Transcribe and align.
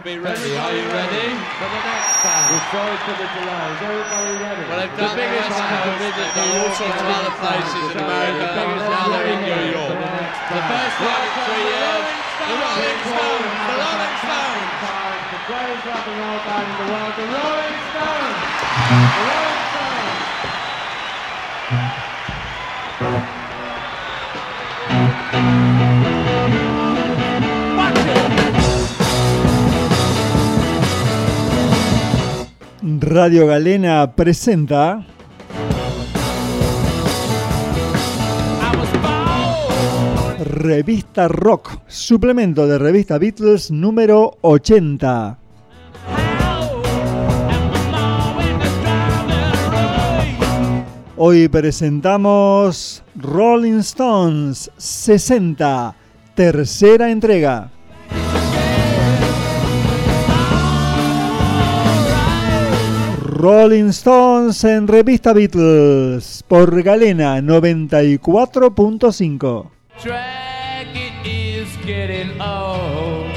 To 0.00 0.08
be 0.08 0.16
ready. 0.16 0.56
Are 0.56 0.72
you 0.72 0.88
ready? 0.88 1.28
For 1.60 1.68
the 1.68 1.80
next 1.84 2.24
band. 2.24 2.48
We're 2.48 2.72
sorry 2.72 2.96
for 3.04 3.12
the 3.20 3.28
delay. 3.36 3.68
Is 3.68 3.84
everybody 3.84 4.32
ready? 4.40 4.64
Well, 4.64 4.80
they've 4.80 4.96
done 4.96 5.12
the 5.12 5.20
biggest 5.20 5.52
Coast, 5.52 6.00
they've 6.00 6.36
done 6.40 6.56
all 6.56 6.72
sorts 6.72 7.00
of 7.00 7.08
other 7.20 7.36
places 7.36 7.84
in 7.92 8.00
America. 8.00 8.40
The 8.40 8.64
biggest 8.64 8.88
now 8.88 9.12
they're 9.12 9.28
in 9.28 9.44
New 9.44 9.76
York. 9.76 10.00
The 10.00 10.64
first 10.72 10.96
one 11.04 11.20
in 11.20 11.32
three 11.44 11.68
years. 11.68 12.06
The 12.40 12.56
Rolling 12.56 13.00
Stones. 13.12 13.44
The 13.44 13.76
Rolling 13.76 14.16
Stones. 14.24 14.72
The 15.20 15.40
greatest 15.52 15.84
rock 15.84 16.04
and 16.08 16.16
roll 16.16 16.40
band 16.48 16.64
in 16.64 16.76
the 16.80 16.88
world. 16.88 17.12
The 17.20 17.28
Rolling 17.36 17.76
Stones. 17.92 18.40
The 18.80 19.24
Rolling 19.28 19.60
Stones. 25.60 25.99
Radio 33.00 33.46
Galena 33.46 34.12
presenta 34.14 35.02
Revista 40.38 41.26
Rock, 41.26 41.78
suplemento 41.86 42.66
de 42.66 42.78
revista 42.78 43.16
Beatles 43.16 43.70
número 43.70 44.36
80. 44.42 45.38
Hoy 51.16 51.48
presentamos 51.48 53.02
Rolling 53.16 53.78
Stones 53.78 54.70
60, 54.76 55.94
tercera 56.34 57.10
entrega. 57.10 57.70
Rolling 63.40 63.88
Stones 63.88 64.62
en 64.64 64.86
revista 64.86 65.32
Beatles 65.32 66.44
por 66.46 66.82
Galena 66.82 67.40
94.5. 67.40 69.70
Track 70.02 70.88
it 70.94 71.14
is 71.24 71.68
getting 71.86 72.38
old. 72.38 73.32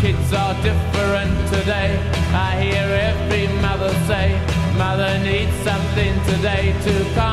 Kids 0.00 0.32
are 0.32 0.54
different 0.62 1.48
today. 1.50 1.98
I 2.32 2.60
hear 2.62 2.86
every 3.10 3.48
mother 3.60 3.92
say, 4.06 4.38
Mother 4.78 5.18
needs 5.24 5.52
something 5.64 6.14
today 6.26 6.72
to 6.84 7.04
calm 7.16 7.27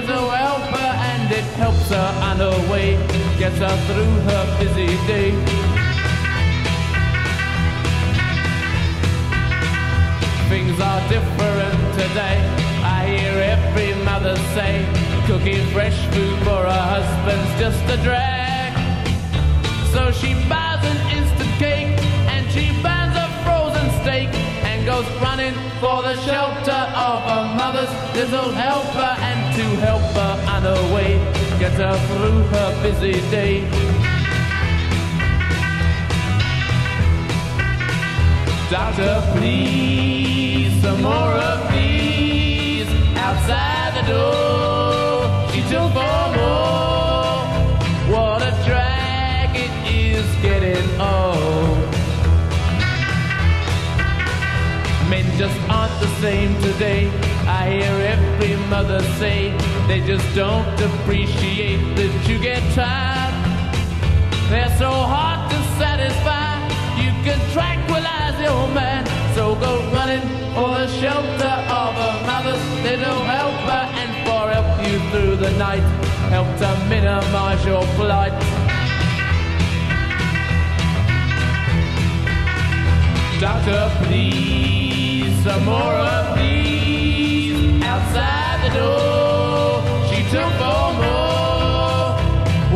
mother's 0.00 0.16
a 0.16 0.36
helper, 0.36 0.78
and 0.78 1.32
it 1.32 1.44
helps 1.56 1.88
her 1.90 2.08
on 2.22 2.36
her 2.36 2.70
way, 2.70 2.96
gets 3.38 3.58
her 3.58 3.76
through 3.86 4.14
her 4.30 4.58
busy 4.60 4.86
day. 5.06 5.30
Things 10.48 10.78
are 10.80 11.00
different 11.08 11.94
today. 11.94 12.38
I 12.84 13.06
hear 13.06 13.32
every 13.42 13.94
mother 14.04 14.36
say, 14.54 14.86
cooking 15.26 15.66
fresh 15.72 15.98
food 16.14 16.38
for 16.44 16.62
her 16.62 16.84
husband's 16.94 17.58
just 17.58 17.82
a 17.90 18.02
drag. 18.04 18.72
So 19.92 20.12
she 20.12 20.34
buys 20.48 20.84
an 20.84 21.18
instant 21.18 21.50
cake 21.58 21.98
and 22.32 22.48
she 22.52 22.70
burns 22.82 23.16
a 23.16 23.28
frozen 23.42 23.90
steak 24.02 24.28
and 24.62 24.86
goes 24.86 25.06
running 25.20 25.54
for 25.80 26.02
the 26.02 26.14
shelter 26.22 26.82
of 26.94 27.22
her 27.30 27.54
mother's 27.56 27.92
little 28.14 28.52
helper 28.52 29.37
to 29.58 29.64
help 29.80 30.02
her 30.14 30.34
on 30.54 30.62
her 30.62 30.94
way, 30.94 31.18
get 31.58 31.72
her 31.72 31.96
through 32.06 32.42
her 32.54 32.70
busy 32.80 33.14
day. 33.28 33.68
Doctor, 38.70 39.20
please, 39.34 40.80
some 40.80 41.02
more 41.02 41.34
of 41.50 41.72
these 41.72 42.86
outside 43.16 43.90
the 43.98 44.04
door. 44.12 45.50
She 45.50 45.60
took 45.62 45.90
for 45.90 46.24
more. 46.38 47.42
What 48.12 48.42
a 48.42 48.52
drag 48.64 49.56
it 49.56 49.74
is 49.90 50.26
getting 50.40 50.88
old. 51.00 51.78
Men 55.10 55.26
just 55.36 55.58
aren't 55.68 55.98
the 55.98 56.10
same 56.20 56.54
today. 56.62 57.10
I 57.48 57.70
hear 57.70 57.94
every 58.12 58.27
mother 58.68 59.00
say 59.18 59.50
they 59.86 60.00
just 60.00 60.24
don't 60.34 60.80
appreciate 60.80 61.80
that 61.96 62.28
you 62.28 62.38
get 62.38 62.62
tired. 62.74 63.34
They're 64.50 64.76
so 64.76 64.90
hard 64.90 65.50
to 65.50 65.58
satisfy. 65.80 66.52
You 67.00 67.10
can 67.24 67.40
tranquilize 67.56 68.38
your 68.40 68.68
man. 68.74 69.06
So 69.34 69.54
go 69.54 69.80
running 69.92 70.20
for 70.54 70.68
the 70.76 70.88
shelter 71.00 71.56
of 71.80 71.92
a 71.96 72.12
mother's 72.28 72.64
little 72.84 73.20
helper 73.24 73.82
and 74.00 74.10
for 74.26 74.42
help 74.52 74.70
you 74.86 74.98
through 75.10 75.36
the 75.36 75.50
night. 75.56 75.84
Help 76.28 76.48
to 76.58 76.70
minimize 76.88 77.64
your 77.64 77.84
plight. 77.96 78.36
Doctor, 83.40 83.90
please, 84.04 85.32
some 85.42 85.64
more 85.64 85.96
of 86.14 86.36
these 86.36 87.82
outside 87.82 88.37
the. 88.76 88.90
She 90.08 90.22
took 90.30 90.52
more. 91.02 92.16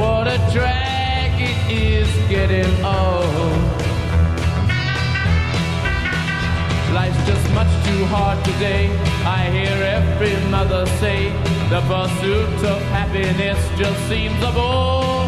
What 0.01 0.27
a 0.27 0.39
drag 0.53 1.33
it 1.41 1.59
is 1.71 2.09
getting 2.29 2.73
old. 2.85 3.73
Life's 6.93 7.27
just 7.27 7.47
much 7.55 7.73
too 7.87 8.05
hard 8.07 8.45
today. 8.45 8.85
I 9.25 9.49
hear 9.51 9.77
every 9.99 10.37
mother 10.51 10.85
say 11.01 11.31
the 11.71 11.81
pursuit 11.89 12.61
of 12.69 12.83
happiness 12.93 13.59
just 13.79 13.99
seems 14.09 14.37
a 14.43 14.53
bore. 14.53 15.25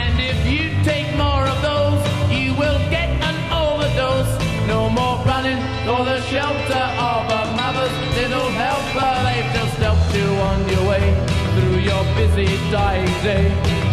And 0.00 0.20
if 0.20 0.38
you 0.46 0.68
take 0.84 1.08
more 1.16 1.44
of 1.46 1.58
those, 1.62 2.00
you 2.30 2.52
will 2.54 2.78
get 2.90 3.08
an 3.28 3.36
overdose. 3.50 4.32
No 4.66 4.90
more 4.90 5.16
running 5.24 5.60
for 5.86 6.04
the 6.04 6.20
shelter 6.28 6.86
of 7.10 7.22
a 7.40 7.42
mother's 7.56 7.96
little 8.18 8.50
helper. 8.50 9.33
Way 10.94 11.14
through 11.54 11.78
your 11.78 12.04
busy 12.14 12.46
dying 12.70 13.06
day. 13.22 13.83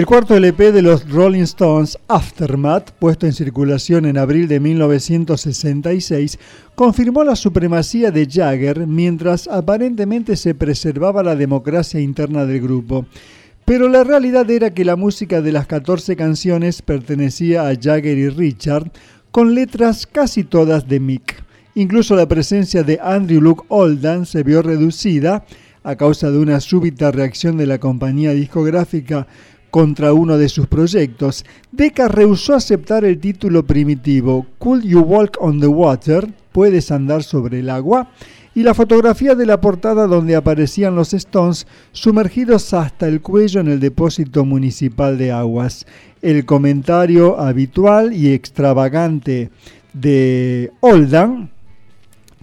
El 0.00 0.06
cuarto 0.06 0.34
LP 0.34 0.72
de 0.72 0.80
los 0.80 1.06
Rolling 1.10 1.42
Stones, 1.42 1.98
Aftermath, 2.08 2.92
puesto 2.92 3.26
en 3.26 3.34
circulación 3.34 4.06
en 4.06 4.16
abril 4.16 4.48
de 4.48 4.58
1966, 4.58 6.38
confirmó 6.74 7.22
la 7.22 7.36
supremacía 7.36 8.10
de 8.10 8.26
Jagger 8.26 8.86
mientras 8.86 9.46
aparentemente 9.46 10.36
se 10.36 10.54
preservaba 10.54 11.22
la 11.22 11.36
democracia 11.36 12.00
interna 12.00 12.46
del 12.46 12.62
grupo. 12.62 13.04
Pero 13.66 13.90
la 13.90 14.02
realidad 14.02 14.50
era 14.50 14.72
que 14.72 14.86
la 14.86 14.96
música 14.96 15.42
de 15.42 15.52
las 15.52 15.66
14 15.66 16.16
canciones 16.16 16.80
pertenecía 16.80 17.68
a 17.68 17.74
Jagger 17.78 18.16
y 18.16 18.30
Richard, 18.30 18.90
con 19.30 19.54
letras 19.54 20.06
casi 20.06 20.44
todas 20.44 20.88
de 20.88 20.98
Mick. 20.98 21.44
Incluso 21.74 22.16
la 22.16 22.26
presencia 22.26 22.82
de 22.82 22.98
Andrew 23.02 23.42
Luke 23.42 23.64
Oldham 23.68 24.24
se 24.24 24.44
vio 24.44 24.62
reducida 24.62 25.44
a 25.82 25.96
causa 25.96 26.30
de 26.30 26.38
una 26.38 26.60
súbita 26.60 27.10
reacción 27.10 27.58
de 27.58 27.66
la 27.66 27.78
compañía 27.78 28.32
discográfica 28.32 29.26
contra 29.70 30.12
uno 30.12 30.36
de 30.38 30.48
sus 30.48 30.66
proyectos, 30.66 31.44
Decca 31.72 32.08
rehusó 32.08 32.54
aceptar 32.54 33.04
el 33.04 33.18
título 33.18 33.64
primitivo 33.64 34.46
Could 34.58 34.82
You 34.82 35.00
Walk 35.00 35.36
on 35.40 35.60
the 35.60 35.66
Water? 35.66 36.28
¿Puedes 36.52 36.90
andar 36.90 37.22
sobre 37.22 37.60
el 37.60 37.70
agua? 37.70 38.08
y 38.54 38.62
la 38.62 38.74
fotografía 38.74 39.34
de 39.34 39.46
la 39.46 39.60
portada 39.60 40.06
donde 40.06 40.34
aparecían 40.34 40.96
los 40.96 41.14
Stones 41.14 41.66
sumergidos 41.92 42.74
hasta 42.74 43.06
el 43.06 43.20
cuello 43.20 43.60
en 43.60 43.68
el 43.68 43.80
depósito 43.80 44.44
municipal 44.44 45.16
de 45.18 45.30
aguas. 45.30 45.86
El 46.20 46.44
comentario 46.44 47.38
habitual 47.38 48.12
y 48.12 48.32
extravagante 48.32 49.50
de 49.92 50.72
Oldham 50.80 51.48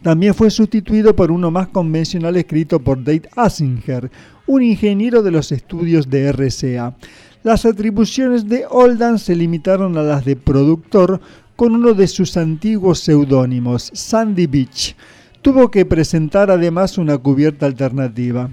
también 0.02 0.34
fue 0.34 0.50
sustituido 0.50 1.16
por 1.16 1.32
uno 1.32 1.52
más 1.52 1.68
convencional 1.68 2.38
escrito 2.38 2.80
por 2.80 3.04
Dave 3.04 3.24
Asinger, 3.36 4.10
un 4.48 4.64
ingeniero 4.64 5.22
de 5.22 5.32
los 5.32 5.52
estudios 5.52 6.10
de 6.10 6.32
RCA. 6.32 6.96
Las 7.44 7.66
atribuciones 7.66 8.48
de 8.48 8.66
Oldham 8.70 9.20
se 9.20 9.36
limitaron 9.36 9.98
a 9.98 10.02
las 10.02 10.26
de 10.26 10.36
productor 10.36 11.22
con 11.56 11.76
uno 11.76 11.94
de 11.94 12.08
sus 12.08 12.38
antiguos 12.38 13.00
seudónimos, 13.00 13.92
Sandy 13.94 14.48
Beach. 14.48 14.96
Tuvo 15.42 15.70
que 15.70 15.86
presentar 15.86 16.50
además 16.50 16.98
una 16.98 17.18
cubierta 17.18 17.66
alternativa. 17.66 18.50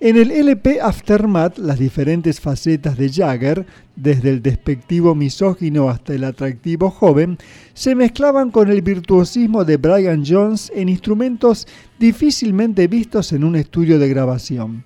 En 0.00 0.16
el 0.16 0.30
LP 0.30 0.80
Aftermath, 0.80 1.58
las 1.58 1.78
diferentes 1.78 2.40
facetas 2.40 2.96
de 2.96 3.10
Jagger, 3.10 3.66
desde 3.96 4.30
el 4.30 4.42
despectivo 4.42 5.16
misógino 5.16 5.88
hasta 5.88 6.14
el 6.14 6.22
atractivo 6.22 6.90
joven, 6.90 7.36
se 7.74 7.96
mezclaban 7.96 8.52
con 8.52 8.70
el 8.70 8.80
virtuosismo 8.80 9.64
de 9.64 9.76
Brian 9.76 10.24
Jones 10.24 10.70
en 10.74 10.88
instrumentos 10.88 11.66
difícilmente 11.98 12.86
vistos 12.86 13.32
en 13.32 13.42
un 13.42 13.56
estudio 13.56 13.98
de 13.98 14.08
grabación. 14.08 14.84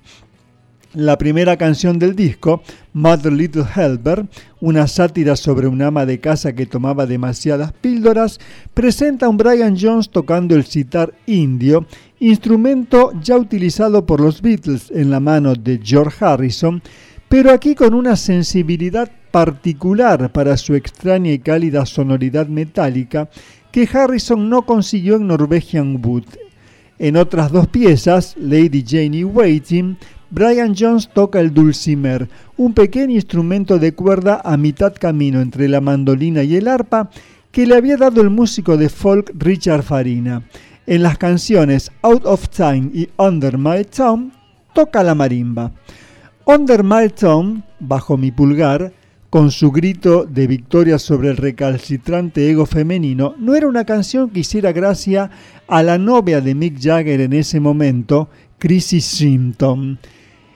La 0.94 1.16
primera 1.16 1.56
canción 1.56 1.98
del 1.98 2.14
disco, 2.14 2.62
Mother 2.92 3.32
Little 3.32 3.64
Helper, 3.74 4.26
una 4.60 4.86
sátira 4.86 5.36
sobre 5.36 5.66
un 5.66 5.80
ama 5.80 6.04
de 6.04 6.20
casa 6.20 6.54
que 6.54 6.66
tomaba 6.66 7.06
demasiadas 7.06 7.72
píldoras, 7.72 8.38
presenta 8.74 9.24
a 9.24 9.30
un 9.30 9.38
Brian 9.38 9.74
Jones 9.80 10.10
tocando 10.10 10.54
el 10.54 10.66
sitar 10.66 11.14
indio, 11.24 11.86
instrumento 12.20 13.10
ya 13.22 13.38
utilizado 13.38 14.04
por 14.04 14.20
los 14.20 14.42
Beatles 14.42 14.90
en 14.90 15.10
la 15.10 15.18
mano 15.18 15.54
de 15.54 15.80
George 15.82 16.22
Harrison, 16.22 16.82
pero 17.26 17.52
aquí 17.52 17.74
con 17.74 17.94
una 17.94 18.14
sensibilidad 18.14 19.10
particular 19.30 20.30
para 20.30 20.58
su 20.58 20.74
extraña 20.74 21.32
y 21.32 21.38
cálida 21.38 21.86
sonoridad 21.86 22.48
metálica 22.48 23.30
que 23.70 23.88
Harrison 23.90 24.50
no 24.50 24.66
consiguió 24.66 25.16
en 25.16 25.28
Norwegian 25.28 26.04
Wood. 26.04 26.24
En 26.98 27.16
otras 27.16 27.50
dos 27.50 27.66
piezas, 27.68 28.36
Lady 28.38 28.84
Janie 28.86 29.24
Waiting, 29.24 29.96
Brian 30.34 30.74
Jones 30.74 31.10
toca 31.12 31.40
el 31.40 31.52
dulcimer, 31.52 32.26
un 32.56 32.72
pequeño 32.72 33.16
instrumento 33.16 33.78
de 33.78 33.92
cuerda 33.92 34.40
a 34.42 34.56
mitad 34.56 34.94
camino 34.98 35.42
entre 35.42 35.68
la 35.68 35.82
mandolina 35.82 36.42
y 36.42 36.56
el 36.56 36.68
arpa 36.68 37.10
que 37.50 37.66
le 37.66 37.76
había 37.76 37.98
dado 37.98 38.22
el 38.22 38.30
músico 38.30 38.78
de 38.78 38.88
folk 38.88 39.30
Richard 39.36 39.82
Farina. 39.82 40.42
En 40.86 41.02
las 41.02 41.18
canciones 41.18 41.92
Out 42.00 42.24
of 42.24 42.48
Time 42.48 42.90
y 42.94 43.10
Under 43.18 43.58
My 43.58 43.84
Thumb 43.84 44.32
toca 44.72 45.02
la 45.02 45.14
marimba. 45.14 45.70
Under 46.46 46.82
My 46.82 47.10
Thumb, 47.10 47.62
bajo 47.78 48.16
mi 48.16 48.30
pulgar, 48.30 48.90
con 49.28 49.50
su 49.50 49.70
grito 49.70 50.24
de 50.24 50.46
victoria 50.46 50.98
sobre 50.98 51.28
el 51.28 51.36
recalcitrante 51.36 52.48
ego 52.50 52.64
femenino, 52.64 53.34
no 53.38 53.54
era 53.54 53.68
una 53.68 53.84
canción 53.84 54.30
que 54.30 54.40
hiciera 54.40 54.72
gracia 54.72 55.30
a 55.68 55.82
la 55.82 55.98
novia 55.98 56.40
de 56.40 56.54
Mick 56.54 56.80
Jagger 56.80 57.20
en 57.20 57.34
ese 57.34 57.60
momento, 57.60 58.30
Chrissy 58.58 59.02
Simpson. 59.02 59.98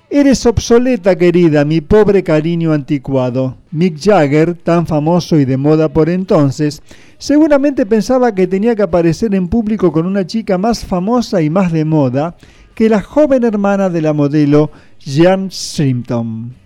Eres 0.08 0.47
obsoleta, 0.47 1.17
querida, 1.17 1.64
mi 1.64 1.81
pobre 1.81 2.23
cariño 2.23 2.73
anticuado. 2.73 3.56
Mick 3.73 3.99
Jagger, 4.00 4.55
tan 4.55 4.87
famoso 4.87 5.37
y 5.37 5.44
de 5.44 5.56
moda 5.56 5.88
por 5.88 6.08
entonces, 6.08 6.81
seguramente 7.19 7.85
pensaba 7.87 8.32
que 8.32 8.47
tenía 8.47 8.76
que 8.76 8.82
aparecer 8.82 9.35
en 9.35 9.49
público 9.49 9.91
con 9.91 10.06
una 10.06 10.25
chica 10.25 10.58
más 10.58 10.85
famosa 10.85 11.43
y 11.43 11.50
más 11.50 11.73
de 11.73 11.85
moda 11.85 12.37
que 12.76 12.88
la 12.88 13.03
joven 13.03 13.43
hermana 13.43 13.91
de 13.91 14.03
la 14.03 14.12
modelo 14.12 14.70
Jan 15.05 15.50
Simpson. 15.50 16.65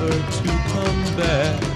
Never 0.00 0.12
to 0.30 0.48
come 0.68 1.16
back. 1.16 1.67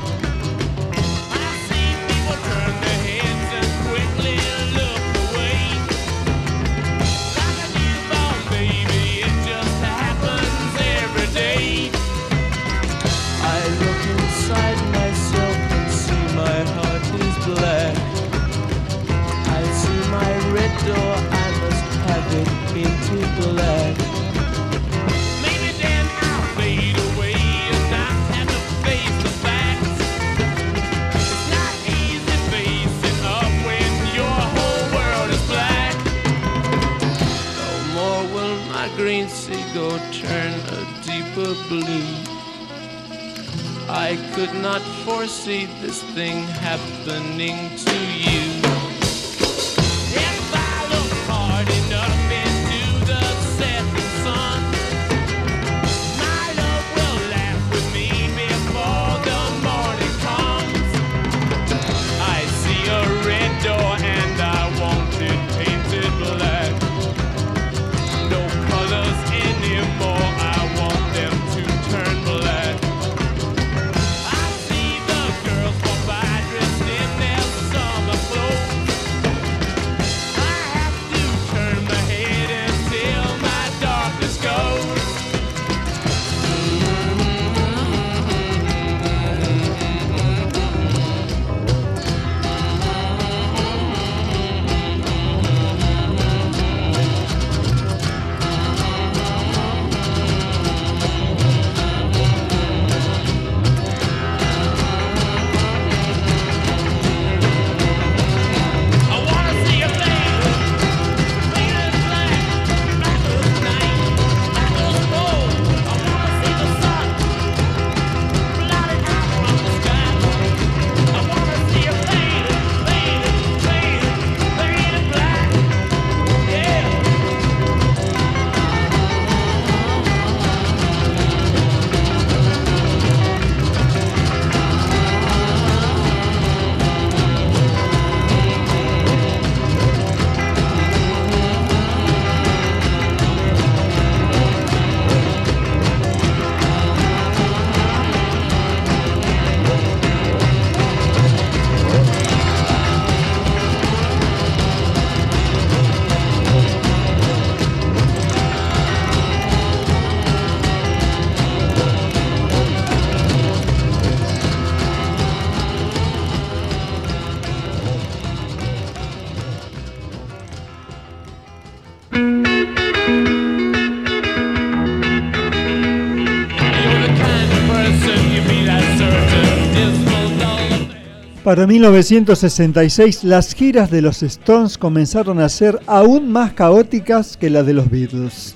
Para 181.53 181.67
1966 181.67 183.25
las 183.25 183.55
giras 183.55 183.91
de 183.91 184.01
los 184.01 184.23
Stones 184.23 184.79
comenzaron 184.79 185.39
a 185.39 185.51
ser 185.51 185.79
aún 185.87 186.33
más 186.33 186.55
caóticas 186.55 187.37
que 187.37 187.51
las 187.51 187.67
de 187.67 187.75
los 187.75 187.91
Beatles. 187.91 188.55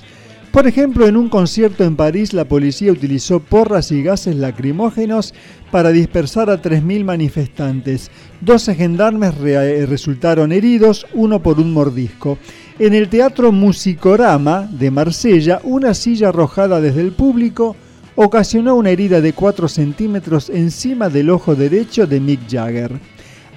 Por 0.50 0.67
ejemplo, 0.67 1.07
en 1.07 1.19
un 1.19 1.29
concierto 1.29 1.85
en 1.85 1.95
París 1.95 2.33
la 2.33 2.47
policía 2.47 2.91
utilizó 2.91 3.41
porras 3.41 3.93
y 3.93 4.03
gases 4.03 4.37
lacrimógenos 4.37 5.35
para 5.71 5.91
dispersar 5.91 6.49
a 6.49 6.62
3.000 6.62 7.05
manifestantes. 7.05 8.11
12 8.41 8.75
gendarmes 8.75 9.37
resultaron 9.37 10.50
heridos, 10.50 11.07
uno 11.12 11.43
por 11.43 11.61
un 11.61 11.75
mordisco. 11.75 12.38
En 12.79 12.95
el 12.95 13.11
Teatro 13.11 13.53
Musicorama 13.53 14.71
de 14.73 14.91
Marsella, 14.91 15.61
una 15.65 15.93
silla 15.93 16.31
arrojada 16.31 16.81
desde 16.81 17.03
el 17.03 17.12
público 17.12 17.76
ocasionó 18.17 18.75
una 18.75 18.91
herida 18.91 19.21
de 19.21 19.33
4 19.33 19.69
centímetros 19.69 20.51
encima 20.51 21.09
del 21.09 21.31
ojo 21.31 21.55
derecho 21.55 22.07
de 22.07 22.19
Mick 22.19 22.41
Jagger. 22.51 22.93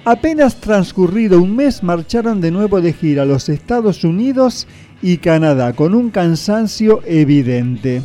Apenas 0.04 0.56
transcurrido 0.56 1.42
un 1.42 1.56
mes 1.56 1.82
marcharon 1.82 2.40
de 2.40 2.50
nuevo 2.50 2.80
de 2.80 2.92
gira 2.92 3.22
a 3.22 3.26
los 3.26 3.48
Estados 3.48 4.04
Unidos 4.04 4.66
y 5.02 5.18
Canadá 5.18 5.72
con 5.72 5.94
un 5.94 6.10
cansancio 6.10 7.00
evidente. 7.06 8.02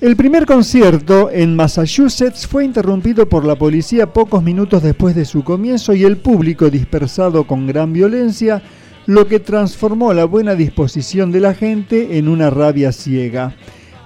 El 0.00 0.16
primer 0.16 0.44
concierto 0.44 1.30
en 1.30 1.56
Massachusetts 1.56 2.46
fue 2.46 2.64
interrumpido 2.64 3.26
por 3.26 3.46
la 3.46 3.56
policía 3.56 4.12
pocos 4.12 4.42
minutos 4.42 4.82
después 4.82 5.14
de 5.14 5.24
su 5.24 5.44
comienzo 5.44 5.94
y 5.94 6.04
el 6.04 6.18
público 6.18 6.68
dispersado 6.68 7.46
con 7.46 7.66
gran 7.66 7.92
violencia, 7.92 8.62
lo 9.06 9.26
que 9.26 9.40
transformó 9.40 10.12
la 10.12 10.26
buena 10.26 10.54
disposición 10.54 11.32
de 11.32 11.40
la 11.40 11.54
gente 11.54 12.18
en 12.18 12.28
una 12.28 12.50
rabia 12.50 12.92
ciega. 12.92 13.54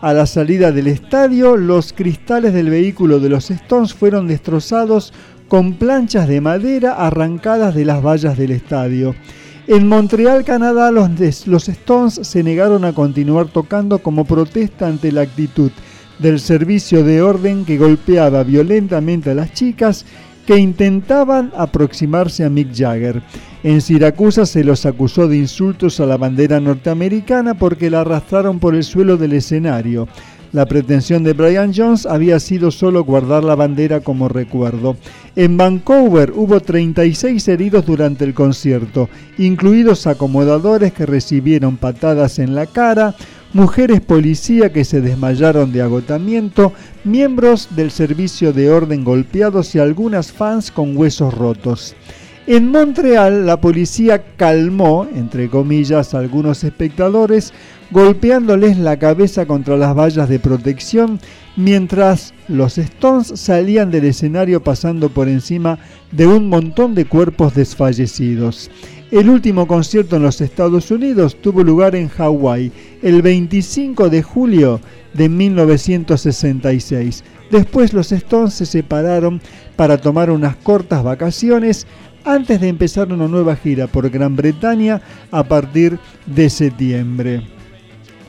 A 0.01 0.15
la 0.15 0.27
salida 0.27 0.71
del 0.71 0.87
estadio, 0.87 1.57
los 1.57 1.93
cristales 1.93 2.55
del 2.55 2.71
vehículo 2.71 3.19
de 3.19 3.29
los 3.29 3.51
Stones 3.51 3.95
fueron 3.95 4.29
destrozados 4.29 5.13
con 5.49 5.75
planchas 5.75 6.29
de 6.29 6.41
madera 6.41 6.93
arrancadas 6.93 7.75
de 7.75 7.85
las 7.85 8.01
vallas 8.01 8.39
del 8.39 8.53
estadio. 8.53 9.17
En 9.67 9.89
Montreal, 9.89 10.45
Canadá, 10.45 10.93
los, 10.93 11.49
los, 11.49 11.69
Stones 11.69 12.21
se 12.23 12.45
negaron 12.45 12.85
a 12.85 12.93
continuar 12.93 13.49
tocando 13.49 13.99
como 13.99 14.25
protesta 14.25 14.87
ante 14.87 15.11
la 15.11 15.23
actitud 15.23 15.73
del 16.21 16.39
servicio 16.39 17.03
de 17.03 17.21
orden 17.21 17.65
que 17.65 17.77
golpeaba 17.77 18.45
violentamente 18.45 19.31
a 19.31 19.35
las 19.35 19.53
chicas 19.53 20.05
que 20.49 20.57
intentaban 20.57 21.53
aproximarse 21.59 22.43
a 22.43 22.49
Mick 22.49 22.75
Jagger. 22.75 23.21
En 23.63 23.83
Siracusa 23.83 24.47
se 24.47 24.65
los 24.65 24.87
acusó 24.87 25.29
de 25.29 25.37
insultos 25.37 26.01
a 26.01 26.07
la 26.07 26.17
bandera 26.17 26.59
norteamericana 26.59 27.53
porque 27.53 27.91
la 27.91 28.01
arrastraron 28.01 28.59
por 28.59 28.75
el 28.75 28.83
suelo 28.83 29.19
del 29.19 29.35
escenario. 29.35 30.09
La 30.53 30.65
pretensión 30.65 31.23
de 31.23 31.35
Brian 31.35 31.75
Jones 31.77 32.07
había 32.07 32.41
sido 32.41 32.71
solo 32.71 33.05
guardar 33.05 33.45
la 33.45 33.57
bandera 33.57 34.01
como 34.01 34.31
recuerdo. 34.31 34.97
En 35.37 35.59
Vancouver 35.59 36.33
hubo 36.35 36.61
36 36.61 37.47
heridos 37.49 37.85
durante 37.85 38.25
el 38.25 38.33
concierto, 38.33 39.11
incluidos 39.37 40.07
acomodadores 40.07 40.95
que 40.95 41.05
recibieron 41.05 41.77
patadas 41.77 42.39
en 42.39 42.55
la 42.55 42.65
cara, 42.65 43.15
mujeres 43.53 44.01
policía 44.01 44.73
que 44.73 44.85
se 44.85 45.01
desmayaron 45.01 45.73
de 45.73 45.83
agotamiento, 45.83 46.73
miembros 47.05 47.69
del 47.75 47.91
servicio 47.91 48.53
de 48.53 48.71
orden 48.71 49.05
golpeados 49.05 49.75
y 49.75 49.79
algunas 49.79 50.33
fans 50.33 50.71
con 50.71 50.97
huesos 50.97 51.35
rotos. 51.35 51.97
En 52.47 52.71
Montreal, 52.71 53.45
la 53.45 53.61
policía 53.61 54.25
calmó, 54.37 55.07
entre 55.15 55.51
comillas, 55.51 56.15
a 56.15 56.19
algunos 56.19 56.65
espectadores, 56.65 57.53
golpeándoles 57.91 58.79
la 58.79 58.99
cabeza 58.99 59.45
contra 59.45 59.77
las 59.77 59.95
vallas 59.95 60.31
de 60.31 60.39
protección, 60.39 61.21
mientras 61.57 62.33
los 62.49 62.79
Stones 62.79 63.33
salían 63.35 63.91
del 63.91 64.07
escenario 64.07 64.63
pasando 64.63 65.11
por 65.11 65.29
encima 65.29 65.79
de 66.11 66.27
un 66.27 66.49
montón 66.49 66.95
de 66.95 67.05
cuerpos 67.05 67.55
desfallecidos. 67.55 68.71
El 69.11 69.31
último 69.31 69.67
concierto 69.67 70.17
en 70.17 70.23
los 70.23 70.43
Estados 70.43 70.91
Unidos 70.91 71.35
tuvo 71.41 71.63
lugar 71.63 71.97
en 71.97 72.09
Hawái 72.09 72.71
el 73.01 73.23
25 73.23 74.11
de 74.11 74.23
julio 74.23 74.83
de 75.15 75.31
1966. 75.31 77.25
Después 77.51 77.95
los 77.95 78.13
Stones 78.13 78.53
se 78.53 78.67
separaron 78.67 79.41
para 79.77 79.97
tomar 79.97 80.31
unas 80.31 80.57
cortas 80.57 81.03
vacaciones 81.03 81.87
antes 82.25 82.61
de 82.61 82.69
empezar 82.69 83.11
una 83.11 83.27
nueva 83.29 83.57
gira 83.57 83.87
por 83.87 84.11
Gran 84.11 84.37
Bretaña 84.37 85.01
a 85.31 85.43
partir 85.43 85.99
de 86.27 86.51
septiembre. 86.51 87.41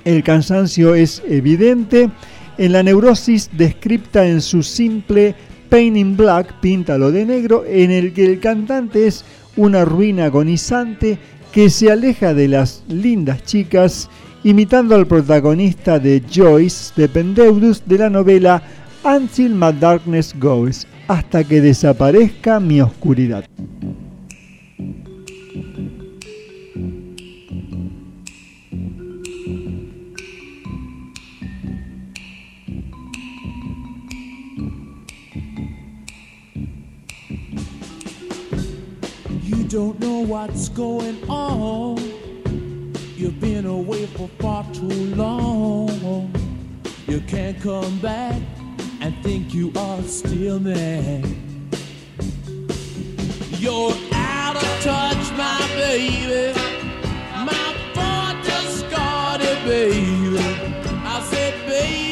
El 0.05 0.23
cansancio 0.23 0.95
es 0.95 1.21
evidente 1.27 2.09
en 2.57 2.71
la 2.71 2.83
neurosis 2.83 3.49
descripta 3.51 4.25
en 4.25 4.39
su 4.39 4.63
simple 4.63 5.35
Pain 5.67 5.97
in 5.97 6.15
Black, 6.15 6.53
Píntalo 6.61 7.11
de 7.11 7.25
negro, 7.25 7.65
en 7.67 7.91
el 7.91 8.13
que 8.13 8.25
el 8.25 8.39
cantante 8.39 9.07
es 9.07 9.25
una 9.59 9.83
ruina 9.83 10.25
agonizante 10.25 11.17
que 11.51 11.69
se 11.69 11.91
aleja 11.91 12.33
de 12.33 12.47
las 12.47 12.81
lindas 12.87 13.43
chicas, 13.43 14.09
imitando 14.45 14.95
al 14.95 15.05
protagonista 15.05 15.99
de 15.99 16.23
Joyce 16.33 16.93
de 16.95 17.09
Pendeudus 17.09 17.83
de 17.85 17.97
la 17.97 18.09
novela 18.09 18.63
Until 19.03 19.53
My 19.53 19.73
Darkness 19.77 20.33
Goes, 20.39 20.87
hasta 21.09 21.43
que 21.43 21.59
desaparezca 21.59 22.61
mi 22.61 22.79
oscuridad. 22.79 23.43
Don't 39.69 39.99
know 39.99 40.21
what's 40.21 40.67
going 40.69 41.23
on. 41.29 41.95
You've 43.15 43.39
been 43.39 43.67
away 43.67 44.07
for 44.07 44.27
far 44.39 44.65
too 44.73 45.13
long. 45.15 46.33
You 47.07 47.21
can't 47.21 47.61
come 47.61 47.99
back 47.99 48.41
and 48.99 49.15
think 49.21 49.53
you 49.53 49.71
are 49.75 50.01
still 50.01 50.57
there. 50.57 51.21
You're 53.59 53.93
out 54.11 54.55
of 54.55 54.81
touch, 54.81 55.31
my 55.37 55.69
baby. 55.77 56.59
My 57.45 57.75
got 58.89 59.39
it, 59.39 59.63
baby. 59.65 60.39
I 61.05 61.21
said, 61.29 61.67
baby. 61.67 62.08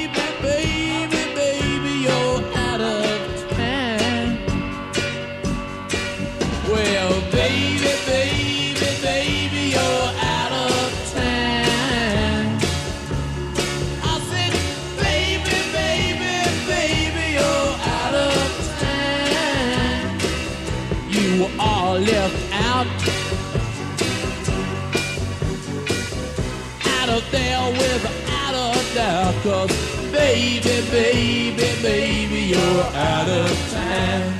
Without 27.71 28.53
a 28.53 28.95
doubt. 28.95 29.36
Cause 29.43 29.71
baby, 30.12 30.82
baby, 30.91 31.82
baby, 31.82 32.39
you're 32.53 32.84
out 32.93 33.27
of 33.27 33.71
time. 33.71 34.34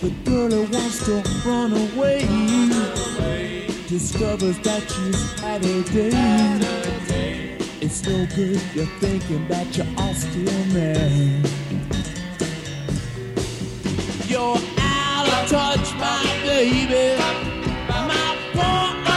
The 0.00 0.10
girl 0.24 0.50
who 0.50 0.62
wants 0.72 1.04
to 1.06 1.22
run 1.46 1.72
away 1.72 2.20
discovers 3.88 4.58
that 4.60 4.82
she's 4.88 5.40
had 5.40 5.64
a 5.64 5.82
day. 5.82 7.56
It's 7.80 8.06
no 8.06 8.26
good 8.36 8.60
you're 8.74 8.86
thinking 9.00 9.48
that 9.48 9.76
you 9.76 9.82
are 9.82 10.04
all 10.04 10.14
still 10.14 10.64
mad. 10.66 11.48
You're 14.28 14.58
out 14.78 15.28
of 15.28 15.48
touch, 15.48 15.94
my 15.98 16.22
baby. 16.44 17.40
of 18.62 19.09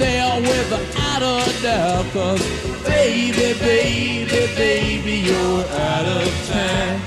there 0.00 0.40
without 0.40 1.22
a 1.22 1.62
doubt. 1.62 2.06
Cause 2.12 2.42
baby, 2.84 3.48
baby, 3.60 4.42
baby, 4.56 5.14
you're 5.28 5.64
out 5.88 6.06
of 6.18 6.28
time. 6.48 7.00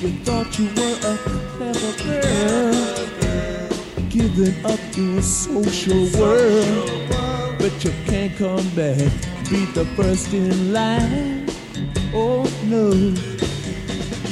You 0.00 0.10
thought 0.24 0.58
you 0.58 0.66
were 0.78 0.98
a 1.12 1.16
clever 1.52 1.94
girl, 2.08 2.72
giving 4.08 4.56
up 4.64 4.80
your 4.96 5.22
social 5.22 6.02
world. 6.18 6.90
But 7.58 7.84
you 7.84 7.92
can't 8.06 8.34
come 8.38 8.68
back, 8.70 9.12
be 9.50 9.66
the 9.76 9.84
first 9.94 10.32
in 10.32 10.72
line. 10.72 11.46
Oh 12.14 12.48
no, 12.64 12.86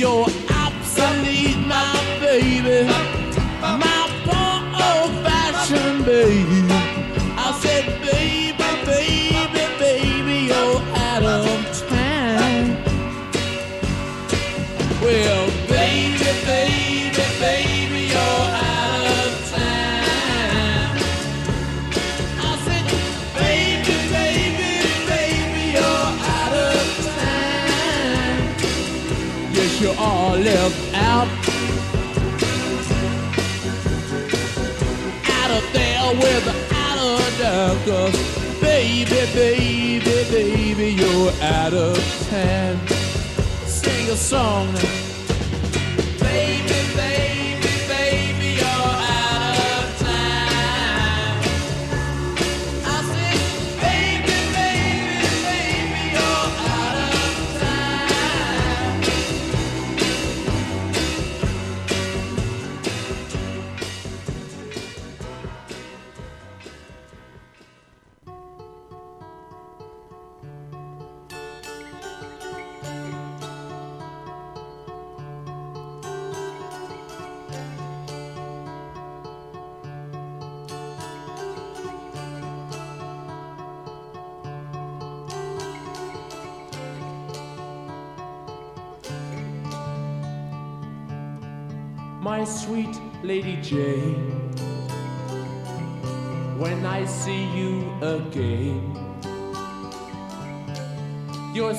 you're 0.00 0.26
obsolete, 0.64 1.61
my 1.66 1.92
baby. 2.20 2.88
My 3.61 3.97
babe. 5.70 6.46
I 7.37 7.59
said, 7.61 8.00
babe. 8.00 8.47
'Cause 37.88 38.12
baby, 38.61 39.20
baby, 39.35 40.24
baby, 40.31 40.88
you're 40.92 41.33
out 41.40 41.72
of 41.72 41.96
time. 42.29 42.79
Sing 43.66 44.11
a 44.11 44.16
song 44.16 44.68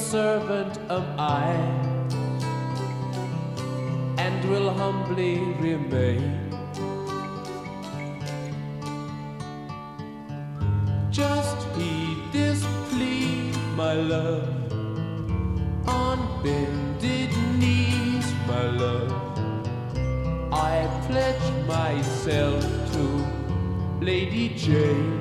servant 0.10 0.76
am 0.90 1.06
I, 1.20 1.52
and 4.18 4.50
will 4.50 4.72
humbly 4.74 5.38
remain. 5.62 6.50
Just 11.12 11.62
heed 11.78 12.18
this 12.32 12.66
plea, 12.90 13.52
my 13.76 13.94
love, 13.94 14.50
on 15.88 16.18
bended 16.42 17.32
knees, 17.60 18.34
my 18.48 18.66
love. 18.84 19.14
I 20.52 20.76
pledge 21.06 21.48
myself 21.68 22.66
to 22.94 23.06
Lady 24.02 24.56
Jane. 24.56 25.19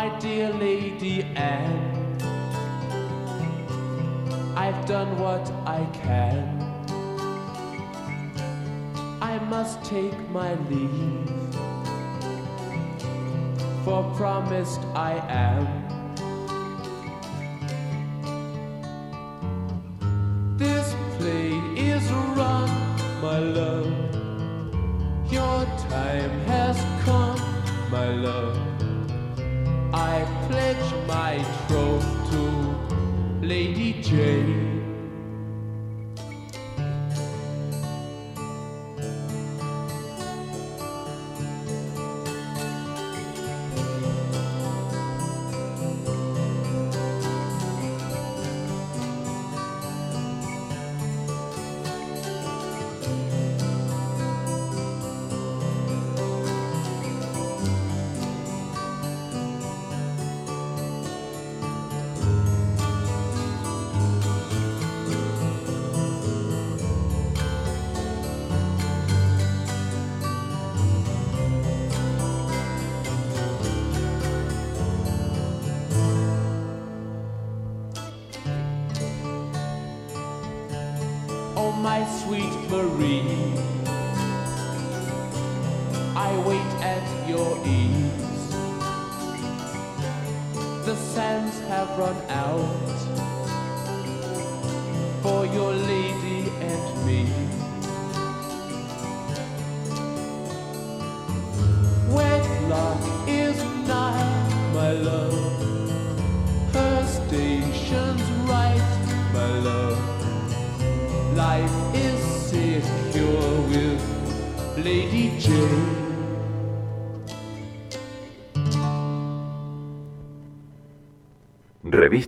My 0.00 0.08
dear 0.18 0.48
Lady 0.54 1.24
Anne, 1.36 2.16
I've 4.56 4.86
done 4.86 5.18
what 5.18 5.52
I 5.66 5.84
can. 5.92 6.40
I 9.20 9.38
must 9.50 9.84
take 9.84 10.18
my 10.30 10.54
leave, 10.70 11.28
for 13.84 14.02
promised 14.16 14.80
I 14.94 15.22
am. 15.28 15.89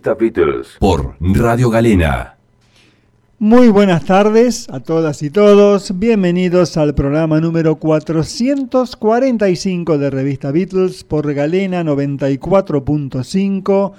Revista 0.03 0.15
Beatles 0.15 0.67
por 0.79 1.15
Radio 1.21 1.69
Galena. 1.69 2.35
Muy 3.39 3.69
buenas 3.69 4.03
tardes 4.03 4.67
a 4.69 4.81
todas 4.81 5.23
y 5.23 5.29
todos. 5.29 5.97
Bienvenidos 5.97 6.75
al 6.75 6.93
programa 6.93 7.39
número 7.39 7.77
445 7.77 9.97
de 9.97 10.09
Revista 10.09 10.51
Beatles 10.51 11.05
por 11.05 11.33
Galena 11.33 11.83
94.5. 11.83 13.93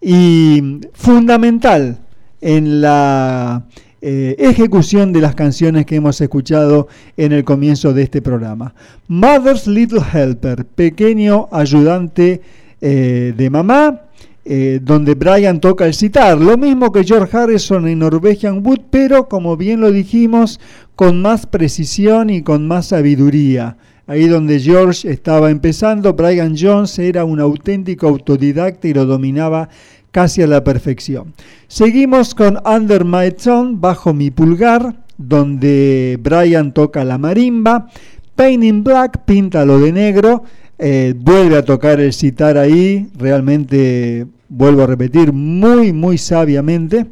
y 0.00 0.80
fundamental 0.92 1.98
en 2.40 2.80
la 2.80 3.64
eh, 4.00 4.36
ejecución 4.38 5.12
de 5.12 5.20
las 5.20 5.34
canciones 5.34 5.84
que 5.84 5.96
hemos 5.96 6.20
escuchado 6.20 6.86
en 7.16 7.32
el 7.32 7.42
comienzo 7.42 7.92
de 7.92 8.04
este 8.04 8.22
programa. 8.22 8.74
Mother's 9.08 9.66
Little 9.66 10.02
Helper, 10.12 10.64
pequeño 10.64 11.48
ayudante 11.50 12.40
eh, 12.80 13.34
de 13.36 13.50
mamá, 13.50 14.02
eh, 14.50 14.80
donde 14.82 15.14
Brian 15.14 15.60
toca 15.60 15.84
el 15.84 15.92
citar, 15.92 16.38
lo 16.40 16.56
mismo 16.56 16.90
que 16.90 17.04
George 17.04 17.36
Harrison 17.36 17.86
en 17.86 17.98
Norwegian 17.98 18.66
Wood, 18.66 18.80
pero 18.88 19.28
como 19.28 19.58
bien 19.58 19.82
lo 19.82 19.92
dijimos, 19.92 20.58
con 20.96 21.20
más 21.20 21.44
precisión 21.44 22.30
y 22.30 22.40
con 22.40 22.66
más 22.66 22.86
sabiduría. 22.86 23.76
Ahí 24.06 24.26
donde 24.26 24.58
George 24.58 25.10
estaba 25.10 25.50
empezando, 25.50 26.14
Brian 26.14 26.56
Jones 26.58 26.98
era 26.98 27.26
un 27.26 27.40
auténtico 27.40 28.08
autodidacta 28.08 28.88
y 28.88 28.94
lo 28.94 29.04
dominaba 29.04 29.68
casi 30.12 30.40
a 30.40 30.46
la 30.46 30.64
perfección. 30.64 31.34
Seguimos 31.66 32.34
con 32.34 32.58
Under 32.64 33.04
My 33.04 33.30
Thumb, 33.32 33.78
bajo 33.78 34.14
mi 34.14 34.30
pulgar, 34.30 35.04
donde 35.18 36.18
Brian 36.22 36.72
toca 36.72 37.04
la 37.04 37.18
marimba, 37.18 37.88
Pain 38.34 38.62
in 38.62 38.82
Black, 38.82 39.26
píntalo 39.26 39.78
de 39.78 39.92
negro, 39.92 40.42
eh, 40.78 41.12
vuelve 41.14 41.58
a 41.58 41.66
tocar 41.66 42.00
el 42.00 42.14
citar 42.14 42.56
ahí, 42.56 43.10
realmente 43.18 44.26
vuelvo 44.48 44.82
a 44.82 44.86
repetir, 44.86 45.32
muy, 45.32 45.92
muy 45.92 46.18
sabiamente. 46.18 47.06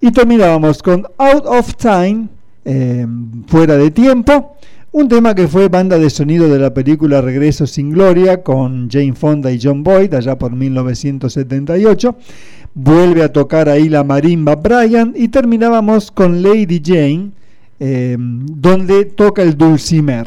Y 0.00 0.10
terminábamos 0.10 0.82
con 0.82 1.06
Out 1.18 1.44
of 1.46 1.74
Time, 1.76 2.28
eh, 2.64 3.06
fuera 3.46 3.76
de 3.76 3.90
tiempo, 3.90 4.56
un 4.90 5.08
tema 5.08 5.34
que 5.34 5.48
fue 5.48 5.68
banda 5.68 5.98
de 5.98 6.10
sonido 6.10 6.48
de 6.48 6.58
la 6.58 6.74
película 6.74 7.22
Regreso 7.22 7.66
sin 7.66 7.90
Gloria 7.90 8.42
con 8.42 8.90
Jane 8.90 9.14
Fonda 9.14 9.50
y 9.50 9.58
John 9.62 9.82
Boyd 9.82 10.12
allá 10.12 10.38
por 10.38 10.52
1978. 10.52 12.16
Vuelve 12.74 13.22
a 13.22 13.32
tocar 13.32 13.68
ahí 13.68 13.88
la 13.88 14.04
marimba 14.04 14.56
Brian 14.56 15.14
y 15.16 15.28
terminábamos 15.28 16.10
con 16.10 16.42
Lady 16.42 16.82
Jane, 16.84 17.30
eh, 17.80 18.16
donde 18.18 19.06
toca 19.06 19.42
el 19.42 19.56
dulcimer. 19.56 20.26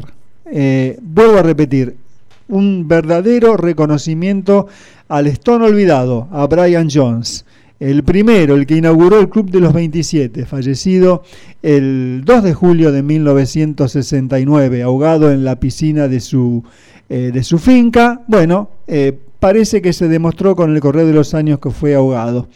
Eh, 0.52 0.98
vuelvo 1.02 1.38
a 1.38 1.44
repetir, 1.44 1.96
un 2.48 2.88
verdadero 2.88 3.58
reconocimiento 3.58 4.68
al 5.08 5.28
Stone 5.28 5.66
olvidado, 5.66 6.28
a 6.32 6.48
Brian 6.48 6.90
Jones. 6.92 7.46
El 7.80 8.04
primero, 8.04 8.56
el 8.56 8.66
que 8.66 8.78
inauguró 8.78 9.20
el 9.20 9.28
Club 9.28 9.52
de 9.52 9.60
los 9.60 9.74
27, 9.74 10.46
fallecido 10.46 11.24
el 11.62 12.22
2 12.24 12.44
de 12.44 12.54
julio 12.54 12.92
de 12.92 13.04
1969, 13.04 14.82
ahogado 14.82 15.32
en 15.32 15.44
la 15.44 15.60
piscina 15.60 16.08
de 16.08 16.22
su, 16.22 16.64
eh, 17.10 17.32
de 17.34 17.44
su 17.44 17.60
finca. 17.60 18.22
Bueno, 18.28 18.70
eh, 18.88 19.18
parece 19.40 19.82
que 19.82 19.92
se 19.92 20.08
demostró 20.08 20.56
con 20.56 20.74
el 20.74 20.80
correr 20.80 21.06
de 21.06 21.14
los 21.14 21.34
años 21.34 21.60
que 21.60 21.70
fue 21.70 21.96
ahogado. 21.96 22.48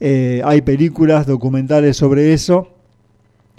Eh, 0.00 0.42
hay 0.44 0.60
películas, 0.60 1.26
documentales 1.26 1.96
sobre 1.96 2.34
eso. 2.34 2.68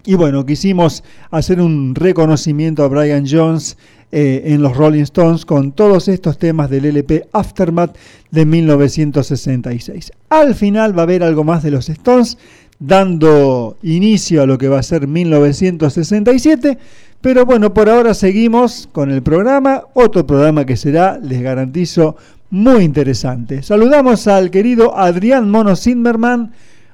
Y 0.06 0.14
bueno, 0.14 0.46
quisimos 0.46 1.04
hacer 1.32 1.60
un 1.60 1.96
reconocimiento 1.96 2.84
a 2.84 2.88
Brian 2.88 3.26
Jones 3.30 3.78
eh, 4.12 4.42
en 4.46 4.64
los 4.64 4.76
Rolling 4.76 5.04
Stones 5.04 5.46
con 5.46 5.72
todos 5.72 6.08
estos 6.08 6.40
temas 6.40 6.72
del 6.72 6.86
LP 6.86 7.28
Aftermath 7.32 7.96
de 8.32 8.44
1966. 8.44 10.12
Al 10.30 10.56
final 10.56 10.98
va 10.98 11.02
a 11.02 11.04
haber 11.04 11.22
algo 11.22 11.44
más 11.44 11.62
de 11.62 11.70
los 11.70 11.90
Stones, 11.90 12.40
dando 12.80 13.78
inicio 13.84 14.42
a 14.42 14.48
lo 14.48 14.58
que 14.58 14.68
va 14.68 14.80
a 14.80 14.84
ser 14.84 15.08
1967. 15.08 16.80
Pero 17.22 17.46
bueno, 17.46 17.72
por 17.72 17.88
ahora 17.88 18.16
seguimos 18.16 18.90
con 18.92 19.12
el 19.12 19.22
programa, 19.22 19.84
otro 19.94 20.26
programa 20.26 20.66
que 20.66 20.76
será, 20.76 21.20
les 21.22 21.42
garantizo, 21.42 22.16
muy 22.50 22.84
interesante. 22.84 23.62
Saludamos 23.62 24.28
al 24.28 24.50
querido 24.50 24.98
Adrián 24.98 25.52
Mono 25.52 25.76
Zimmerman. 25.76 26.52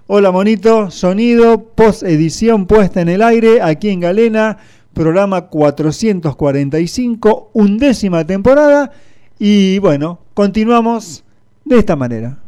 Hola 0.07 0.31
Monito, 0.31 0.91
sonido, 0.91 1.63
post 1.75 2.03
edición 2.03 2.65
puesta 2.65 2.99
en 2.99 3.07
el 3.07 3.21
aire 3.21 3.61
aquí 3.61 3.89
en 3.89 4.01
Galena 4.01 4.57
programa 4.95 5.49
445, 5.49 7.51
undécima 7.53 8.25
temporada. 8.25 8.91
Y 9.37 9.77
bueno, 9.79 10.19
continuamos 10.33 11.23
de 11.65 11.77
esta 11.77 11.95
manera. 11.95 12.39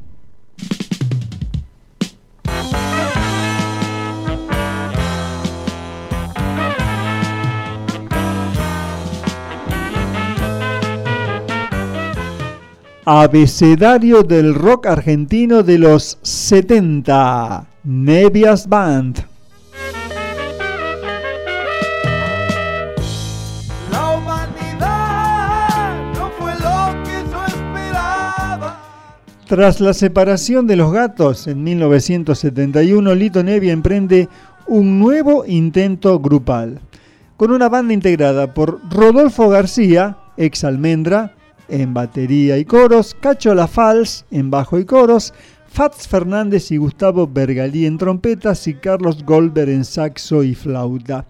Abecedario 13.06 14.24
del 14.24 14.54
rock 14.54 14.88
argentino 14.88 15.64
de 15.64 15.78
los 15.78 16.18
70, 16.24 17.66
Nebias 17.84 18.68
Band. 18.68 19.37
Tras 29.48 29.80
la 29.80 29.94
separación 29.94 30.68
de 30.68 30.76
los 30.76 30.92
gatos 30.92 31.48
en 31.48 31.64
1971, 31.64 33.16
Lito 33.16 33.44
Nevia 33.44 33.72
emprende 33.72 34.28
un 34.68 35.00
nuevo 35.00 35.46
intento 35.46 36.20
grupal, 36.20 36.82
con 37.38 37.52
una 37.52 37.70
banda 37.70 37.94
integrada 37.94 38.54
por 38.54 38.82
Rodolfo 38.92 39.48
García, 39.48 40.18
ex 40.36 40.66
Almendra, 40.66 41.34
en 41.70 41.94
batería 41.94 42.58
y 42.58 42.66
coros, 42.66 43.16
Cacho 43.22 43.56
La 43.56 43.70
Fals 43.70 44.26
en 44.32 44.52
bajo 44.52 44.80
y 44.80 44.86
coros, 44.86 45.34
Fats 45.70 46.10
Fernández 46.10 46.70
y 46.72 46.78
Gustavo 46.78 47.26
Bergalí 47.26 47.86
en 47.86 47.98
trompetas 47.98 48.68
y 48.68 48.74
Carlos 48.74 49.24
Goldberg 49.24 49.70
en 49.70 49.86
saxo 49.86 50.44
y 50.44 50.56
flauta. 50.56 51.26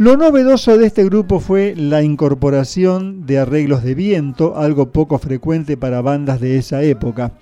Lo 0.00 0.16
novedoso 0.16 0.78
de 0.78 0.86
este 0.86 1.04
grupo 1.04 1.40
fue 1.40 1.74
la 1.76 2.02
incorporación 2.02 3.26
de 3.26 3.38
arreglos 3.38 3.84
de 3.84 3.94
viento, 3.94 4.56
algo 4.56 4.92
poco 4.92 5.18
frecuente 5.18 5.76
para 5.76 6.00
bandas 6.00 6.40
de 6.40 6.56
esa 6.56 6.82
época. 6.82 7.32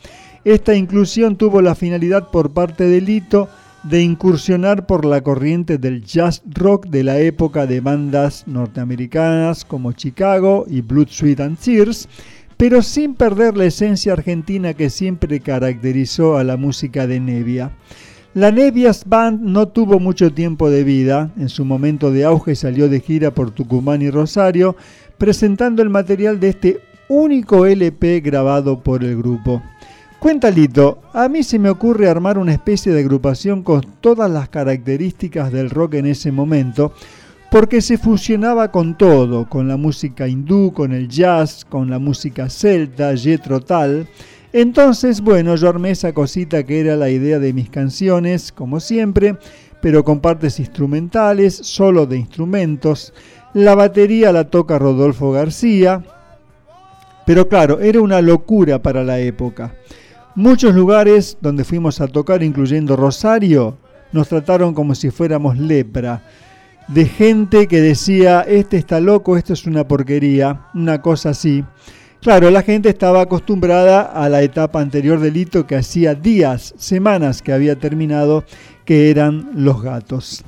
Esta 0.45 0.75
inclusión 0.75 1.37
tuvo 1.37 1.63
la 1.63 1.77
finalidad 1.77 2.33
por 2.33 2.51
parte 2.51 2.83
de 2.83 3.01
Lito 3.01 3.49
de 3.85 4.03
incursionar 4.03 4.87
por 4.87 5.05
la 5.05 5.21
corriente 5.21 5.79
del 5.79 6.03
jazz 6.03 6.43
rock 6.53 6.89
de 6.89 7.05
la 7.05 7.21
época 7.21 7.65
de 7.69 7.79
bandas 7.79 8.43
norteamericanas 8.49 9.65
como 9.65 9.93
Chicago 9.93 10.65
y 10.69 10.81
Blood, 10.81 11.11
Sweat 11.11 11.39
and 11.39 11.59
Tears, 11.61 12.09
pero 12.57 12.83
sin 12.83 13.15
perder 13.15 13.57
la 13.57 13.67
esencia 13.67 14.15
argentina 14.15 14.75
que 14.75 14.91
siempre 14.91 15.39
caracterizó 15.39 16.37
a 16.37 16.43
la 16.43 16.57
música 16.57 17.07
de 17.07 17.21
Nevia. 17.21 17.71
La 18.35 18.53
Nevias 18.53 19.05
Band 19.07 19.41
no 19.41 19.69
tuvo 19.69 19.99
mucho 19.99 20.33
tiempo 20.33 20.69
de 20.69 20.85
vida, 20.85 21.31
en 21.39 21.49
su 21.49 21.65
momento 21.65 22.13
de 22.13 22.27
auge 22.27 22.55
salió 22.55 22.89
de 22.89 23.01
gira 23.01 23.31
por 23.31 23.53
Tucumán 23.53 24.03
y 24.03 24.11
Rosario, 24.11 24.77
presentando 25.17 25.81
el 25.81 25.89
material 25.89 26.39
de 26.39 26.51
este 26.51 26.81
único 27.09 27.65
LP 27.65 28.21
grabado 28.21 28.81
por 28.81 29.03
el 29.03 29.17
grupo. 29.17 29.63
Cuenta 30.19 30.51
Lito, 30.51 31.01
a 31.15 31.29
mí 31.31 31.43
se 31.43 31.59
me 31.59 31.71
ocurre 31.71 32.09
armar 32.09 32.37
una 32.37 32.53
especie 32.53 32.93
de 32.93 33.01
agrupación 33.01 33.63
con 33.63 33.81
todas 34.01 34.31
las 34.31 34.51
características 34.51 35.51
del 35.51 35.71
rock 35.71 35.95
en 35.95 36.07
ese 36.07 36.31
momento, 36.31 36.93
porque 37.51 37.81
se 37.81 37.97
fusionaba 37.97 38.71
con 38.71 38.99
todo, 38.99 39.49
con 39.49 39.69
la 39.69 39.79
música 39.79 40.29
hindú, 40.29 40.75
con 40.75 40.93
el 40.93 41.09
jazz, 41.09 41.65
con 41.65 41.89
la 41.89 41.99
música 41.99 42.51
celta, 42.51 43.17
jetro 43.17 43.61
tal, 43.61 44.07
entonces, 44.53 45.21
bueno, 45.21 45.57
yo 45.57 45.69
armé 45.69 45.91
esa 45.91 46.13
cosita 46.13 46.63
que 46.63 46.81
era 46.81 46.97
la 46.97 47.11
idea 47.11 47.39
de 47.39 47.53
mis 47.53 47.69
canciones, 47.69 48.53
como 48.53 48.81
siempre, 48.81 49.37
pero 49.81 50.05
con 50.05 50.21
partes 50.21 50.59
instrumentales, 50.59 51.55
solo 51.55 52.07
de 52.07 52.19
instrumentos. 52.19 53.13
La 53.55 53.75
batería 53.75 54.33
la 54.33 54.45
toca 54.45 54.79
Rodolfo 54.79 55.33
García, 55.33 56.03
pero 57.27 57.49
claro, 57.49 57.81
era 57.81 58.01
una 58.01 58.23
locura 58.23 58.81
para 58.83 59.05
la 59.05 59.19
época. 59.21 59.75
Muchos 60.35 60.75
lugares 60.75 61.37
donde 61.41 61.65
fuimos 61.65 62.01
a 62.01 62.09
tocar, 62.09 62.43
incluyendo 62.43 62.97
Rosario, 62.97 63.77
nos 64.13 64.29
trataron 64.29 64.73
como 64.73 64.95
si 64.95 65.11
fuéramos 65.11 65.59
lepra. 65.59 66.23
De 66.89 67.05
gente 67.05 67.67
que 67.67 67.83
decía, 67.83 68.41
este 68.43 68.79
está 68.79 69.01
loco, 69.01 69.37
esto 69.37 69.53
es 69.53 69.67
una 69.67 69.87
porquería, 69.87 70.63
una 70.75 71.03
cosa 71.03 71.31
así. 71.31 71.65
Claro, 72.21 72.51
la 72.51 72.63
gente 72.63 72.89
estaba 72.89 73.21
acostumbrada 73.21 74.03
a 74.03 74.29
la 74.29 74.43
etapa 74.43 74.81
anterior 74.81 75.21
del 75.21 75.37
hito 75.37 75.69
que 75.69 75.77
hacía 75.77 76.17
días, 76.17 76.75
semanas 76.77 77.43
que 77.43 77.53
había 77.53 77.79
terminado, 77.79 78.45
que 78.85 79.11
eran 79.11 79.51
los 79.55 79.83
gatos. 79.83 80.45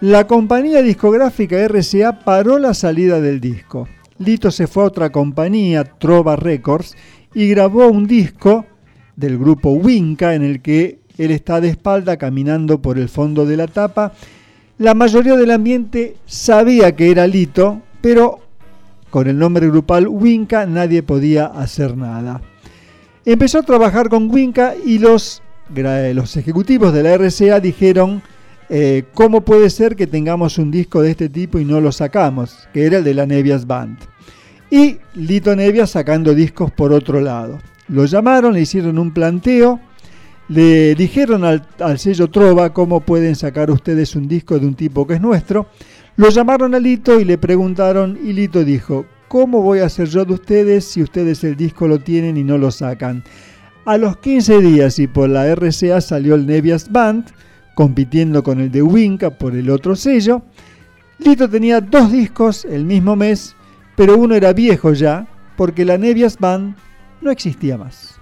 La 0.00 0.26
compañía 0.26 0.82
discográfica 0.82 1.56
RCA 1.68 2.24
paró 2.24 2.58
la 2.58 2.74
salida 2.74 3.20
del 3.20 3.40
disco. 3.40 3.88
Lito 4.18 4.50
se 4.50 4.66
fue 4.66 4.82
a 4.82 4.86
otra 4.86 5.12
compañía, 5.12 5.84
Trova 5.84 6.34
Records, 6.34 6.96
y 7.34 7.48
grabó 7.50 7.86
un 7.86 8.08
disco 8.08 8.66
del 9.14 9.38
grupo 9.38 9.70
Winca 9.70 10.34
en 10.34 10.42
el 10.42 10.60
que 10.60 10.98
él 11.18 11.30
está 11.30 11.60
de 11.60 11.68
espalda 11.68 12.16
caminando 12.16 12.82
por 12.82 12.98
el 12.98 13.08
fondo 13.08 13.46
de 13.46 13.56
la 13.56 13.68
tapa. 13.68 14.12
La 14.78 14.94
mayoría 14.94 15.36
del 15.36 15.52
ambiente 15.52 16.16
sabía 16.26 16.96
que 16.96 17.12
era 17.12 17.28
Lito, 17.28 17.80
pero 18.00 18.40
con 19.16 19.28
el 19.28 19.38
nombre 19.38 19.66
grupal 19.68 20.08
Winca 20.08 20.66
nadie 20.66 21.02
podía 21.02 21.46
hacer 21.46 21.96
nada. 21.96 22.42
Empezó 23.24 23.60
a 23.60 23.62
trabajar 23.62 24.10
con 24.10 24.30
Winca 24.30 24.74
y 24.84 24.98
los, 24.98 25.42
los 25.70 26.36
ejecutivos 26.36 26.92
de 26.92 27.02
la 27.02 27.16
RCA 27.16 27.58
dijeron, 27.60 28.20
eh, 28.68 29.04
¿cómo 29.14 29.40
puede 29.40 29.70
ser 29.70 29.96
que 29.96 30.06
tengamos 30.06 30.58
un 30.58 30.70
disco 30.70 31.00
de 31.00 31.12
este 31.12 31.30
tipo 31.30 31.58
y 31.58 31.64
no 31.64 31.80
lo 31.80 31.92
sacamos? 31.92 32.68
Que 32.74 32.84
era 32.84 32.98
el 32.98 33.04
de 33.04 33.14
la 33.14 33.24
Nevias 33.24 33.66
Band. 33.66 33.96
Y 34.70 34.98
Lito 35.14 35.56
Nevias 35.56 35.92
sacando 35.92 36.34
discos 36.34 36.70
por 36.70 36.92
otro 36.92 37.22
lado. 37.22 37.58
Lo 37.88 38.04
llamaron, 38.04 38.52
le 38.52 38.60
hicieron 38.60 38.98
un 38.98 39.14
planteo, 39.14 39.80
le 40.48 40.94
dijeron 40.94 41.42
al, 41.42 41.66
al 41.80 41.98
sello 41.98 42.28
Trova 42.28 42.74
cómo 42.74 43.00
pueden 43.00 43.34
sacar 43.34 43.70
ustedes 43.70 44.14
un 44.14 44.28
disco 44.28 44.58
de 44.58 44.66
un 44.66 44.74
tipo 44.74 45.06
que 45.06 45.14
es 45.14 45.22
nuestro. 45.22 45.68
Lo 46.16 46.30
llamaron 46.30 46.74
a 46.74 46.78
Lito 46.78 47.20
y 47.20 47.26
le 47.26 47.36
preguntaron 47.36 48.18
y 48.24 48.32
Lito 48.32 48.64
dijo, 48.64 49.04
¿cómo 49.28 49.60
voy 49.60 49.80
a 49.80 49.84
hacer 49.86 50.08
yo 50.08 50.24
de 50.24 50.32
ustedes 50.32 50.86
si 50.86 51.02
ustedes 51.02 51.44
el 51.44 51.56
disco 51.56 51.86
lo 51.86 51.98
tienen 51.98 52.38
y 52.38 52.44
no 52.44 52.56
lo 52.56 52.70
sacan? 52.70 53.22
A 53.84 53.98
los 53.98 54.16
15 54.16 54.62
días 54.62 54.98
y 54.98 55.08
por 55.08 55.28
la 55.28 55.54
RCA 55.54 56.00
salió 56.00 56.34
el 56.34 56.46
Nevias 56.46 56.90
Band, 56.90 57.26
compitiendo 57.74 58.42
con 58.42 58.60
el 58.60 58.70
de 58.70 58.80
Winca 58.80 59.28
por 59.28 59.54
el 59.54 59.68
otro 59.68 59.94
sello. 59.94 60.40
Lito 61.18 61.50
tenía 61.50 61.82
dos 61.82 62.10
discos 62.10 62.64
el 62.64 62.86
mismo 62.86 63.14
mes, 63.14 63.54
pero 63.94 64.16
uno 64.16 64.34
era 64.34 64.54
viejo 64.54 64.94
ya, 64.94 65.28
porque 65.54 65.84
la 65.84 65.98
Nevias 65.98 66.38
Band 66.38 66.76
no 67.20 67.30
existía 67.30 67.76
más. 67.76 68.18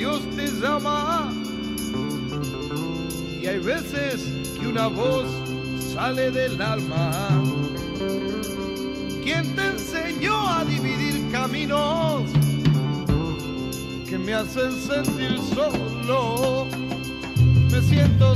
Adiós 0.00 0.22
te 0.34 0.46
llama. 0.46 1.30
Y 3.42 3.46
hay 3.46 3.58
veces 3.58 4.48
que 4.58 4.66
una 4.66 4.86
voz 4.86 5.26
sale 5.92 6.30
del 6.30 6.60
alma. 6.60 7.28
¿Quién 9.22 9.54
te 9.54 9.66
enseñó 9.66 10.48
a 10.48 10.64
dividir 10.64 11.30
caminos 11.30 12.22
que 14.08 14.16
me 14.18 14.32
hacen 14.32 14.72
sentir 14.72 15.38
solo? 15.54 16.66
Me 17.70 17.82
siento 17.82 18.29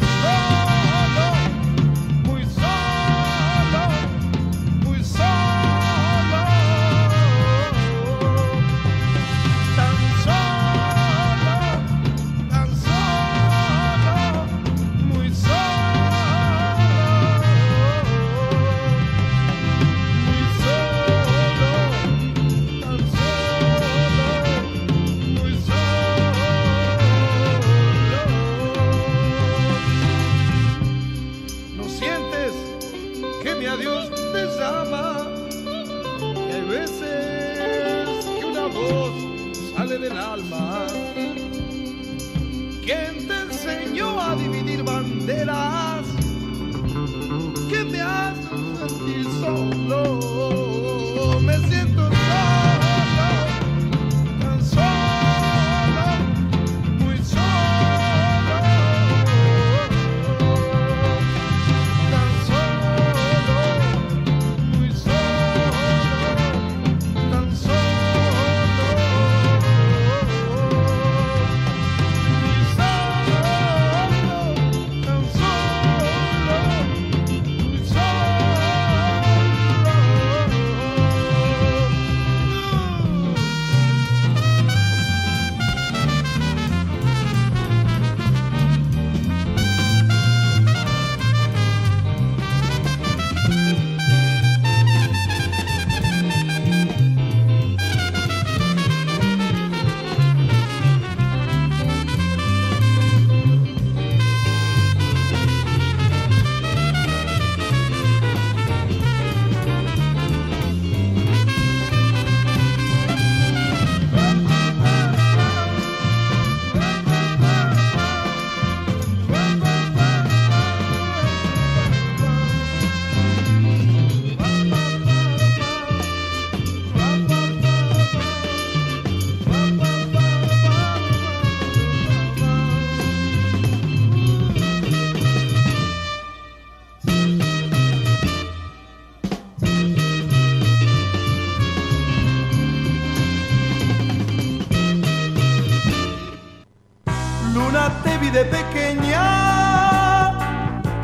de 148.35 148.45
pequeña 148.47 149.23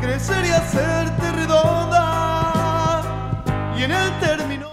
crecer 0.01 0.45
y 0.45 0.49
hacerte 0.49 1.31
redonda 1.31 3.01
y 3.77 3.83
en 3.83 3.91
el 3.91 4.19
término 4.19 4.67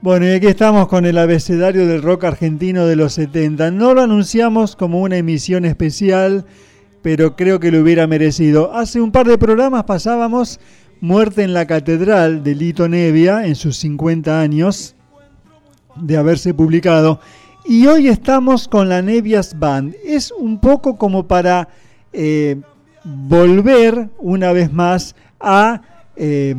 Bueno, 0.00 0.24
y 0.24 0.30
aquí 0.30 0.46
estamos 0.46 0.88
con 0.88 1.04
el 1.04 1.18
abecedario 1.18 1.86
del 1.86 2.00
rock 2.00 2.24
argentino 2.24 2.86
de 2.86 2.96
los 2.96 3.12
70. 3.12 3.70
No 3.70 3.92
lo 3.92 4.00
anunciamos 4.00 4.76
como 4.76 5.02
una 5.02 5.18
emisión 5.18 5.66
especial, 5.66 6.46
pero 7.02 7.36
creo 7.36 7.60
que 7.60 7.70
lo 7.70 7.80
hubiera 7.80 8.06
merecido. 8.06 8.72
Hace 8.72 9.02
un 9.02 9.12
par 9.12 9.26
de 9.26 9.36
programas 9.36 9.84
pasábamos 9.84 10.60
Muerte 11.02 11.42
en 11.42 11.52
la 11.52 11.66
Catedral 11.66 12.42
de 12.42 12.54
Lito 12.54 12.88
Nevia 12.88 13.44
en 13.44 13.56
sus 13.56 13.76
50 13.76 14.40
años 14.40 14.96
de 15.96 16.16
haberse 16.16 16.54
publicado. 16.54 17.20
Y 17.66 17.86
hoy 17.86 18.08
estamos 18.08 18.68
con 18.68 18.90
la 18.90 19.00
Nevias 19.00 19.58
Band. 19.58 19.94
Es 20.04 20.30
un 20.32 20.60
poco 20.60 20.96
como 20.96 21.26
para 21.26 21.66
eh, 22.12 22.60
volver 23.04 24.10
una 24.18 24.52
vez 24.52 24.70
más 24.70 25.16
a 25.40 25.80
eh, 26.14 26.54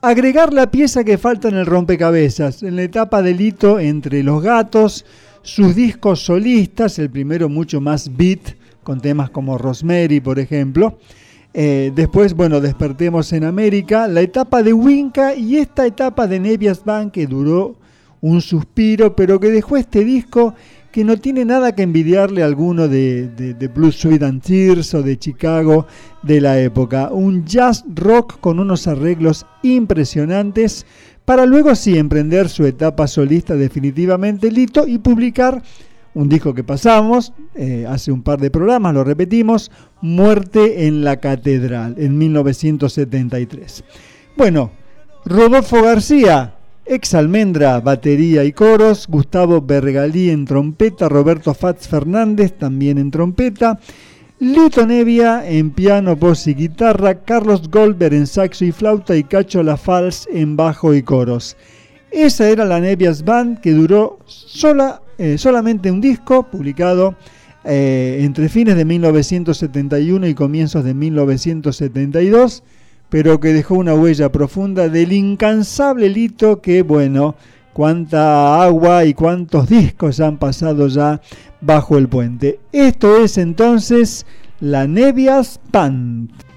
agregar 0.00 0.52
la 0.52 0.70
pieza 0.70 1.02
que 1.02 1.18
falta 1.18 1.48
en 1.48 1.56
el 1.56 1.66
rompecabezas. 1.66 2.62
En 2.62 2.76
la 2.76 2.84
etapa 2.84 3.20
de 3.20 3.34
Lito 3.34 3.80
entre 3.80 4.22
los 4.22 4.40
gatos, 4.40 5.04
sus 5.42 5.74
discos 5.74 6.20
solistas, 6.20 7.00
el 7.00 7.10
primero 7.10 7.48
mucho 7.48 7.80
más 7.80 8.16
beat, 8.16 8.54
con 8.84 9.00
temas 9.00 9.30
como 9.30 9.58
Rosemary, 9.58 10.20
por 10.20 10.38
ejemplo. 10.38 10.98
Eh, 11.52 11.90
después, 11.96 12.34
bueno, 12.34 12.60
despertemos 12.60 13.32
en 13.32 13.42
América, 13.42 14.06
la 14.06 14.20
etapa 14.20 14.62
de 14.62 14.72
Winca 14.72 15.34
y 15.34 15.56
esta 15.56 15.84
etapa 15.84 16.28
de 16.28 16.38
Nevias 16.38 16.84
Band 16.84 17.10
que 17.10 17.26
duró 17.26 17.74
un 18.20 18.40
suspiro, 18.40 19.14
pero 19.14 19.40
que 19.40 19.50
dejó 19.50 19.76
este 19.76 20.04
disco 20.04 20.54
que 20.92 21.04
no 21.04 21.18
tiene 21.18 21.44
nada 21.44 21.74
que 21.74 21.82
envidiarle 21.82 22.42
a 22.42 22.46
alguno 22.46 22.88
de, 22.88 23.28
de, 23.28 23.68
Blue 23.68 23.92
Sweet 23.92 24.22
and 24.22 24.42
Tears 24.42 24.94
o 24.94 25.02
de 25.02 25.18
Chicago 25.18 25.86
de 26.22 26.40
la 26.40 26.58
época. 26.58 27.10
Un 27.12 27.44
jazz 27.44 27.84
rock 27.94 28.40
con 28.40 28.58
unos 28.58 28.86
arreglos 28.86 29.46
impresionantes 29.62 30.86
para 31.24 31.44
luego 31.44 31.74
sí 31.74 31.98
emprender 31.98 32.48
su 32.48 32.64
etapa 32.64 33.06
solista 33.06 33.54
definitivamente 33.54 34.50
Lito 34.50 34.86
y 34.86 34.98
publicar 34.98 35.62
un 36.14 36.28
disco 36.28 36.54
que 36.54 36.64
pasamos 36.64 37.32
eh, 37.54 37.84
hace 37.88 38.10
un 38.10 38.22
par 38.22 38.40
de 38.40 38.50
programas, 38.50 38.94
lo 38.94 39.04
repetimos, 39.04 39.70
Muerte 40.00 40.86
en 40.86 41.04
la 41.04 41.18
Catedral, 41.18 41.94
en 41.98 42.16
1973. 42.16 43.84
Bueno, 44.36 44.72
Rodolfo 45.24 45.82
García, 45.82 46.57
ex 46.88 47.14
Almendra, 47.14 47.80
batería 47.80 48.44
y 48.44 48.52
coros, 48.52 49.06
Gustavo 49.08 49.60
Bergalí 49.60 50.30
en 50.30 50.46
trompeta, 50.46 51.08
Roberto 51.08 51.52
Fats 51.52 51.86
Fernández 51.86 52.54
también 52.54 52.96
en 52.96 53.10
trompeta, 53.10 53.78
Lito 54.40 54.86
Nevia 54.86 55.48
en 55.48 55.70
piano, 55.70 56.16
voz 56.16 56.46
y 56.46 56.54
guitarra, 56.54 57.22
Carlos 57.22 57.68
Goldberg 57.70 58.14
en 58.14 58.26
saxo 58.26 58.64
y 58.64 58.72
flauta 58.72 59.16
y 59.16 59.24
Cacho 59.24 59.62
Lafals 59.62 60.28
en 60.32 60.56
bajo 60.56 60.94
y 60.94 61.02
coros. 61.02 61.56
Esa 62.10 62.48
era 62.48 62.64
la 62.64 62.80
Nevias 62.80 63.22
Band 63.22 63.60
que 63.60 63.72
duró 63.72 64.18
sola, 64.24 65.02
eh, 65.18 65.36
solamente 65.36 65.90
un 65.90 66.00
disco 66.00 66.44
publicado 66.44 67.16
eh, 67.64 68.20
entre 68.22 68.48
fines 68.48 68.76
de 68.76 68.86
1971 68.86 70.26
y 70.26 70.34
comienzos 70.34 70.84
de 70.84 70.94
1972, 70.94 72.62
pero 73.08 73.40
que 73.40 73.52
dejó 73.52 73.74
una 73.74 73.94
huella 73.94 74.30
profunda 74.30 74.88
del 74.88 75.12
incansable 75.12 76.08
Lito 76.08 76.60
que, 76.60 76.82
bueno, 76.82 77.34
cuánta 77.72 78.62
agua 78.62 79.04
y 79.04 79.14
cuántos 79.14 79.68
discos 79.68 80.20
han 80.20 80.36
pasado 80.38 80.88
ya 80.88 81.20
bajo 81.60 81.96
el 81.98 82.08
puente. 82.08 82.60
Esto 82.72 83.22
es 83.22 83.38
entonces 83.38 84.26
la 84.60 84.86
Nevias 84.86 85.60
Band. 85.70 86.47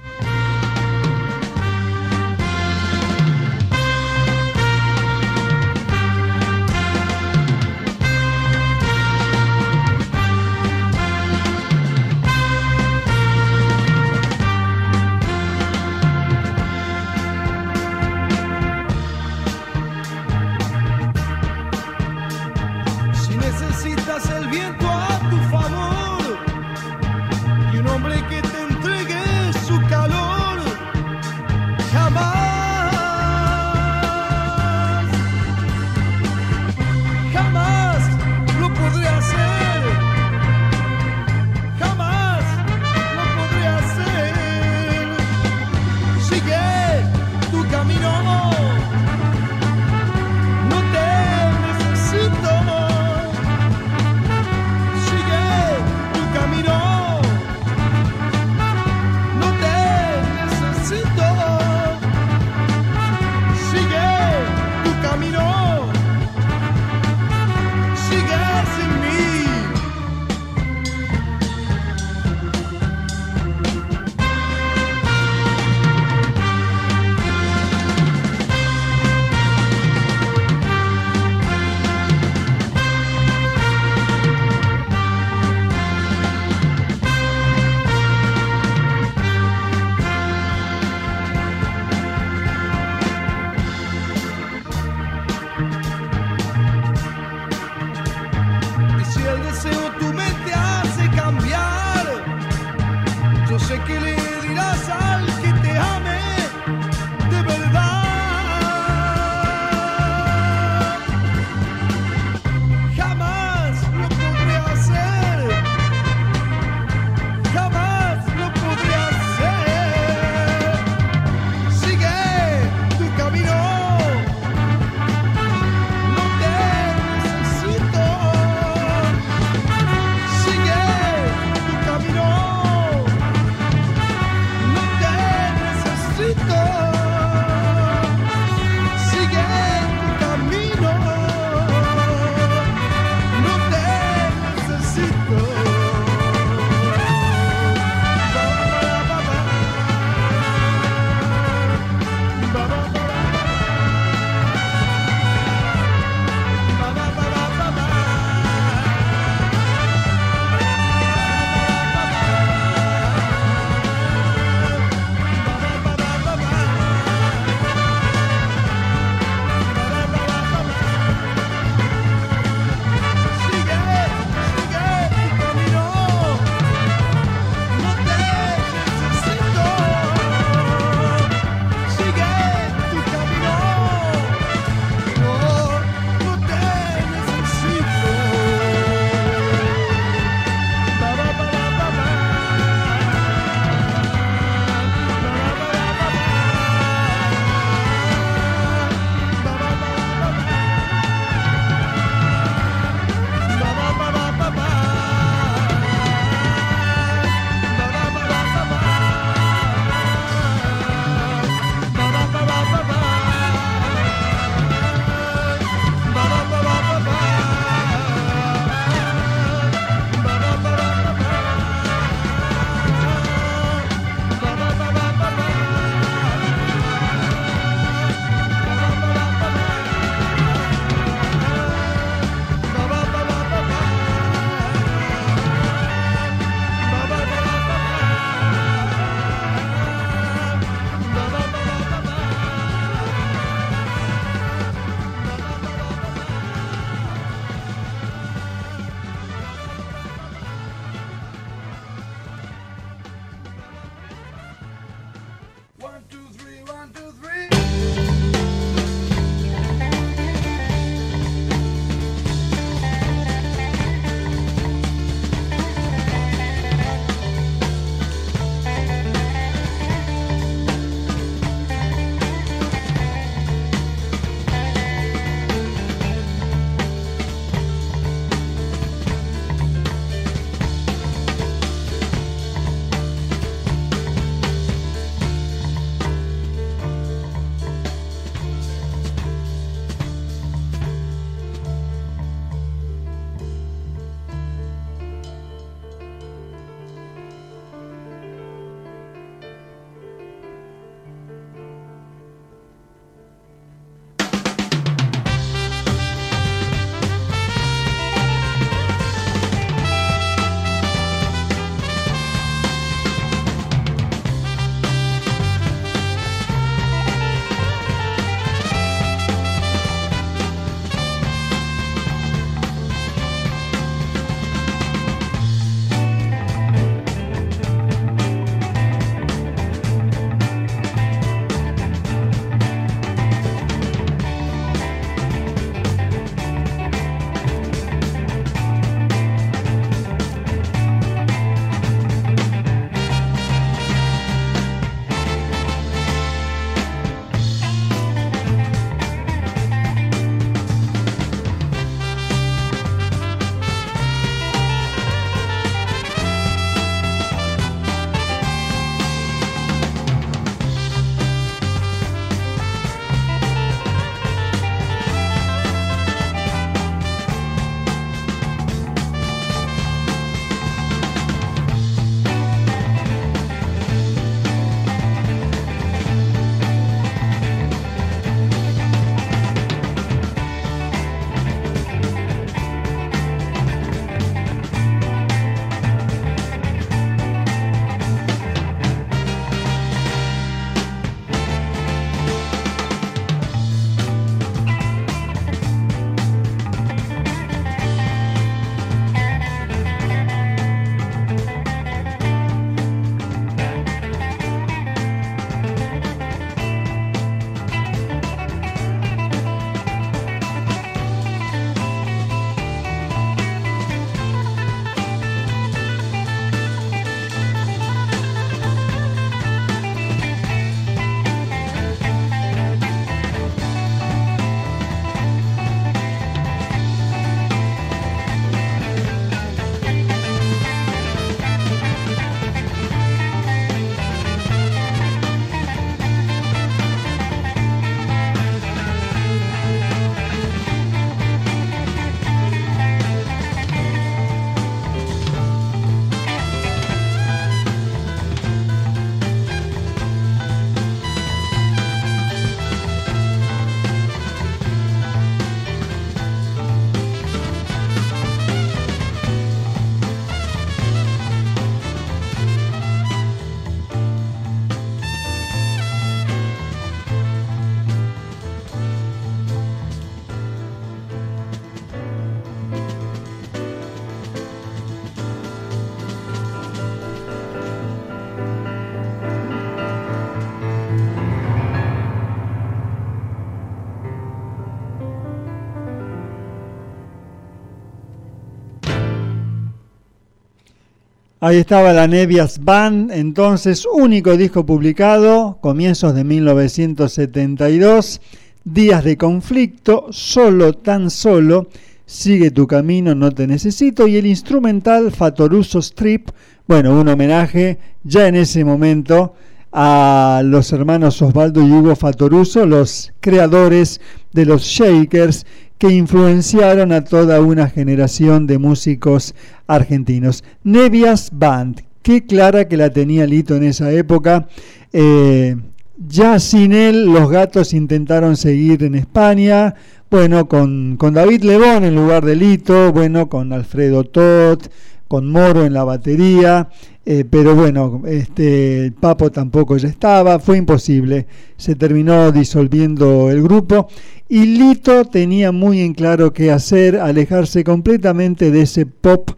Ahí 491.44 491.58
estaba 491.58 491.92
la 491.92 492.08
Nevias 492.08 492.64
Band, 492.64 493.10
entonces 493.12 493.88
único 493.92 494.38
disco 494.38 494.64
publicado, 494.64 495.58
comienzos 495.60 496.14
de 496.14 496.24
1972, 496.24 498.22
Días 498.64 499.04
de 499.04 499.18
conflicto, 499.18 500.06
solo 500.12 500.74
tan 500.74 501.10
solo, 501.10 501.68
Sigue 502.06 502.52
tu 502.52 502.68
camino, 502.68 503.16
no 503.16 503.32
te 503.32 503.48
necesito, 503.48 504.08
y 504.08 504.18
el 504.18 504.28
instrumental 504.28 505.12
Fatoruso 505.12 505.80
Strip, 505.80 506.30
bueno, 506.68 506.94
un 506.94 507.08
homenaje 507.08 507.80
ya 508.04 508.28
en 508.28 508.36
ese 508.36 508.64
momento 508.64 509.34
a 509.72 510.44
los 510.46 510.72
hermanos 510.74 511.24
Osvaldo 511.24 511.66
y 511.66 511.72
Hugo 511.72 511.96
Fatoruso, 511.96 512.68
los 512.68 513.14
creadores 513.20 514.00
de 514.32 514.46
los 514.46 514.62
Shakers, 514.62 515.48
que 515.82 515.90
influenciaron 515.90 516.92
a 516.92 517.04
toda 517.04 517.42
una 517.42 517.68
generación 517.68 518.46
de 518.46 518.60
músicos 518.60 519.34
argentinos. 519.66 520.44
Nevias 520.64 521.32
Band, 521.34 521.82
qué 522.04 522.24
clara 522.24 522.68
que 522.68 522.78
la 522.78 522.92
tenía 522.92 523.26
Lito 523.26 523.56
en 523.56 523.64
esa 523.64 523.92
época. 523.92 524.48
Eh, 524.94 525.56
ya 525.98 526.38
sin 526.38 526.74
él, 526.74 527.06
los 527.06 527.32
gatos 527.32 527.74
intentaron 527.74 528.38
seguir 528.38 528.84
en 528.84 528.94
España, 528.94 529.74
bueno, 530.12 530.48
con, 530.48 530.98
con 530.98 531.16
David 531.16 531.42
Lebón 531.42 531.84
en 531.84 531.96
lugar 531.96 532.26
de 532.26 532.36
Lito, 532.36 532.94
bueno, 532.94 533.28
con 533.28 533.52
Alfredo 533.52 534.04
Tot, 534.04 534.72
con 535.12 535.30
Moro 535.30 535.66
en 535.66 535.74
la 535.74 535.84
batería, 535.84 536.70
eh, 537.06 537.26
pero 537.30 537.54
bueno, 537.54 538.02
este, 538.08 538.86
el 538.86 538.94
Papo 538.94 539.30
tampoco 539.30 539.76
ya 539.76 539.90
estaba, 539.90 540.40
fue 540.40 540.58
imposible, 540.58 541.28
se 541.58 541.76
terminó 541.76 542.32
disolviendo 542.32 543.30
el 543.30 543.44
grupo 543.44 543.90
y 544.30 544.46
Lito 544.46 545.04
tenía 545.04 545.52
muy 545.52 545.82
en 545.82 545.96
claro 545.96 546.32
qué 546.32 546.50
hacer, 546.50 546.96
alejarse 546.96 547.66
completamente 547.66 548.52
de 548.52 548.62
ese 548.62 548.86
pop 548.86 549.32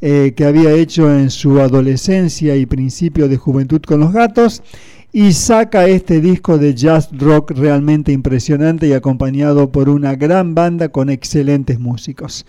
eh, 0.00 0.32
que 0.34 0.44
había 0.46 0.72
hecho 0.72 1.08
en 1.08 1.30
su 1.30 1.60
adolescencia 1.60 2.56
y 2.56 2.66
principio 2.66 3.28
de 3.28 3.36
juventud 3.36 3.82
con 3.82 4.00
los 4.00 4.12
gatos 4.12 4.64
y 5.12 5.32
saca 5.32 5.86
este 5.86 6.20
disco 6.20 6.58
de 6.58 6.74
jazz 6.74 7.08
rock 7.16 7.52
realmente 7.52 8.10
impresionante 8.10 8.88
y 8.88 8.94
acompañado 8.94 9.70
por 9.70 9.90
una 9.90 10.16
gran 10.16 10.56
banda 10.56 10.88
con 10.88 11.08
excelentes 11.08 11.78
músicos. 11.78 12.44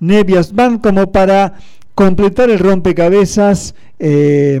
Nevias 0.00 0.52
Band 0.52 0.80
como 0.80 1.12
para 1.12 1.54
completar 1.94 2.50
el 2.50 2.58
rompecabezas 2.58 3.74
eh, 3.98 4.60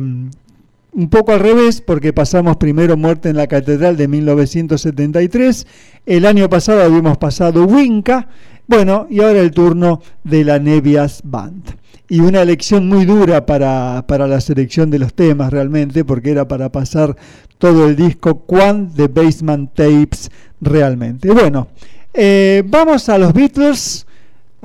un 0.92 1.08
poco 1.10 1.32
al 1.32 1.40
revés, 1.40 1.80
porque 1.80 2.12
pasamos 2.12 2.56
primero 2.56 2.96
Muerte 2.96 3.28
en 3.28 3.36
la 3.36 3.46
Catedral 3.46 3.96
de 3.96 4.08
1973, 4.08 5.66
el 6.06 6.26
año 6.26 6.48
pasado 6.48 6.82
habíamos 6.82 7.18
pasado 7.18 7.64
Winca, 7.64 8.28
bueno, 8.66 9.06
y 9.10 9.20
ahora 9.20 9.40
el 9.40 9.50
turno 9.50 10.00
de 10.22 10.44
la 10.44 10.58
Nevias 10.58 11.20
Band 11.24 11.84
y 12.08 12.20
una 12.20 12.42
elección 12.42 12.88
muy 12.88 13.04
dura 13.04 13.46
para, 13.46 14.04
la 14.06 14.40
selección 14.40 14.90
de 14.90 14.98
los 14.98 15.14
temas 15.14 15.52
realmente, 15.52 16.04
porque 16.04 16.30
era 16.30 16.46
para 16.46 16.70
pasar 16.70 17.16
todo 17.58 17.88
el 17.88 17.96
disco 17.96 18.40
Quan 18.40 18.94
de 18.94 19.08
Basement 19.08 19.72
Tapes 19.74 20.30
realmente. 20.60 21.30
Bueno, 21.32 21.68
eh, 22.12 22.62
vamos 22.66 23.08
a 23.08 23.18
los 23.18 23.32
Beatles. 23.32 24.06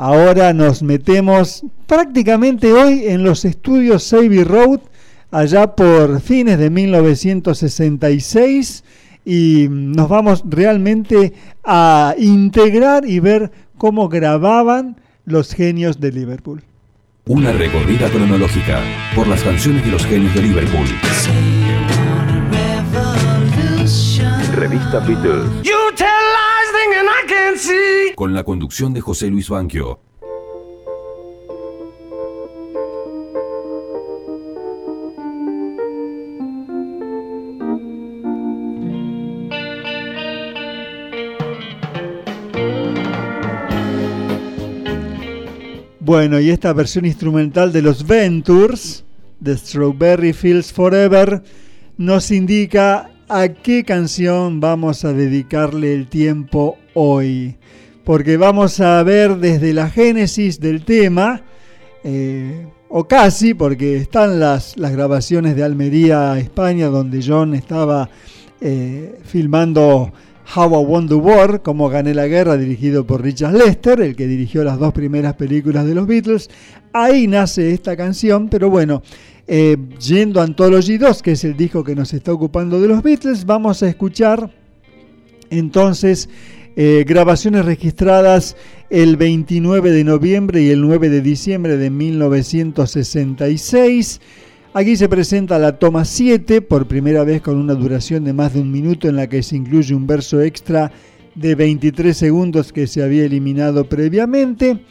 Ahora 0.02 0.54
nos 0.54 0.82
metemos 0.82 1.66
prácticamente 1.86 2.72
hoy 2.72 3.08
en 3.08 3.26
los 3.26 3.44
estudios 3.44 4.14
Abbey 4.14 4.46
Road, 4.46 4.80
allá 5.30 5.76
por 5.76 6.22
fines 6.22 6.58
de 6.58 6.70
1966, 6.70 8.86
y 9.26 9.68
nos 9.70 10.08
vamos 10.08 10.46
realmente 10.48 11.34
a 11.66 12.16
integrar 12.18 13.06
y 13.06 13.20
ver 13.20 13.52
cómo 13.78 14.08
grababan 14.08 14.96
los 15.26 15.54
genios 15.54 16.00
de 16.00 16.14
Liverpool. 16.14 16.64
Una 17.26 17.52
recorrida 17.52 18.10
cronológica 18.10 18.80
por 19.14 19.28
las 19.28 19.44
canciones 19.44 19.84
de 19.84 19.92
los 19.92 20.06
genios 20.06 20.34
de 20.34 20.44
Liverpool. 20.44 20.88
Revista 24.56 25.00
Beatles. 25.00 25.70
Con 28.16 28.34
la 28.34 28.44
conducción 28.44 28.94
de 28.94 29.02
José 29.02 29.28
Luis 29.28 29.50
Banquio. 29.50 30.00
Bueno, 46.00 46.40
y 46.40 46.50
esta 46.50 46.74
versión 46.74 47.06
instrumental 47.06 47.72
de 47.72 47.82
los 47.82 48.08
Ventures, 48.08 49.06
de 49.40 49.56
Strawberry 49.56 50.34
Fields 50.34 50.74
Forever, 50.74 51.44
nos 51.98 52.32
indica 52.32 53.12
a 53.30 53.48
qué 53.50 53.84
canción 53.84 54.60
vamos 54.60 55.06
a 55.06 55.14
dedicarle 55.14 55.94
el 55.94 56.08
tiempo 56.08 56.78
hoy. 56.96 57.56
Porque 58.04 58.38
vamos 58.38 58.80
a 58.80 59.02
ver 59.04 59.38
desde 59.38 59.72
la 59.72 59.90
génesis 59.90 60.60
del 60.60 60.84
tema, 60.84 61.44
eh, 62.04 62.66
o 62.90 63.08
casi, 63.08 63.54
porque 63.54 63.98
están 63.98 64.40
las, 64.40 64.78
las 64.78 64.92
grabaciones 64.92 65.56
de 65.56 65.64
Almería, 65.64 66.40
España, 66.40 66.88
donde 66.88 67.24
John 67.26 67.54
estaba 67.54 68.10
eh, 68.62 69.20
filmando 69.24 70.12
How 70.56 70.82
I 70.82 70.86
Won 70.86 71.08
the 71.08 71.14
War, 71.14 71.62
Como 71.62 71.88
Gané 71.88 72.16
la 72.16 72.26
Guerra, 72.26 72.58
dirigido 72.58 73.06
por 73.06 73.22
Richard 73.22 73.54
Lester, 73.54 74.02
el 74.02 74.16
que 74.16 74.26
dirigió 74.26 74.64
las 74.64 74.80
dos 74.80 74.92
primeras 74.92 75.36
películas 75.36 75.86
de 75.86 75.94
los 75.94 76.08
Beatles. 76.08 76.50
Ahí 76.94 77.28
nace 77.28 77.72
esta 77.74 77.96
canción, 77.96 78.50
pero 78.50 78.72
bueno, 78.72 79.04
eh, 79.50 79.76
yendo 80.00 80.40
a 80.40 80.44
Anthology 80.44 80.98
2, 80.98 81.22
que 81.24 81.32
es 81.32 81.44
el 81.44 81.58
disco 81.58 81.84
que 81.84 81.96
nos 81.96 82.14
está 82.14 82.32
ocupando 82.32 82.80
de 82.80 82.88
los 82.88 83.04
Beatles, 83.04 83.46
vamos 83.46 83.84
a 83.84 83.90
escuchar 83.90 84.50
entonces 85.50 86.30
eh, 86.76 87.04
grabaciones 87.08 87.66
registradas 87.66 88.56
el 88.92 89.18
29 89.18 89.90
de 89.92 90.04
noviembre 90.04 90.62
y 90.62 90.70
el 90.70 90.82
9 90.82 91.10
de 91.10 91.22
diciembre 91.22 91.78
de 91.78 91.90
1966 91.90 94.22
Aquí 94.72 94.96
se 94.96 95.10
presenta 95.10 95.58
la 95.58 95.80
toma 95.80 96.06
7, 96.06 96.62
por 96.62 96.88
primera 96.88 97.24
vez 97.24 97.42
con 97.42 97.58
una 97.58 97.74
duración 97.74 98.24
de 98.24 98.34
más 98.34 98.54
de 98.54 98.62
un 98.62 98.72
minuto 98.72 99.10
en 99.10 99.16
la 99.16 99.28
que 99.28 99.42
se 99.42 99.56
incluye 99.56 99.96
un 99.96 100.06
verso 100.06 100.42
extra 100.42 100.92
de 101.34 101.56
23 101.56 102.16
segundos 102.16 102.72
que 102.72 102.86
se 102.86 103.02
había 103.02 103.26
eliminado 103.26 103.86
previamente. 103.86 104.82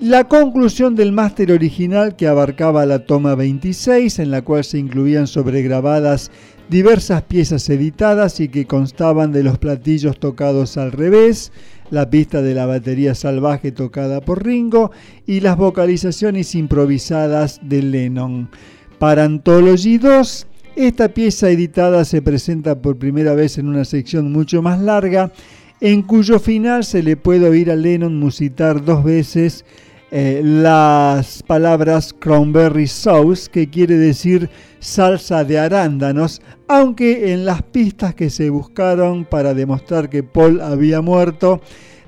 La 0.00 0.24
conclusión 0.24 0.94
del 0.94 1.10
máster 1.10 1.50
original 1.50 2.16
que 2.16 2.26
abarcaba 2.26 2.84
la 2.84 3.06
toma 3.06 3.34
26, 3.34 4.18
en 4.18 4.30
la 4.30 4.42
cual 4.42 4.62
se 4.62 4.76
incluían 4.78 5.26
sobregrabadas 5.26 6.30
diversas 6.68 7.22
piezas 7.22 7.66
editadas 7.70 8.38
y 8.40 8.48
que 8.48 8.66
constaban 8.66 9.32
de 9.32 9.42
los 9.42 9.56
platillos 9.56 10.20
tocados 10.20 10.76
al 10.76 10.92
revés, 10.92 11.50
la 11.90 12.10
pista 12.10 12.42
de 12.42 12.52
la 12.52 12.66
batería 12.66 13.14
salvaje 13.14 13.72
tocada 13.72 14.20
por 14.20 14.44
Ringo 14.44 14.90
y 15.26 15.40
las 15.40 15.56
vocalizaciones 15.56 16.54
improvisadas 16.54 17.58
de 17.62 17.82
Lennon. 17.82 18.50
Para 18.98 19.24
Anthology 19.24 19.96
2, 19.96 20.46
esta 20.76 21.08
pieza 21.08 21.48
editada 21.48 22.04
se 22.04 22.20
presenta 22.20 22.82
por 22.82 22.98
primera 22.98 23.34
vez 23.34 23.56
en 23.56 23.66
una 23.66 23.86
sección 23.86 24.30
mucho 24.30 24.60
más 24.60 24.78
larga, 24.78 25.32
en 25.80 26.02
cuyo 26.02 26.38
final 26.38 26.84
se 26.84 27.02
le 27.02 27.16
puede 27.16 27.48
oír 27.48 27.70
a 27.70 27.76
Lennon 27.76 28.18
musitar 28.18 28.84
dos 28.84 29.02
veces 29.02 29.64
eh, 30.10 30.40
las 30.44 31.42
palabras 31.42 32.14
cranberry 32.16 32.86
sauce, 32.86 33.50
que 33.50 33.68
quiere 33.68 33.96
decir 33.96 34.48
salsa 34.78 35.42
de 35.42 35.58
arándanos, 35.58 36.40
aunque 36.68 37.32
en 37.32 37.44
las 37.44 37.62
pistas 37.62 38.14
que 38.14 38.30
se 38.30 38.50
buscaron 38.50 39.24
para 39.24 39.52
demostrar 39.52 40.08
que 40.08 40.22
Paul 40.22 40.60
había 40.60 41.00
muerto, 41.00 41.60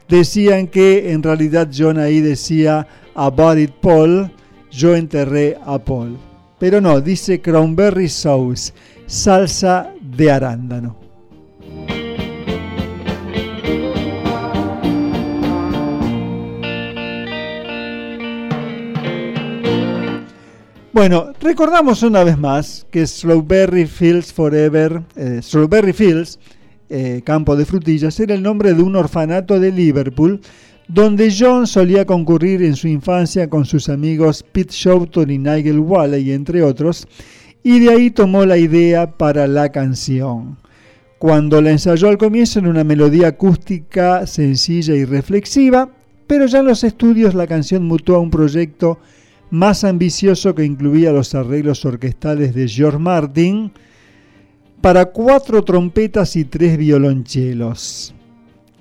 decían 0.09 0.69
que 0.69 1.13
en 1.13 1.23
realidad 1.23 1.69
John 1.77 1.99
ahí 1.99 2.21
decía 2.21 2.87
About 3.15 3.59
it 3.59 3.73
Paul, 3.81 4.31
yo 4.71 4.95
enterré 4.95 5.57
a 5.65 5.79
Paul. 5.79 6.17
Pero 6.59 6.81
no, 6.81 7.01
dice 7.01 7.41
cranberry 7.41 8.09
sauce, 8.09 8.73
salsa 9.07 9.93
de 10.01 10.31
arándano. 10.31 11.08
Bueno, 20.99 21.33
recordamos 21.41 22.03
una 22.03 22.25
vez 22.25 22.37
más 22.37 22.85
que 22.91 23.07
Strawberry 23.07 23.87
Fields 23.87 24.33
Forever, 24.33 25.01
eh, 25.15 25.39
Strawberry 25.41 25.93
Fields, 25.93 26.41
eh, 26.91 27.23
campo 27.25 27.55
de 27.55 27.65
frutillas, 27.65 28.19
era 28.19 28.35
el 28.35 28.43
nombre 28.43 28.75
de 28.75 28.83
un 28.83 28.97
orfanato 28.97 29.61
de 29.61 29.71
Liverpool 29.71 30.41
donde 30.89 31.33
John 31.33 31.69
solía 31.69 32.05
concurrir 32.05 32.65
en 32.65 32.75
su 32.75 32.89
infancia 32.89 33.49
con 33.49 33.65
sus 33.65 33.89
amigos 33.89 34.45
Pete 34.51 34.75
Shoughton 34.75 35.31
y 35.31 35.39
Nigel 35.39 35.79
Walley, 35.79 36.33
entre 36.33 36.65
otros, 36.65 37.07
y 37.63 37.79
de 37.79 37.91
ahí 37.93 38.11
tomó 38.11 38.45
la 38.45 38.59
idea 38.59 39.17
para 39.17 39.47
la 39.47 39.71
canción. 39.71 40.59
Cuando 41.21 41.63
la 41.63 41.71
ensayó 41.71 42.09
al 42.09 42.19
comienzo 42.19 42.59
en 42.59 42.67
una 42.67 42.83
melodía 42.83 43.29
acústica 43.29 44.27
sencilla 44.27 44.97
y 44.97 45.05
reflexiva, 45.05 45.91
pero 46.27 46.47
ya 46.47 46.59
en 46.59 46.67
los 46.67 46.83
estudios 46.83 47.35
la 47.35 47.47
canción 47.47 47.85
mutó 47.85 48.17
a 48.17 48.19
un 48.19 48.33
proyecto 48.33 48.99
más 49.51 49.85
ambicioso 49.85 50.55
que 50.55 50.65
incluía 50.65 51.13
los 51.13 51.35
arreglos 51.35 51.85
orquestales 51.85 52.55
de 52.55 52.69
George 52.69 52.99
Martin 52.99 53.73
para 54.81 55.07
cuatro 55.07 55.65
trompetas 55.65 56.37
y 56.37 56.45
tres 56.45 56.79
violonchelos. 56.79 58.15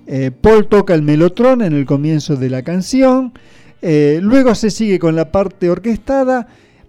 Eh, 0.05 0.31
Paul 0.31 0.67
toca 0.67 0.93
el 0.93 1.01
melotrón 1.01 1.61
en 1.61 1.73
el 1.73 1.85
comienzo 1.85 2.35
de 2.35 2.49
la 2.49 2.61
canción, 2.63 3.33
eh, 3.81 4.19
luego 4.21 4.55
se 4.55 4.71
sigue 4.71 4.99
con 4.99 5.15
la 5.15 5.31
parte 5.31 5.69
orquestada 5.69 6.47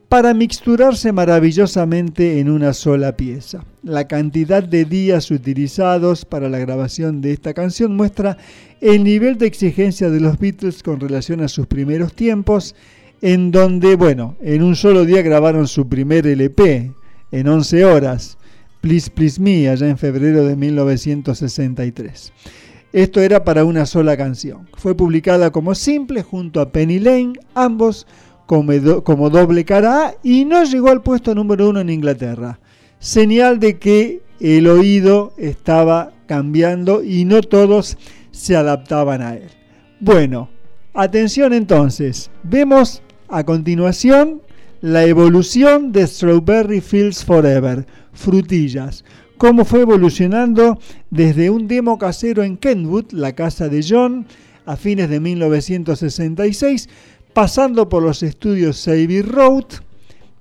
para 0.08 0.32
mixturarse 0.32 1.12
maravillosamente 1.12 2.40
en 2.40 2.48
una 2.48 2.72
sola 2.72 3.16
pieza. 3.16 3.64
La 3.82 4.08
cantidad 4.08 4.62
de 4.62 4.84
días 4.86 5.30
utilizados 5.30 6.24
para 6.24 6.48
la 6.48 6.58
grabación 6.58 7.20
de 7.20 7.32
esta 7.32 7.52
canción 7.52 7.94
muestra 7.94 8.38
el 8.80 9.04
nivel 9.04 9.36
de 9.36 9.46
exigencia 9.46 10.08
de 10.08 10.20
los 10.20 10.38
Beatles 10.38 10.82
con 10.82 10.98
relación 10.98 11.42
a 11.42 11.48
sus 11.48 11.66
primeros 11.66 12.14
tiempos, 12.14 12.74
en 13.20 13.50
donde, 13.50 13.96
bueno, 13.96 14.36
en 14.40 14.62
un 14.62 14.76
solo 14.76 15.04
día 15.04 15.22
grabaron 15.22 15.66
su 15.66 15.88
primer 15.88 16.26
LP, 16.26 16.92
en 17.30 17.48
11 17.48 17.84
horas, 17.84 18.38
Please 18.80 19.10
Please 19.10 19.40
Me, 19.40 19.68
allá 19.68 19.88
en 19.88 19.98
febrero 19.98 20.44
de 20.44 20.56
1963. 20.56 22.32
Esto 22.92 23.20
era 23.20 23.44
para 23.44 23.64
una 23.64 23.84
sola 23.84 24.16
canción. 24.16 24.68
Fue 24.74 24.94
publicada 24.96 25.50
como 25.50 25.74
simple 25.74 26.22
junto 26.22 26.60
a 26.60 26.72
Penny 26.72 26.98
Lane, 26.98 27.34
ambos 27.54 28.06
como, 28.46 29.28
doble 29.28 29.64
cara 29.66 30.06
A, 30.06 30.14
y 30.22 30.46
no 30.46 30.64
llegó 30.64 30.88
al 30.88 31.02
puesto 31.02 31.34
número 31.34 31.68
uno 31.68 31.80
en 31.80 31.90
Inglaterra. 31.90 32.58
Señal 32.98 33.60
de 33.60 33.78
que 33.78 34.22
el 34.40 34.66
oído 34.68 35.34
estaba 35.36 36.12
cambiando 36.26 37.04
y 37.04 37.26
no 37.26 37.42
todos 37.42 37.98
se 38.30 38.56
adaptaban 38.56 39.20
a 39.20 39.34
él. 39.34 39.50
Bueno, 40.00 40.48
atención 40.94 41.52
entonces, 41.52 42.30
vemos 42.42 43.02
a 43.28 43.44
continuación 43.44 44.42
la 44.80 45.04
evolución 45.04 45.92
de 45.92 46.06
Strawberry 46.06 46.80
Fields 46.80 47.24
Forever, 47.24 47.86
frutillas, 48.12 49.04
cómo 49.36 49.64
fue 49.64 49.80
evolucionando 49.80 50.78
desde 51.10 51.50
un 51.50 51.66
demo 51.66 51.98
casero 51.98 52.42
en 52.42 52.56
Kentwood, 52.56 53.12
la 53.12 53.34
casa 53.34 53.68
de 53.68 53.84
John, 53.86 54.26
a 54.66 54.76
fines 54.76 55.10
de 55.10 55.18
1966, 55.18 56.88
pasando 57.32 57.88
por 57.88 58.02
los 58.02 58.22
estudios 58.22 58.86
Abbey 58.86 59.22
Road, 59.22 59.64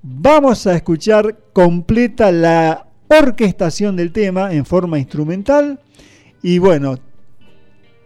vamos 0.04 0.68
a 0.68 0.76
escuchar 0.76 1.38
completa 1.54 2.32
la 2.32 2.88
orquestación 3.08 3.96
del 3.96 4.12
tema 4.12 4.54
en 4.54 4.66
forma 4.66 5.00
instrumental. 5.00 5.80
Y 6.44 6.60
bueno, 6.60 6.98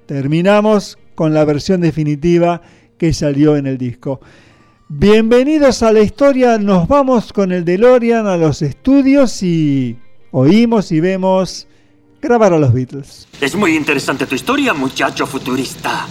terminamos 0.06 0.98
con 1.16 1.34
la 1.34 1.44
versión 1.44 1.82
definitiva 1.82 2.62
que 2.98 3.14
salió 3.14 3.58
en 3.58 3.68
el 3.68 3.78
disco. 3.78 4.22
Bienvenidos 4.94 5.84
a 5.84 5.94
la 5.94 6.02
historia, 6.02 6.58
nos 6.58 6.86
vamos 6.86 7.32
con 7.32 7.54
el 7.54 7.64
DeLorean 7.64 8.28
a 8.28 8.36
los 8.36 8.62
estudios 8.62 9.42
y 9.42 9.96
oímos 10.32 10.92
y 10.92 11.00
vemos 11.00 11.66
grabar 12.22 12.52
a 12.52 12.60
los 12.60 12.74
Beatles. 12.74 13.26
Es 13.40 13.56
muy 13.56 13.78
interesante 13.78 14.28
tu 14.28 14.36
historia, 14.36 14.74
muchacho 14.74 15.26
futurista. 15.26 16.08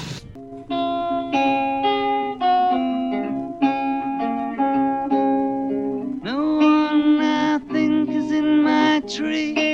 tree. 9.10 9.69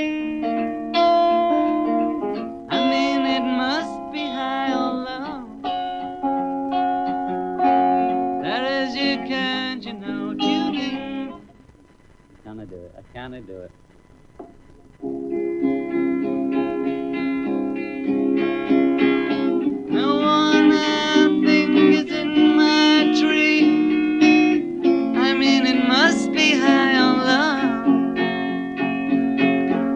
Be 26.31 26.51
high 26.59 26.93
or 27.05 27.15
low. 27.29 27.59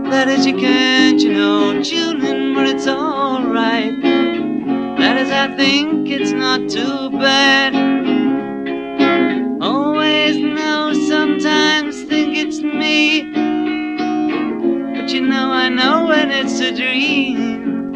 That 0.10 0.28
is, 0.28 0.48
you 0.48 0.58
can't, 0.58 1.22
you 1.22 1.32
know, 1.32 1.70
in, 2.24 2.56
but 2.56 2.66
it's 2.66 2.88
alright. 2.88 4.02
That 4.98 5.18
is, 5.18 5.30
I 5.30 5.56
think 5.56 6.10
it's 6.10 6.32
not 6.32 6.68
too 6.68 7.12
bad. 7.12 7.76
Always 9.62 10.38
know, 10.38 10.91
sometimes 11.42 12.04
think 12.04 12.38
it's 12.38 12.62
me. 12.62 13.24
But 14.94 15.12
you 15.12 15.22
know, 15.22 15.52
I 15.52 15.70
know 15.70 16.06
when 16.06 16.30
it's 16.30 16.60
a 16.60 16.72
dream. 16.72 17.96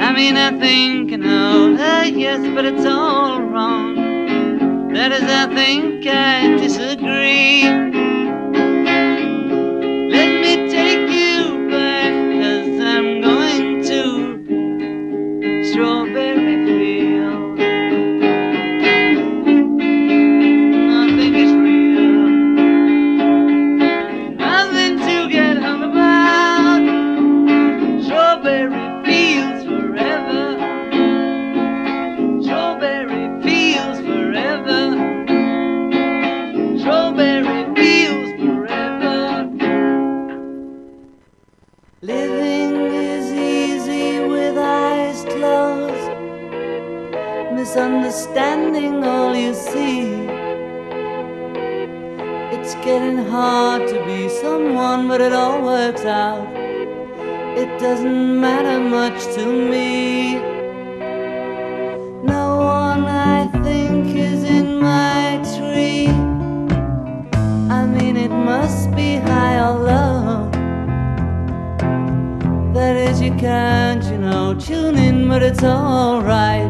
I 0.00 0.12
mean, 0.12 0.36
I 0.38 0.58
think 0.58 1.12
I 1.12 1.16
know, 1.16 1.76
uh, 1.76 2.04
yes, 2.04 2.40
but 2.54 2.64
it's 2.64 2.86
all 2.86 3.42
wrong. 3.42 4.92
That 4.94 5.12
is, 5.12 5.22
I 5.22 5.54
think 5.54 6.06
I 6.06 6.56
disagree. 6.56 7.99
Misunderstanding 48.30 49.04
all 49.04 49.34
you 49.34 49.54
see. 49.54 50.28
It's 52.52 52.74
getting 52.76 53.18
hard 53.18 53.88
to 53.88 54.04
be 54.06 54.28
someone, 54.28 55.08
but 55.08 55.20
it 55.20 55.32
all 55.32 55.62
works 55.62 56.04
out. 56.04 56.46
It 57.56 57.80
doesn't 57.80 58.40
matter 58.40 58.80
much 58.80 59.22
to 59.34 59.46
me. 59.46 60.34
No 62.22 62.56
one 62.58 63.04
I 63.04 63.48
think 63.64 64.14
is 64.14 64.44
in 64.44 64.80
my 64.80 65.40
tree. 65.56 66.08
I 67.68 67.86
mean, 67.86 68.16
it 68.16 68.30
must 68.30 68.94
be 68.94 69.16
high 69.16 69.58
or 69.58 69.78
low. 69.78 70.50
That 72.74 72.96
is, 72.96 73.20
you 73.20 73.34
can't, 73.34 74.04
you 74.04 74.18
know, 74.18 74.54
tune 74.54 74.96
in, 74.96 75.28
but 75.28 75.42
it's 75.42 75.62
alright. 75.62 76.69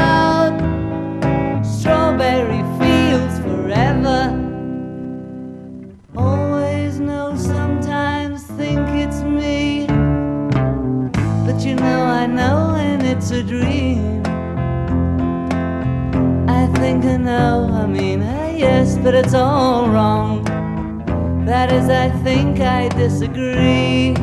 A 13.31 13.41
dream. 13.43 14.21
I 16.49 16.67
think 16.79 17.05
I 17.05 17.17
know, 17.17 17.69
I 17.71 17.85
mean, 17.85 18.21
uh, 18.21 18.53
yes, 18.55 18.97
but 18.97 19.13
it's 19.13 19.33
all 19.33 19.87
wrong. 19.87 20.43
That 21.45 21.71
is, 21.71 21.89
I 21.89 22.09
think 22.23 22.59
I 22.59 22.89
disagree. 22.89 24.15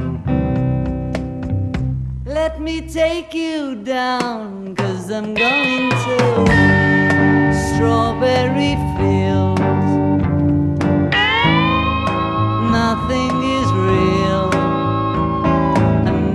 Let 2.27 2.61
me 2.61 2.83
take 2.83 3.33
you 3.33 3.77
down, 3.77 4.75
cause 4.77 5.11
I'm 5.11 5.33
going 5.35 5.91
to 5.91 6.17
Strawberry 7.69 8.75
Fields. 8.97 9.91
Nothing 12.71 13.35
is 13.57 13.69
real, 13.73 14.51
and 16.09 16.35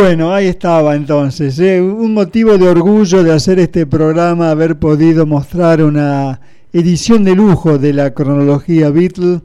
Bueno, 0.00 0.32
ahí 0.32 0.46
estaba 0.46 0.94
entonces. 0.94 1.58
¿eh? 1.58 1.82
Un 1.82 2.14
motivo 2.14 2.56
de 2.56 2.68
orgullo 2.68 3.24
de 3.24 3.32
hacer 3.32 3.58
este 3.58 3.84
programa, 3.84 4.52
haber 4.52 4.78
podido 4.78 5.26
mostrar 5.26 5.82
una 5.82 6.40
edición 6.72 7.24
de 7.24 7.34
lujo 7.34 7.78
de 7.78 7.92
la 7.92 8.14
cronología 8.14 8.90
Beatle, 8.90 9.40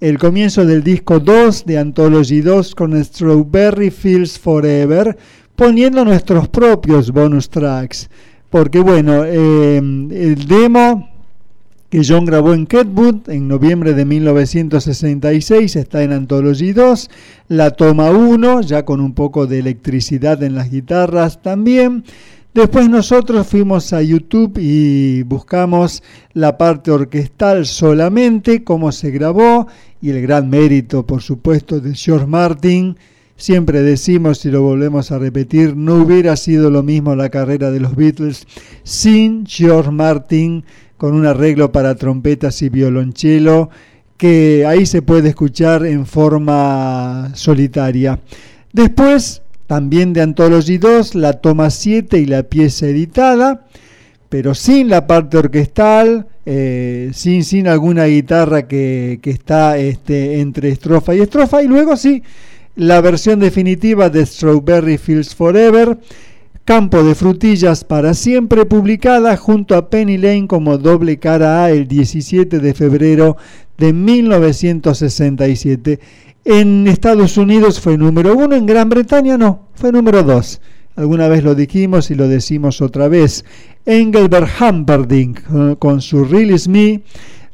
el 0.00 0.18
comienzo 0.18 0.66
del 0.66 0.84
disco 0.84 1.20
2 1.20 1.64
de 1.64 1.78
Anthology 1.78 2.42
2 2.42 2.74
con 2.74 3.02
Strawberry 3.02 3.90
Fields 3.90 4.38
Forever, 4.38 5.16
poniendo 5.56 6.04
nuestros 6.04 6.48
propios 6.48 7.10
bonus 7.10 7.48
tracks. 7.48 8.10
Porque 8.50 8.80
bueno, 8.80 9.24
eh, 9.24 9.78
el 9.78 10.46
demo 10.46 11.13
que 11.94 12.02
John 12.04 12.24
grabó 12.24 12.54
en 12.54 12.66
Ketwood 12.66 13.30
en 13.30 13.46
noviembre 13.46 13.94
de 13.94 14.04
1966, 14.04 15.76
está 15.76 16.02
en 16.02 16.10
Anthology 16.10 16.72
2, 16.72 17.08
la 17.46 17.70
toma 17.70 18.10
1, 18.10 18.62
ya 18.62 18.84
con 18.84 19.00
un 19.00 19.14
poco 19.14 19.46
de 19.46 19.60
electricidad 19.60 20.42
en 20.42 20.56
las 20.56 20.72
guitarras 20.72 21.40
también. 21.40 22.02
Después 22.52 22.90
nosotros 22.90 23.46
fuimos 23.46 23.92
a 23.92 24.02
YouTube 24.02 24.58
y 24.58 25.22
buscamos 25.22 26.02
la 26.32 26.58
parte 26.58 26.90
orquestal 26.90 27.64
solamente, 27.64 28.64
cómo 28.64 28.90
se 28.90 29.12
grabó 29.12 29.68
y 30.02 30.10
el 30.10 30.20
gran 30.20 30.50
mérito, 30.50 31.06
por 31.06 31.22
supuesto, 31.22 31.78
de 31.78 31.94
George 31.94 32.26
Martin. 32.26 32.96
Siempre 33.36 33.82
decimos 33.82 34.44
y 34.44 34.50
lo 34.50 34.62
volvemos 34.62 35.12
a 35.12 35.18
repetir, 35.20 35.76
no 35.76 35.94
hubiera 35.94 36.34
sido 36.34 36.70
lo 36.70 36.82
mismo 36.82 37.14
la 37.14 37.28
carrera 37.28 37.70
de 37.70 37.78
los 37.78 37.94
Beatles 37.94 38.48
sin 38.82 39.46
George 39.46 39.92
Martin 39.92 40.64
con 41.04 41.12
un 41.12 41.26
arreglo 41.26 41.70
para 41.70 41.96
trompetas 41.96 42.62
y 42.62 42.70
violonchelo 42.70 43.68
que 44.16 44.64
ahí 44.66 44.86
se 44.86 45.02
puede 45.02 45.28
escuchar 45.28 45.84
en 45.84 46.06
forma 46.06 47.30
solitaria. 47.34 48.20
Después, 48.72 49.42
también 49.66 50.14
de 50.14 50.22
Anthology 50.22 50.78
2, 50.78 51.14
la 51.16 51.34
toma 51.34 51.68
7 51.68 52.18
y 52.20 52.24
la 52.24 52.44
pieza 52.44 52.86
editada, 52.86 53.66
pero 54.30 54.54
sin 54.54 54.88
la 54.88 55.06
parte 55.06 55.36
orquestal, 55.36 56.26
eh, 56.46 57.10
sin, 57.12 57.44
sin 57.44 57.68
alguna 57.68 58.06
guitarra 58.06 58.66
que, 58.66 59.18
que 59.20 59.28
está 59.28 59.76
este, 59.76 60.40
entre 60.40 60.70
estrofa 60.70 61.14
y 61.14 61.20
estrofa, 61.20 61.62
y 61.62 61.68
luego 61.68 61.98
sí, 61.98 62.22
la 62.76 63.02
versión 63.02 63.40
definitiva 63.40 64.08
de 64.08 64.24
Strawberry 64.24 64.96
Fields 64.96 65.34
Forever, 65.34 65.98
Campo 66.64 67.04
de 67.04 67.14
Frutillas 67.14 67.84
para 67.84 68.14
Siempre, 68.14 68.64
publicada 68.64 69.36
junto 69.36 69.76
a 69.76 69.90
Penny 69.90 70.16
Lane 70.16 70.46
como 70.46 70.78
doble 70.78 71.18
cara 71.18 71.62
A 71.62 71.70
el 71.70 71.86
17 71.86 72.58
de 72.58 72.72
febrero 72.72 73.36
de 73.76 73.92
1967. 73.92 76.00
En 76.46 76.88
Estados 76.88 77.36
Unidos 77.36 77.80
fue 77.80 77.98
número 77.98 78.34
uno, 78.34 78.56
en 78.56 78.64
Gran 78.64 78.88
Bretaña 78.88 79.36
no, 79.36 79.68
fue 79.74 79.92
número 79.92 80.22
dos. 80.22 80.62
Alguna 80.96 81.28
vez 81.28 81.44
lo 81.44 81.54
dijimos 81.54 82.10
y 82.10 82.14
lo 82.14 82.28
decimos 82.28 82.80
otra 82.80 83.08
vez. 83.08 83.44
Engelbert 83.84 84.48
Humperdinck 84.58 85.42
con 85.78 86.00
su 86.00 86.24
Release 86.24 86.70
Me 86.70 87.02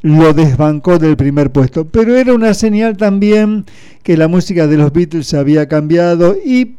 lo 0.03 0.32
desbancó 0.35 1.01
del 1.01 1.16
primer 1.16 1.51
puesto, 1.51 1.85
pero 1.85 2.15
era 2.15 2.32
una 2.32 2.55
señal 2.55 2.97
también 2.97 3.65
que 4.05 4.16
la 4.16 4.28
música 4.28 4.69
de 4.69 4.77
los 4.77 4.93
Beatles 4.93 5.35
había 5.35 5.66
cambiado 5.66 6.37
y 6.45 6.77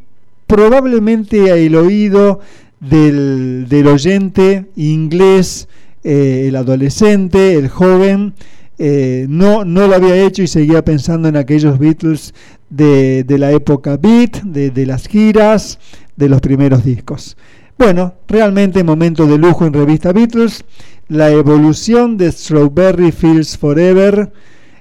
probablemente 0.51 1.65
el 1.65 1.75
oído 1.77 2.41
del, 2.81 3.67
del 3.69 3.87
oyente 3.87 4.65
inglés, 4.75 5.69
eh, 6.03 6.47
el 6.49 6.57
adolescente, 6.57 7.53
el 7.53 7.69
joven, 7.69 8.33
eh, 8.77 9.27
no, 9.29 9.63
no 9.63 9.87
lo 9.87 9.95
había 9.95 10.25
hecho 10.25 10.43
y 10.43 10.47
seguía 10.47 10.83
pensando 10.83 11.29
en 11.29 11.37
aquellos 11.37 11.79
Beatles 11.79 12.33
de, 12.69 13.23
de 13.23 13.37
la 13.37 13.51
época 13.51 13.95
beat, 13.95 14.41
de, 14.43 14.85
las 14.85 15.07
giras, 15.07 15.79
de 16.17 16.27
los 16.27 16.41
primeros 16.41 16.83
discos. 16.83 17.37
Bueno, 17.77 18.15
realmente 18.27 18.83
momento 18.83 19.27
de 19.27 19.37
lujo 19.37 19.65
en 19.65 19.71
revista 19.71 20.11
Beatles, 20.11 20.65
la 21.07 21.31
evolución 21.31 22.17
de 22.17 22.29
Strawberry 22.29 23.13
Fields 23.13 23.57
Forever 23.57 24.33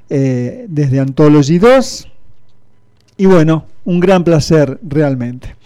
eh, 0.09 0.67
desde 0.69 0.99
Anthology 0.99 1.59
2 1.59 2.09
y 3.19 3.27
bueno, 3.27 3.67
un 3.85 4.01
gran 4.01 4.25
placer 4.25 4.79
realmente. 4.83 5.57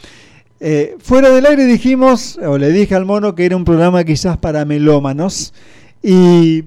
Eh, 0.61 0.97
fuera 0.99 1.31
del 1.31 1.47
aire 1.47 1.67
dijimos, 1.67 2.39
o 2.39 2.57
le 2.57 2.71
dije 2.71 2.95
al 2.95 3.05
mono 3.05 3.35
que 3.35 3.45
era 3.45 3.57
un 3.57 3.65
programa 3.65 4.05
quizás 4.05 4.39
para 4.39 4.65
melómanos, 4.65 5.53
Y 6.03 6.65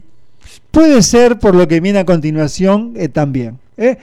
puede 0.71 1.01
ser 1.03 1.39
por 1.39 1.55
lo 1.55 1.67
que 1.67 1.79
viene 1.79 1.99
a 1.99 2.05
continuación 2.05 2.93
eh, 2.95 3.07
también. 3.07 3.59
¿eh? 3.77 3.97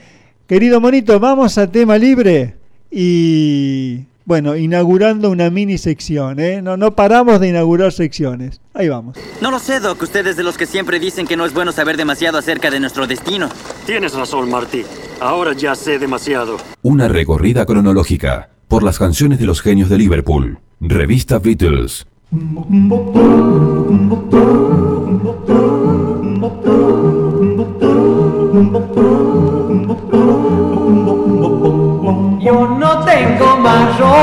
Querido 0.46 0.80
monito, 0.80 1.18
vamos 1.20 1.58
a 1.58 1.70
tema 1.70 1.98
libre 1.98 2.54
y 2.90 4.04
bueno, 4.24 4.56
inaugurando 4.56 5.30
una 5.30 5.50
mini 5.50 5.76
sección, 5.76 6.40
¿eh? 6.40 6.62
No, 6.62 6.76
no 6.76 6.94
paramos 6.94 7.40
de 7.40 7.48
inaugurar 7.48 7.92
secciones. 7.92 8.60
Ahí 8.72 8.88
vamos. 8.88 9.16
No 9.40 9.50
lo 9.50 9.58
sé, 9.58 9.80
Doc. 9.80 10.02
Usted 10.02 10.26
es 10.26 10.36
de 10.36 10.42
los 10.42 10.56
que 10.56 10.66
siempre 10.66 10.98
dicen 10.98 11.26
que 11.26 11.36
no 11.36 11.44
es 11.44 11.52
bueno 11.52 11.72
saber 11.72 11.96
demasiado 11.96 12.38
acerca 12.38 12.70
de 12.70 12.80
nuestro 12.80 13.06
destino. 13.06 13.48
Tienes 13.86 14.14
razón, 14.14 14.50
Marty. 14.50 14.82
Ahora 15.20 15.52
ya 15.52 15.74
sé 15.74 15.98
demasiado. 15.98 16.56
Una 16.82 17.08
recorrida 17.08 17.66
cronológica 17.66 18.50
por 18.68 18.82
las 18.82 18.98
canciones 18.98 19.38
de 19.38 19.46
los 19.46 19.60
genios 19.60 19.88
de 19.88 19.98
Liverpool. 19.98 20.58
Revista 20.80 21.38
Beatles. 21.38 22.06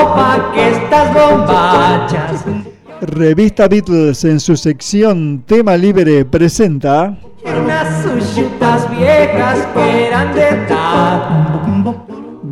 Ropa 0.01 0.51
que 0.53 0.69
estas 0.69 1.13
bombachas. 1.13 2.45
Revista 3.01 3.67
Beatles 3.67 4.23
en 4.25 4.39
su 4.39 4.55
sección 4.55 5.43
Tema 5.45 5.75
Libre 5.75 6.23
presenta 6.23 7.17
Unas 7.43 8.03
sushitas 8.03 8.89
viejas 8.91 9.67
que 9.73 10.07
eran 10.07 10.33
de. 10.33 10.51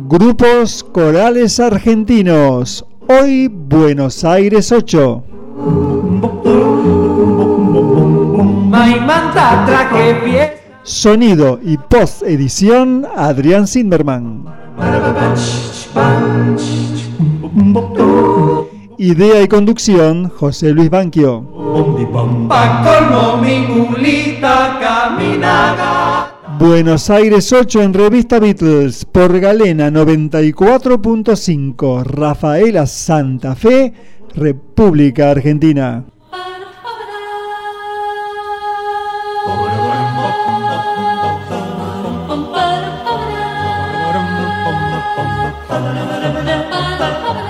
Grupos 0.08 0.82
Corales 0.82 1.60
Argentinos. 1.60 2.84
Hoy 3.06 3.48
Buenos 3.48 4.24
Aires 4.24 4.72
8. 4.72 5.24
Maimanta 8.68 9.64
traje. 9.66 10.59
Sonido 10.90 11.58
y 11.62 11.78
post 11.78 12.24
edición 12.24 13.06
Adrián 13.14 13.68
Zimmerman. 13.68 14.44
Idea 18.98 19.40
y 19.40 19.46
conducción 19.46 20.28
José 20.30 20.72
Luis 20.72 20.90
Banquio. 20.90 21.42
Buenos 26.58 27.08
Aires 27.08 27.52
8 27.52 27.82
en 27.82 27.94
revista 27.94 28.40
Beatles 28.40 29.04
por 29.04 29.38
Galena 29.38 29.90
94.5 29.90 32.02
Rafaela 32.02 32.86
Santa 32.86 33.54
Fe, 33.54 33.94
República 34.34 35.30
Argentina. 35.30 36.04
ba 45.80 45.92
ba 45.92 47.10
ba 47.24 47.30
ba 47.34 47.42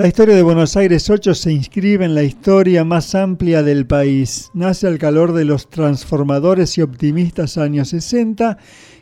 La 0.00 0.08
historia 0.08 0.34
de 0.34 0.42
Buenos 0.42 0.78
Aires 0.78 1.10
8 1.10 1.34
se 1.34 1.52
inscribe 1.52 2.06
en 2.06 2.14
la 2.14 2.22
historia 2.22 2.84
más 2.84 3.14
amplia 3.14 3.62
del 3.62 3.86
país. 3.86 4.50
Nace 4.54 4.86
al 4.86 4.96
calor 4.96 5.34
de 5.34 5.44
los 5.44 5.68
transformadores 5.68 6.78
y 6.78 6.80
optimistas 6.80 7.58
años 7.58 7.90
60, 7.90 8.56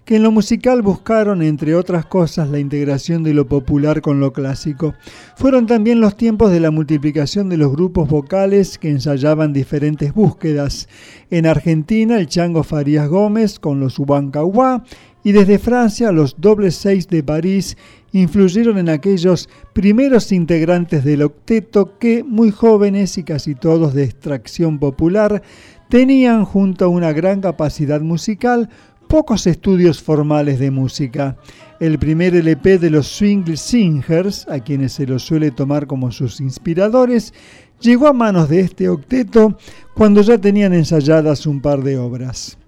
que 0.04 0.16
en 0.16 0.24
lo 0.24 0.32
musical 0.32 0.82
buscaron, 0.82 1.40
entre 1.40 1.76
otras 1.76 2.04
cosas, 2.04 2.48
la 2.48 2.58
integración 2.58 3.22
de 3.22 3.32
lo 3.32 3.46
popular 3.46 4.00
con 4.02 4.18
lo 4.18 4.32
clásico. 4.32 4.94
Fueron 5.36 5.68
también 5.68 6.00
los 6.00 6.16
tiempos 6.16 6.50
de 6.50 6.58
la 6.58 6.72
multiplicación 6.72 7.48
de 7.48 7.58
los 7.58 7.70
grupos 7.70 8.08
vocales 8.08 8.76
que 8.76 8.90
ensayaban 8.90 9.52
diferentes 9.52 10.12
búsquedas. 10.12 10.88
En 11.30 11.46
Argentina, 11.46 12.18
el 12.18 12.26
Chango 12.26 12.64
Farías 12.64 13.08
Gómez 13.08 13.60
con 13.60 13.78
los 13.78 14.00
Huancahuá, 14.00 14.82
y 15.22 15.32
desde 15.32 15.58
Francia, 15.58 16.10
los 16.10 16.40
Dobles 16.40 16.74
Seis 16.74 17.06
de 17.06 17.22
París 17.22 17.76
influyeron 18.12 18.78
en 18.78 18.88
aquellos 18.88 19.48
primeros 19.72 20.32
integrantes 20.32 21.04
del 21.04 21.22
octeto 21.22 21.98
que, 21.98 22.24
muy 22.24 22.50
jóvenes 22.50 23.18
y 23.18 23.24
casi 23.24 23.54
todos 23.54 23.94
de 23.94 24.04
extracción 24.04 24.78
popular, 24.78 25.42
tenían 25.88 26.44
junto 26.44 26.84
a 26.84 26.88
una 26.88 27.12
gran 27.12 27.40
capacidad 27.40 28.00
musical 28.00 28.68
pocos 29.08 29.46
estudios 29.46 30.02
formales 30.02 30.58
de 30.58 30.70
música. 30.70 31.36
El 31.80 31.98
primer 31.98 32.34
LP 32.34 32.78
de 32.78 32.90
los 32.90 33.06
Swing 33.08 33.56
Singers, 33.56 34.46
a 34.48 34.60
quienes 34.60 34.92
se 34.92 35.06
los 35.06 35.22
suele 35.22 35.50
tomar 35.50 35.86
como 35.86 36.12
sus 36.12 36.40
inspiradores, 36.40 37.32
llegó 37.80 38.06
a 38.06 38.12
manos 38.12 38.48
de 38.48 38.60
este 38.60 38.88
octeto 38.88 39.56
cuando 39.94 40.20
ya 40.20 40.38
tenían 40.38 40.74
ensayadas 40.74 41.46
un 41.46 41.60
par 41.60 41.82
de 41.82 41.98
obras. 41.98 42.58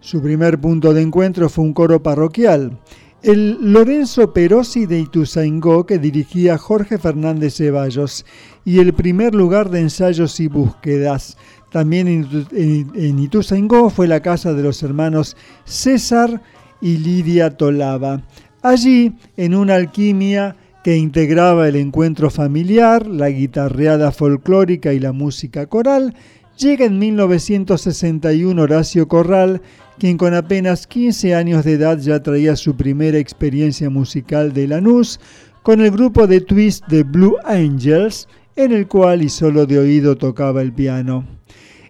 Su 0.00 0.22
primer 0.22 0.60
punto 0.60 0.92
de 0.92 1.02
encuentro 1.02 1.48
fue 1.48 1.64
un 1.64 1.72
coro 1.72 2.02
parroquial, 2.02 2.78
el 3.22 3.72
Lorenzo 3.72 4.32
Perosi 4.32 4.86
de 4.86 5.00
Ituzaingó 5.00 5.86
que 5.86 5.98
dirigía 5.98 6.56
Jorge 6.56 6.98
Fernández 6.98 7.56
Ceballos 7.56 8.24
y 8.64 8.78
el 8.78 8.92
primer 8.92 9.34
lugar 9.34 9.70
de 9.70 9.80
ensayos 9.80 10.38
y 10.40 10.46
búsquedas. 10.46 11.36
También 11.70 12.08
en 12.52 13.18
Ituzaingó 13.18 13.90
fue 13.90 14.06
la 14.06 14.20
casa 14.20 14.52
de 14.52 14.62
los 14.62 14.82
hermanos 14.82 15.36
César 15.64 16.40
y 16.80 16.98
Lidia 16.98 17.56
Tolaba. 17.56 18.22
Allí, 18.62 19.12
en 19.36 19.54
una 19.54 19.74
alquimia 19.74 20.56
que 20.84 20.96
integraba 20.96 21.68
el 21.68 21.76
encuentro 21.76 22.30
familiar, 22.30 23.06
la 23.06 23.28
guitarreada 23.28 24.12
folclórica 24.12 24.92
y 24.92 25.00
la 25.00 25.12
música 25.12 25.66
coral, 25.66 26.14
llega 26.56 26.84
en 26.84 26.98
1961 26.98 28.62
Horacio 28.62 29.08
Corral 29.08 29.60
quien 29.98 30.16
con 30.16 30.32
apenas 30.34 30.86
15 30.86 31.34
años 31.34 31.64
de 31.64 31.72
edad 31.72 31.98
ya 31.98 32.22
traía 32.22 32.56
su 32.56 32.76
primera 32.76 33.18
experiencia 33.18 33.90
musical 33.90 34.52
de 34.52 34.68
Lanús 34.68 35.20
con 35.62 35.80
el 35.80 35.90
grupo 35.90 36.26
de 36.26 36.40
twist 36.40 36.86
de 36.86 37.02
Blue 37.02 37.36
Angels, 37.44 38.28
en 38.56 38.72
el 38.72 38.86
cual 38.86 39.22
y 39.22 39.28
solo 39.28 39.66
de 39.66 39.78
oído 39.78 40.16
tocaba 40.16 40.62
el 40.62 40.72
piano. 40.72 41.26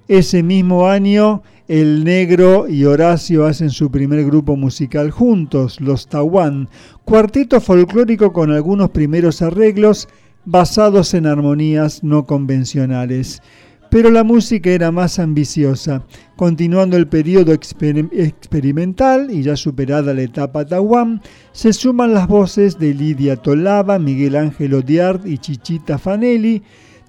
Ese 0.09 0.43
mismo 0.43 0.89
año, 0.89 1.43
el 1.69 2.03
Negro 2.03 2.67
y 2.67 2.85
Horacio 2.85 3.45
hacen 3.45 3.69
su 3.69 3.91
primer 3.91 4.25
grupo 4.25 4.57
musical 4.57 5.11
juntos, 5.11 5.81
los 5.81 6.09
Tawan, 6.09 6.69
cuarteto 7.05 7.61
folclórico 7.61 8.33
con 8.33 8.51
algunos 8.51 8.91
primeros 8.91 9.43
arreglos 9.43 10.09
basados 10.47 11.13
en 11.13 11.27
armonías 11.27 12.03
no 12.03 12.25
convencionales. 12.25 13.43
Pero 13.91 14.11
la 14.11 14.23
música 14.23 14.71
era 14.71 14.93
más 14.93 15.19
ambiciosa. 15.19 16.05
Continuando 16.37 16.97
el 16.97 17.09
periodo 17.09 17.53
experimental 17.53 19.31
y 19.31 19.43
ya 19.43 19.57
superada 19.57 20.13
la 20.13 20.23
etapa 20.23 20.67
Tawam, 20.67 21.21
se 21.53 21.73
suman 21.73 22.13
las 22.13 22.29
voces 22.29 22.79
de 22.79 22.93
Lidia 22.93 23.37
Tolaba, 23.37 23.99
Miguel 23.99 24.37
Ángel 24.37 24.75
Odiard 24.75 25.27
y 25.27 25.39
Chichita 25.39 25.97
Fanelli, 25.97 26.63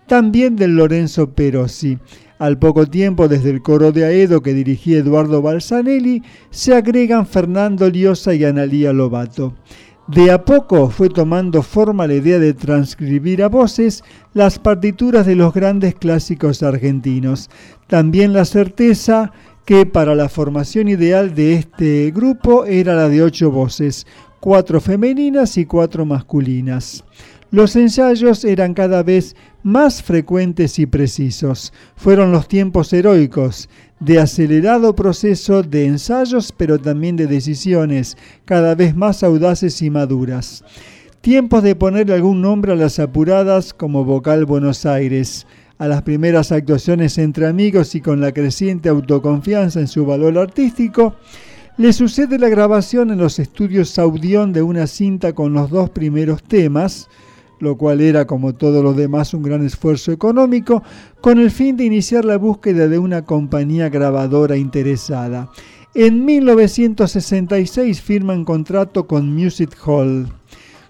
también 0.07 0.56
del 0.56 0.76
Lorenzo 0.76 1.31
Perosi. 1.34 1.97
Al 2.39 2.57
poco 2.57 2.88
tiempo, 2.88 3.27
desde 3.27 3.49
el 3.49 3.61
coro 3.61 3.91
de 3.91 4.06
Aedo 4.06 4.41
que 4.41 4.53
dirigía 4.53 4.99
Eduardo 4.99 5.41
Balsanelli, 5.41 6.23
se 6.49 6.73
agregan 6.73 7.27
Fernando 7.27 7.89
Liosa 7.89 8.34
y 8.34 8.45
Analía 8.45 8.93
Lobato. 8.93 9.53
De 10.11 10.31
a 10.31 10.44
poco 10.44 10.90
fue 10.90 11.07
tomando 11.07 11.61
forma 11.61 12.07
la 12.07 12.15
idea 12.15 12.40
de 12.40 12.56
transcribir 12.56 13.44
a 13.44 13.48
voces 13.48 14.03
las 14.34 14.57
partituras 14.57 15.27
de 15.27 15.36
los 15.36 15.53
grandes 15.53 15.94
clásicos 15.94 16.64
argentinos. 16.64 17.48
También 17.86 18.34
la 18.34 18.45
certeza 18.45 19.31
que 19.65 19.86
para 19.86 20.15
la 20.15 20.27
formación 20.27 20.88
ideal 20.88 21.36
de 21.36 21.53
este 21.53 22.10
grupo 22.10 22.65
era 22.65 22.95
la 22.95 23.07
de 23.07 23.22
ocho 23.22 23.52
voces, 23.52 24.07
cuatro 24.40 24.81
femeninas 24.81 25.57
y 25.57 25.68
cuatro 25.68 26.07
masculinas. 26.07 27.03
Los 27.52 27.76
ensayos 27.76 28.46
eran 28.46 28.76
cada 28.76 29.02
vez 29.02 29.36
más 29.64 30.04
frecuentes 30.04 30.78
y 30.78 30.86
precisos. 30.86 31.74
Fueron 31.96 32.32
los 32.32 32.48
tiempos 32.48 32.94
heroicos 32.94 33.70
de 34.00 34.20
acelerado 34.20 34.96
proceso 34.96 35.64
de 35.64 35.86
ensayos, 35.86 36.54
pero 36.56 36.78
también 36.78 37.16
de 37.16 37.26
decisiones 37.26 38.18
cada 38.46 38.76
vez 38.76 38.96
más 38.96 39.24
audaces 39.24 39.82
y 39.82 39.90
maduras. 39.90 40.64
Tiempos 41.22 41.64
de 41.64 41.76
ponerle 41.76 42.14
algún 42.14 42.40
nombre 42.42 42.74
a 42.74 42.76
las 42.76 43.00
apuradas 43.00 43.74
como 43.74 44.06
Vocal 44.06 44.46
Buenos 44.46 44.86
Aires, 44.86 45.48
a 45.80 45.88
las 45.88 46.04
primeras 46.04 46.52
actuaciones 46.52 47.18
entre 47.18 47.48
amigos 47.48 47.96
y 47.96 48.02
con 48.02 48.22
la 48.22 48.32
creciente 48.32 48.90
autoconfianza 48.90 49.80
en 49.80 49.88
su 49.88 50.06
valor 50.06 50.38
artístico, 50.38 51.16
le 51.78 51.94
sucede 51.94 52.38
la 52.38 52.50
grabación 52.50 53.10
en 53.10 53.18
los 53.18 53.40
estudios 53.40 53.98
Audión 53.98 54.54
de 54.54 54.62
una 54.62 54.86
cinta 54.86 55.34
con 55.34 55.54
los 55.54 55.70
dos 55.70 55.90
primeros 55.90 56.44
temas, 56.44 57.10
lo 57.60 57.77
cual 57.77 58.02
era, 58.02 58.26
como 58.26 58.53
todos 58.53 58.84
los 58.84 58.95
demás, 58.95 59.34
un 59.34 59.44
gran 59.44 59.65
esfuerzo 59.65 60.11
económico, 60.11 60.84
con 61.22 61.40
el 61.40 61.52
fin 61.52 61.77
de 61.77 61.86
iniciar 61.86 62.26
la 62.26 62.38
búsqueda 62.38 62.88
de 62.88 62.99
una 62.99 63.23
compañía 63.23 63.90
grabadora 63.90 64.57
interesada. 64.57 65.49
En 65.94 66.26
1966 66.26 68.02
firman 68.02 68.45
contrato 68.45 69.07
con 69.07 69.34
Music 69.34 69.76
Hall. 69.86 70.27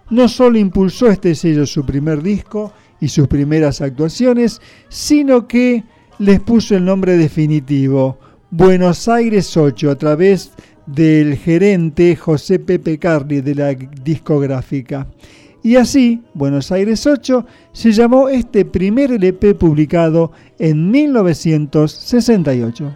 No 0.10 0.28
solo 0.28 0.58
impulsó 0.58 1.08
este 1.08 1.36
sello 1.36 1.66
su 1.66 1.86
primer 1.86 2.22
disco 2.22 2.74
y 3.00 3.08
sus 3.08 3.28
primeras 3.28 3.82
actuaciones, 3.82 4.62
sino 4.90 5.48
que 5.48 5.84
les 6.18 6.40
puso 6.42 6.76
el 6.76 6.84
nombre 6.84 7.18
definitivo, 7.18 8.18
Buenos 8.52 9.08
Aires 9.08 9.56
8, 9.56 9.92
a 9.92 9.96
través 9.96 10.52
del 10.86 11.38
gerente 11.38 12.16
José 12.16 12.60
Pepe 12.60 12.98
Carli 12.98 13.42
de 13.42 13.56
la 13.56 13.74
discográfica. 13.74 15.08
Y 15.62 15.76
así, 15.76 16.24
Buenos 16.34 16.72
Aires 16.72 17.06
8 17.06 17.46
se 17.74 17.92
llamó 17.92 18.30
este 18.30 18.64
primer 18.66 19.12
LP 19.12 19.56
publicado 19.56 20.32
en 20.58 20.90
1968. 20.90 22.96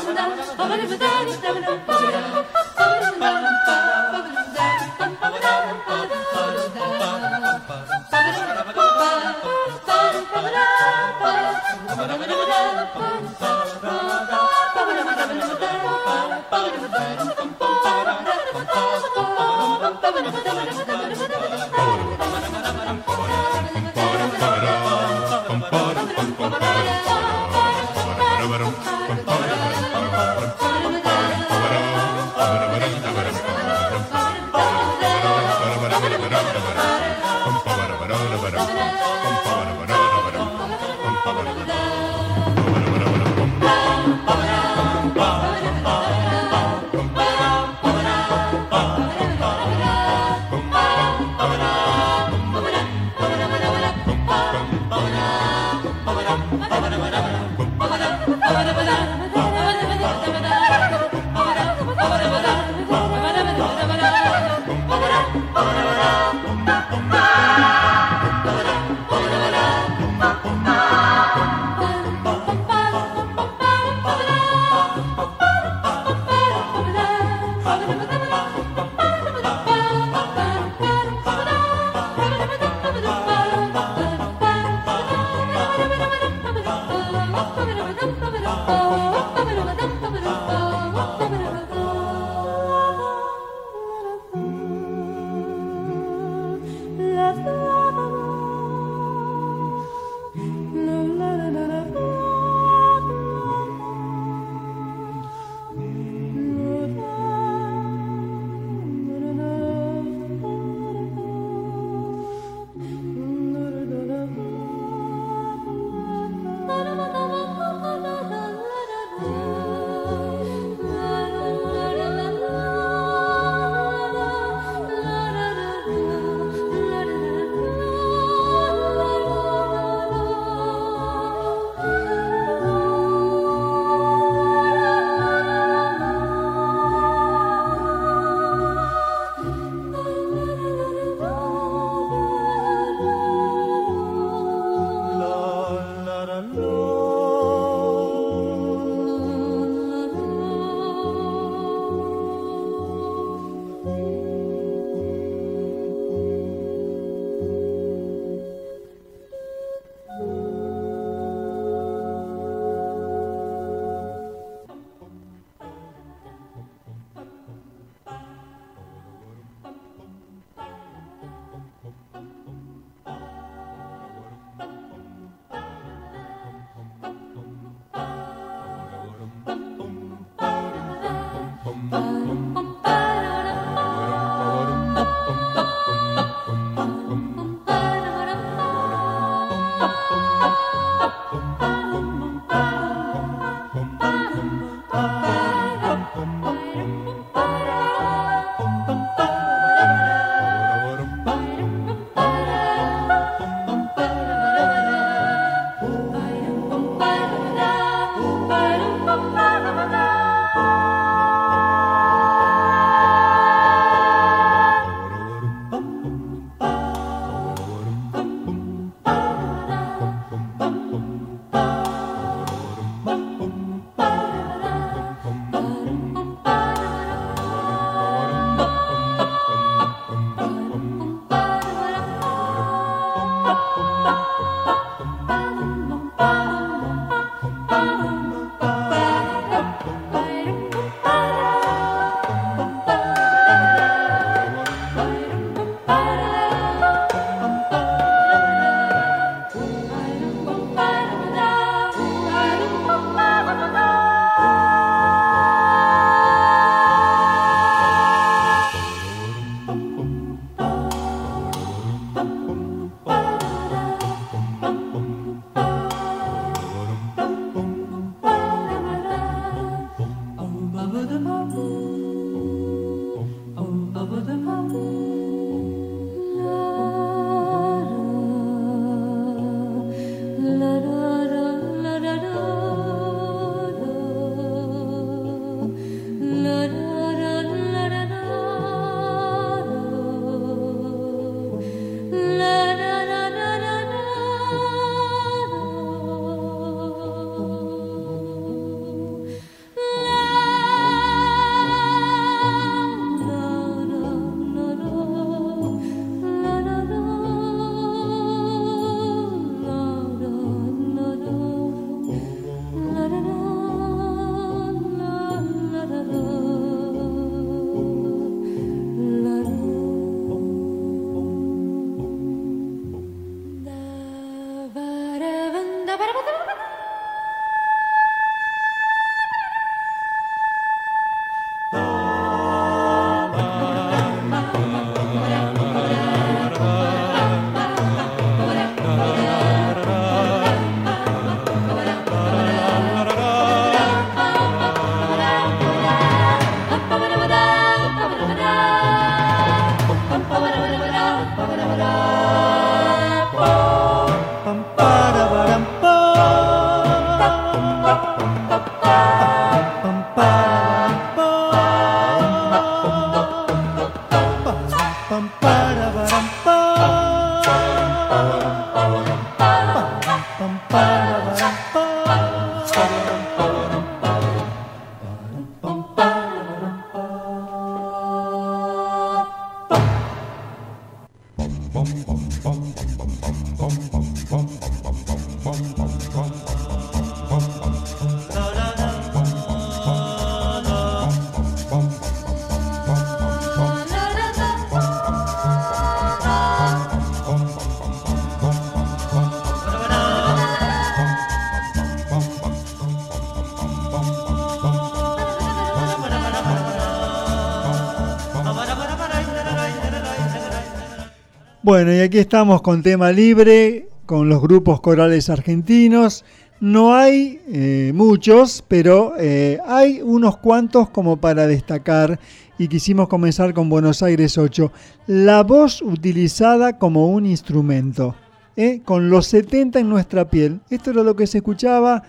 Bueno, 411.71 411.95
y 411.95 412.01
aquí 412.01 412.19
estamos 412.19 412.63
con 412.63 412.83
tema 412.83 413.13
libre, 413.13 413.87
con 414.05 414.29
los 414.29 414.43
grupos 414.43 414.81
corales 414.81 415.31
argentinos. 415.31 416.25
No 416.59 416.97
hay 416.97 417.41
eh, 417.47 417.93
muchos, 417.95 418.65
pero 418.67 419.13
eh, 419.21 419.61
hay 419.65 420.01
unos 420.03 420.37
cuantos 420.39 420.91
como 420.91 421.19
para 421.19 421.47
destacar 421.47 422.19
y 422.59 422.67
quisimos 422.67 423.07
comenzar 423.07 423.55
con 423.55 423.69
Buenos 423.69 424.03
Aires 424.03 424.37
8. 424.37 424.73
La 425.07 425.45
voz 425.45 425.81
utilizada 425.81 426.77
como 426.77 427.07
un 427.07 427.25
instrumento, 427.25 428.17
¿eh? 428.57 428.81
con 428.85 429.09
los 429.09 429.29
70 429.29 429.79
en 429.79 429.89
nuestra 429.89 430.29
piel. 430.29 430.59
Esto 430.71 430.91
era 430.91 431.05
lo 431.05 431.15
que 431.15 431.29
se 431.29 431.39
escuchaba 431.39 432.03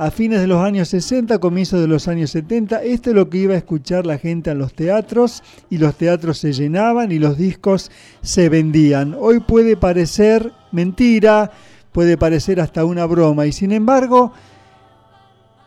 a 0.00 0.10
fines 0.10 0.40
de 0.40 0.46
los 0.46 0.64
años 0.64 0.88
60, 0.88 1.38
comienzos 1.40 1.78
de 1.78 1.86
los 1.86 2.08
años 2.08 2.30
70. 2.30 2.82
Esto 2.84 3.10
es 3.10 3.16
lo 3.16 3.28
que 3.28 3.36
iba 3.36 3.52
a 3.52 3.58
escuchar 3.58 4.06
la 4.06 4.16
gente 4.16 4.50
en 4.50 4.56
los 4.56 4.72
teatros 4.72 5.42
y 5.68 5.76
los 5.76 5.94
teatros 5.94 6.38
se 6.38 6.54
llenaban 6.54 7.12
y 7.12 7.18
los 7.18 7.36
discos 7.36 7.90
se 8.22 8.48
vendían. 8.48 9.14
Hoy 9.20 9.40
puede 9.40 9.76
parecer 9.76 10.54
mentira, 10.72 11.50
puede 11.92 12.16
parecer 12.16 12.62
hasta 12.62 12.86
una 12.86 13.04
broma 13.04 13.44
y 13.44 13.52
sin 13.52 13.72
embargo 13.72 14.32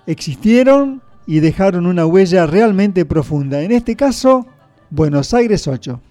existieron 0.07 1.03
y 1.27 1.39
dejaron 1.39 1.85
una 1.85 2.07
huella 2.07 2.47
realmente 2.47 3.05
profunda. 3.05 3.61
En 3.61 3.71
este 3.71 3.95
caso, 3.95 4.47
Buenos 4.89 5.35
Aires 5.35 5.67
8. 5.67 6.01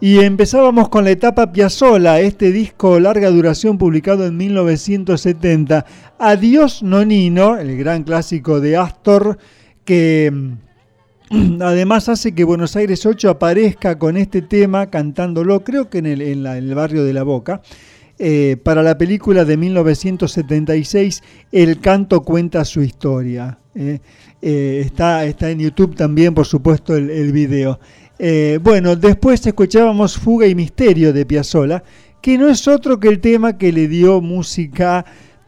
Y 0.00 0.18
empezábamos 0.20 0.88
con 0.88 1.04
la 1.04 1.10
etapa 1.10 1.52
Piazzola, 1.52 2.20
este 2.20 2.52
disco 2.52 2.98
larga 3.00 3.30
duración 3.30 3.78
publicado 3.78 4.26
en 4.26 4.36
1970. 4.36 5.86
Adiós 6.18 6.82
Nonino, 6.82 7.56
el 7.56 7.76
gran 7.78 8.02
clásico 8.02 8.60
de 8.60 8.76
Astor, 8.76 9.38
que 9.84 10.30
mm, 11.30 11.62
además 11.62 12.08
hace 12.08 12.34
que 12.34 12.44
Buenos 12.44 12.76
Aires 12.76 13.06
8 13.06 13.30
aparezca 13.30 13.98
con 13.98 14.16
este 14.16 14.42
tema 14.42 14.90
cantándolo, 14.90 15.62
creo 15.64 15.88
que 15.88 15.98
en 15.98 16.06
el, 16.06 16.74
barrio 16.74 17.04
de 17.04 17.12
La 17.12 17.22
Boca. 17.22 17.62
Eh, 18.18 18.56
para 18.62 18.82
la 18.82 18.98
película 18.98 19.44
de 19.44 19.56
1976, 19.56 21.22
El 21.50 21.80
canto 21.80 22.22
cuenta 22.22 22.64
su 22.64 22.82
historia. 22.82 23.58
Eh. 23.74 24.00
Eh, 24.40 24.82
está, 24.84 25.24
en 25.24 25.58
YouTube 25.58 25.96
también, 25.96 26.34
por 26.34 26.46
supuesto, 26.46 26.94
el 26.94 27.32
video. 27.32 27.80
Eh, 28.18 28.58
bueno, 28.62 28.94
después 28.96 29.44
escuchábamos 29.46 30.16
Fuga 30.16 30.46
y 30.46 30.54
Misterio 30.54 31.12
de 31.12 31.26
Piazzolla, 31.26 31.82
que 32.20 32.38
no 32.38 32.48
es 32.48 32.68
otro 32.68 33.00
que 33.00 33.08
el 33.08 33.20
tema 33.20 33.58
que 33.58 33.72
le 33.72 33.88
dio 33.88 34.20
música 34.20 35.04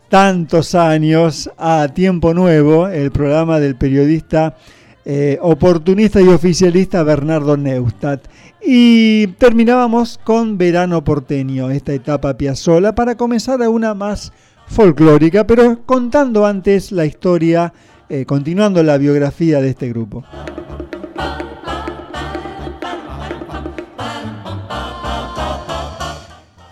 tantos 0.09 0.75
años 0.75 1.51
a 1.59 1.89
Tiempo 1.95 2.35
Nuevo, 2.35 2.89
el 2.89 3.11
programa 3.11 3.61
del 3.61 3.77
periodista 3.77 4.57
eh, 5.05 5.39
oportunista 5.41 6.21
y 6.21 6.29
oficialista 6.29 7.05
Bernardo 7.05 7.57
Neustadt. 7.57 8.27
Y 8.61 9.29
terminábamos 9.39 10.19
con 10.25 10.59
Verano 10.59 11.05
Porteño, 11.05 11.71
esta 11.71 11.93
etapa 11.93 12.37
Piazzolla, 12.37 12.95
para 12.95 13.17
comenzar 13.17 13.63
a 13.63 13.71
una 13.71 13.95
más 13.95 14.33
folclórica, 14.67 15.47
pero 15.47 15.87
contando 15.87 16.45
antes 16.45 16.91
la 16.91 17.07
historia, 17.07 17.73
eh, 18.09 18.25
continuando 18.25 18.83
la 18.83 18.99
biografía 18.99 19.61
de 19.61 19.69
este 19.71 19.89
grupo. 19.91 20.25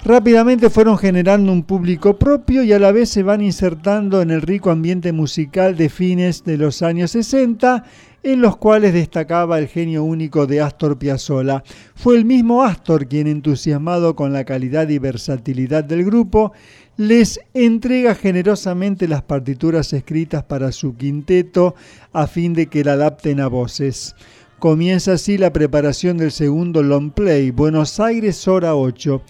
Rápidamente 0.04 0.68
fueron 0.68 0.98
generando 0.98 1.50
un 1.50 1.62
público 1.62 2.18
propio 2.18 2.62
y 2.62 2.74
a 2.74 2.78
la 2.78 2.92
vez 2.92 3.08
se 3.08 3.22
van 3.22 3.40
insertando 3.40 4.20
en 4.20 4.30
el 4.30 4.42
rico 4.42 4.70
ambiente 4.70 5.12
musical 5.12 5.78
de 5.78 5.88
fines 5.88 6.44
de 6.44 6.58
los 6.58 6.82
años 6.82 7.12
60 7.12 7.84
en 8.22 8.42
los 8.42 8.58
cuales 8.58 8.92
destacaba 8.92 9.58
el 9.58 9.66
genio 9.66 10.04
único 10.04 10.46
de 10.46 10.60
Astor 10.60 10.98
Piazzolla. 10.98 11.64
Fue 11.94 12.16
el 12.16 12.26
mismo 12.26 12.62
Astor 12.62 13.06
quien, 13.08 13.26
entusiasmado 13.26 14.14
con 14.14 14.34
la 14.34 14.44
calidad 14.44 14.90
y 14.90 14.98
versatilidad 14.98 15.84
del 15.84 16.04
grupo, 16.04 16.52
les 16.98 17.40
entrega 17.54 18.14
generosamente 18.14 19.08
las 19.08 19.22
partituras 19.22 19.90
escritas 19.94 20.44
para 20.44 20.70
su 20.72 20.96
quinteto 20.96 21.76
a 22.12 22.26
fin 22.26 22.52
de 22.52 22.66
que 22.66 22.84
la 22.84 22.92
adapten 22.92 23.40
a 23.40 23.46
voces. 23.46 24.14
Comienza 24.58 25.12
así 25.12 25.36
la 25.36 25.52
preparación 25.52 26.16
del 26.16 26.30
segundo 26.30 26.82
long 26.82 27.10
play, 27.10 27.50
Buenos 27.50 28.00
Aires 28.00 28.48
Hora 28.48 28.74
8, 28.74 29.22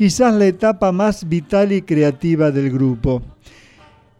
quizás 0.00 0.32
la 0.32 0.46
etapa 0.46 0.92
más 0.92 1.28
vital 1.28 1.72
y 1.72 1.82
creativa 1.82 2.50
del 2.50 2.70
grupo. 2.70 3.20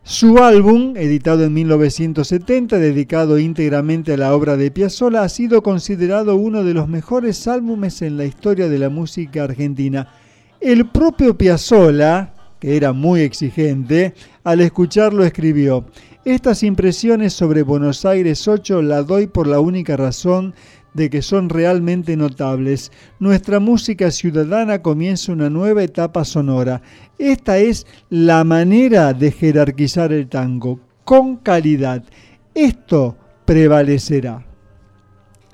Su 0.02 0.36
álbum, 0.36 0.94
editado 0.94 1.43
en 1.44 1.55
1970, 1.55 2.77
dedicado 2.77 3.39
íntegramente 3.39 4.12
a 4.12 4.19
la 4.19 4.35
obra 4.35 4.59
de 4.59 4.70
Piazzolla, 4.70 5.23
ha 5.23 5.28
sido 5.31 5.62
considerado 5.62 6.36
uno 6.36 6.65
de 6.65 6.74
los 6.74 6.86
mejores 6.86 7.48
álbumes 7.48 8.02
en 8.02 8.19
la 8.19 8.27
historia 8.27 8.69
de 8.69 8.78
la 8.78 8.90
música 8.90 9.44
argentina. 9.44 10.07
El 10.61 10.86
propio 10.86 11.39
Piazzolla, 11.39 12.35
que 12.59 12.77
era 12.77 12.93
muy 12.93 13.23
exigente, 13.23 14.12
al 14.44 14.61
escucharlo 14.61 15.24
escribió, 15.24 15.86
estas 16.27 16.62
impresiones 16.62 17.32
sobre 17.32 17.62
Buenos 17.62 18.05
Aires 18.05 18.47
8 18.47 18.82
la 18.82 19.02
doy 19.02 19.28
por 19.28 19.47
la 19.47 19.61
única 19.61 19.97
razón 19.97 20.52
de 20.95 21.11
que 21.11 21.23
son 21.23 21.49
realmente 21.49 22.17
notables. 22.17 22.91
Nuestra 23.19 23.61
música 23.61 24.11
ciudadana 24.11 24.83
comienza 24.83 25.33
una 25.33 25.51
nueva 25.51 25.83
etapa 25.83 26.25
sonora. 26.25 26.83
Esta 27.19 27.59
es 27.59 27.87
la 28.09 28.45
manera 28.45 29.12
de 29.12 29.31
jerarquizar 29.31 30.12
el 30.12 30.29
tango, 30.29 30.81
con 31.05 31.37
calidad. 31.37 32.05
Esto 32.55 33.17
prevalecerá. 33.45 34.45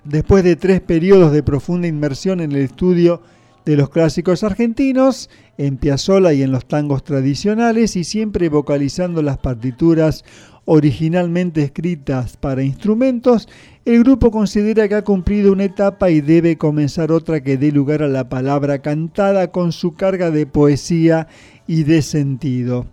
Después 0.05 0.45
de 0.45 0.57
tres 0.57 0.81
periodos 0.81 1.33
de 1.33 1.43
profunda 1.43 1.89
inmersión 1.89 2.41
en 2.41 2.53
el 2.53 2.59
estudio 2.59 3.23
de 3.65 3.77
los 3.77 3.91
clásicos 3.91 4.45
argentinos, 4.45 5.29
en 5.59 5.77
Piazzolla 5.77 6.33
y 6.33 6.43
en 6.43 6.53
los 6.53 6.67
tangos 6.67 7.03
tradicionales, 7.03 7.97
y 7.97 8.05
siempre 8.05 8.49
vocalizando 8.49 9.23
las 9.23 9.39
partituras 9.39 10.25
originalmente 10.67 11.63
escritas 11.63 12.37
para 12.37 12.63
instrumentos, 12.63 13.49
el 13.87 14.03
grupo 14.03 14.33
considera 14.33 14.89
que 14.89 14.97
ha 14.97 15.05
cumplido 15.05 15.53
una 15.53 15.63
etapa 15.63 16.11
y 16.11 16.21
debe 16.21 16.59
comenzar 16.59 17.13
otra 17.13 17.41
que 17.41 17.57
dé 17.57 17.71
lugar 17.71 18.03
a 18.03 18.09
la 18.09 18.29
palabra 18.29 18.81
cantada 18.81 19.53
con 19.53 19.71
su 19.71 19.95
carga 19.95 20.33
de 20.33 20.45
poesía 20.45 21.29
y 21.69 21.85
de 21.85 22.03
sentido. 22.03 22.87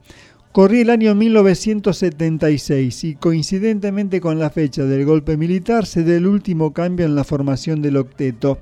Corría 0.51 0.83
el 0.83 0.91
año 0.91 1.15
1976 1.15 3.05
y 3.05 3.15
coincidentemente 3.15 4.21
con 4.21 4.37
la 4.37 4.51
fecha 4.51 4.83
del 4.83 5.03
golpe 5.03 5.35
militar 5.35 5.87
se 5.87 6.03
da 6.03 6.13
el 6.15 6.27
último 6.27 6.73
cambio 6.73 7.07
en 7.07 7.15
la 7.15 7.23
formación 7.23 7.81
del 7.81 7.97
octeto. 7.97 8.59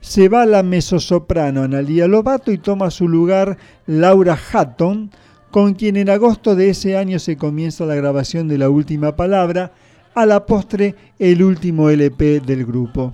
Se 0.00 0.30
va 0.30 0.46
la 0.46 0.62
mezzosoprano 0.62 1.64
Analia 1.64 2.08
Lobato 2.08 2.50
y 2.50 2.56
toma 2.56 2.90
su 2.90 3.08
lugar 3.08 3.58
Laura 3.86 4.38
Hatton, 4.52 5.10
con 5.50 5.74
quien 5.74 5.98
en 5.98 6.08
agosto 6.08 6.56
de 6.56 6.70
ese 6.70 6.96
año 6.96 7.18
se 7.18 7.36
comienza 7.36 7.84
la 7.84 7.94
grabación 7.94 8.48
de 8.48 8.56
la 8.56 8.70
última 8.70 9.16
palabra, 9.16 9.72
a 10.14 10.26
la 10.26 10.46
postre 10.46 10.94
el 11.18 11.42
último 11.42 11.90
LP 11.90 12.40
del 12.40 12.64
grupo. 12.64 13.12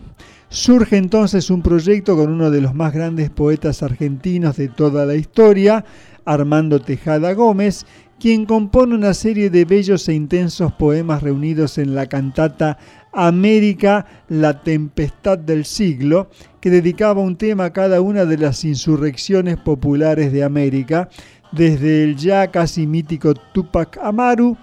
Surge 0.49 0.97
entonces 0.97 1.49
un 1.51 1.63
proyecto 1.63 2.17
con 2.17 2.31
uno 2.31 2.51
de 2.51 2.61
los 2.61 2.75
más 2.75 2.93
grandes 2.93 3.31
poetas 3.31 3.83
argentinos 3.83 4.57
de 4.57 4.69
toda 4.69 5.07
la 5.07 5.15
historia, 5.15 5.85
Armando 6.25 6.81
Tejada 6.81 7.33
Gómez, 7.35 7.87
quien 8.19 8.45
compone 8.45 8.95
una 8.95 9.15
serie 9.15 9.49
de 9.49 9.65
bellos 9.65 10.09
e 10.09 10.15
intensos 10.15 10.73
poemas 10.73 11.23
reunidos 11.23 11.79
en 11.79 11.95
la 11.95 12.07
cantata 12.07 12.79
América, 13.13 14.07
la 14.29 14.63
tempestad 14.63 15.39
del 15.39 15.65
siglo, 15.65 16.29
que 16.61 16.71
dedicaba 16.71 17.23
un 17.23 17.37
tema 17.37 17.67
a 17.67 17.73
cada 17.73 18.01
una 18.01 18.25
de 18.27 18.37
las 18.37 18.65
insurrecciones 18.65 19.57
populares 19.57 20.33
de 20.33 20.45
América, 20.45 21.09
desde 21.53 22.05
el 22.05 22.17
ya 22.17 22.51
casi 22.51 22.87
mítico 22.87 23.35
Tupac 23.35 23.99
Amaru 24.03 24.57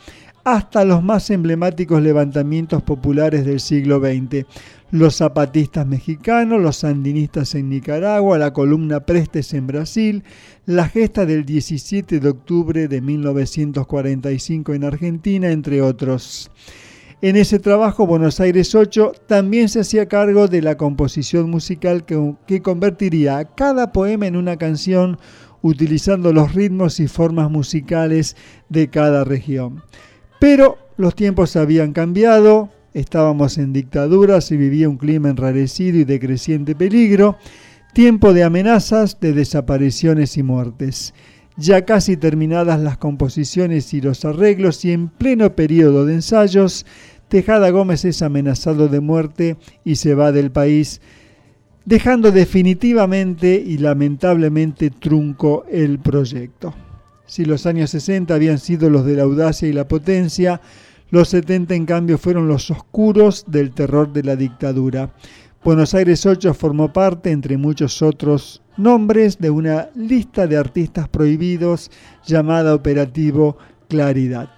hasta 0.47 0.85
los 0.85 1.03
más 1.03 1.29
emblemáticos 1.29 2.01
levantamientos 2.01 2.81
populares 2.81 3.45
del 3.45 3.59
siglo 3.59 3.99
XX. 3.99 4.45
Los 4.91 5.17
zapatistas 5.17 5.85
mexicanos, 5.85 6.61
los 6.61 6.77
sandinistas 6.77 7.53
en 7.53 7.67
Nicaragua, 7.67 8.37
la 8.37 8.53
columna 8.53 9.01
Prestes 9.01 9.53
en 9.53 9.67
Brasil, 9.67 10.23
la 10.65 10.87
gesta 10.87 11.25
del 11.25 11.43
17 11.43 12.21
de 12.21 12.29
octubre 12.29 12.87
de 12.87 13.01
1945 13.01 14.73
en 14.73 14.85
Argentina, 14.85 15.51
entre 15.51 15.81
otros. 15.81 16.49
En 17.21 17.35
ese 17.35 17.59
trabajo, 17.59 18.07
Buenos 18.07 18.39
Aires 18.39 18.73
8 18.73 19.11
también 19.27 19.67
se 19.67 19.81
hacía 19.81 20.07
cargo 20.07 20.47
de 20.47 20.61
la 20.61 20.77
composición 20.77 21.49
musical 21.49 22.05
que, 22.05 22.35
que 22.47 22.61
convertiría 22.61 23.43
cada 23.43 23.91
poema 23.91 24.27
en 24.27 24.37
una 24.37 24.55
canción 24.55 25.19
utilizando 25.61 26.31
los 26.31 26.53
ritmos 26.53 27.01
y 27.01 27.09
formas 27.09 27.51
musicales 27.51 28.37
de 28.69 28.89
cada 28.89 29.25
región. 29.25 29.83
Pero 30.39 30.77
los 30.97 31.15
tiempos 31.15 31.55
habían 31.55 31.93
cambiado, 31.93 32.69
estábamos 32.93 33.57
en 33.57 33.73
dictaduras 33.73 34.51
y 34.51 34.57
vivía 34.57 34.89
un 34.89 34.97
clima 34.97 35.29
enrarecido 35.29 35.99
y 35.99 36.03
de 36.03 36.19
creciente 36.19 36.75
peligro, 36.75 37.37
tiempo 37.93 38.33
de 38.33 38.43
amenazas, 38.43 39.19
de 39.19 39.33
desapariciones 39.33 40.37
y 40.37 40.43
muertes. 40.43 41.13
Ya 41.57 41.85
casi 41.85 42.17
terminadas 42.17 42.79
las 42.79 42.97
composiciones 42.97 43.93
y 43.93 44.01
los 44.01 44.25
arreglos 44.25 44.85
y 44.85 44.91
en 44.91 45.09
pleno 45.09 45.55
periodo 45.55 46.05
de 46.05 46.13
ensayos, 46.13 46.85
Tejada 47.29 47.71
Gómez 47.71 48.05
es 48.05 48.21
amenazado 48.21 48.87
de 48.87 48.99
muerte 48.99 49.57
y 49.83 49.95
se 49.95 50.13
va 50.13 50.31
del 50.31 50.51
país 50.51 51.01
dejando 51.87 52.31
definitivamente 52.31 53.55
y 53.55 53.77
lamentablemente 53.77 54.89
trunco 54.89 55.65
el 55.71 55.99
proyecto. 55.99 56.73
Si 57.27 57.43
los 57.45 57.65
años 57.65 57.91
60 57.91 58.33
habían 58.33 58.57
sido 58.57 58.89
los 58.89 59.05
de 59.05 59.15
la 59.15 59.23
audacia 59.23 59.67
y 59.67 59.73
la 59.73 59.87
potencia, 59.87 60.61
los 61.11 61.29
70 61.29 61.75
en 61.75 61.85
cambio 61.85 62.17
fueron 62.17 62.47
los 62.47 62.71
oscuros 62.71 63.45
del 63.47 63.71
terror 63.71 64.11
de 64.11 64.23
la 64.23 64.35
dictadura. 64.35 65.13
Buenos 65.63 65.93
Aires 65.93 66.25
8 66.25 66.53
formó 66.53 66.93
parte, 66.93 67.31
entre 67.31 67.57
muchos 67.57 68.01
otros 68.01 68.61
nombres, 68.77 69.39
de 69.39 69.49
una 69.49 69.89
lista 69.95 70.47
de 70.47 70.55
artistas 70.55 71.09
prohibidos 71.09 71.91
llamada 72.25 72.73
Operativo 72.73 73.57
Claridad. 73.89 74.49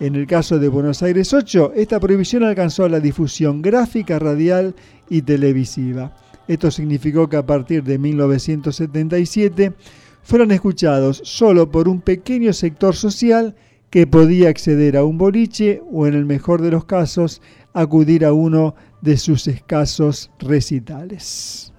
En 0.00 0.16
el 0.16 0.26
caso 0.26 0.58
de 0.58 0.68
Buenos 0.68 1.02
Aires 1.04 1.32
8, 1.32 1.74
esta 1.76 2.00
prohibición 2.00 2.42
alcanzó 2.42 2.88
la 2.88 2.98
difusión 2.98 3.62
gráfica, 3.62 4.18
radial 4.18 4.74
y 5.08 5.22
televisiva. 5.22 6.16
Esto 6.48 6.70
significó 6.70 7.28
que 7.28 7.36
a 7.36 7.46
partir 7.46 7.84
de 7.84 7.98
1977 7.98 9.72
fueron 10.22 10.50
escuchados 10.50 11.20
solo 11.24 11.70
por 11.70 11.88
un 11.88 12.00
pequeño 12.00 12.52
sector 12.52 12.94
social 12.94 13.54
que 13.90 14.06
podía 14.06 14.48
acceder 14.48 14.96
a 14.96 15.04
un 15.04 15.18
boliche 15.18 15.82
o 15.90 16.06
en 16.06 16.14
el 16.14 16.24
mejor 16.24 16.62
de 16.62 16.70
los 16.70 16.84
casos 16.84 17.42
acudir 17.72 18.24
a 18.24 18.32
uno 18.32 18.74
de 19.00 19.16
sus 19.16 19.46
escasos 19.48 20.30
recitales. 20.38 21.72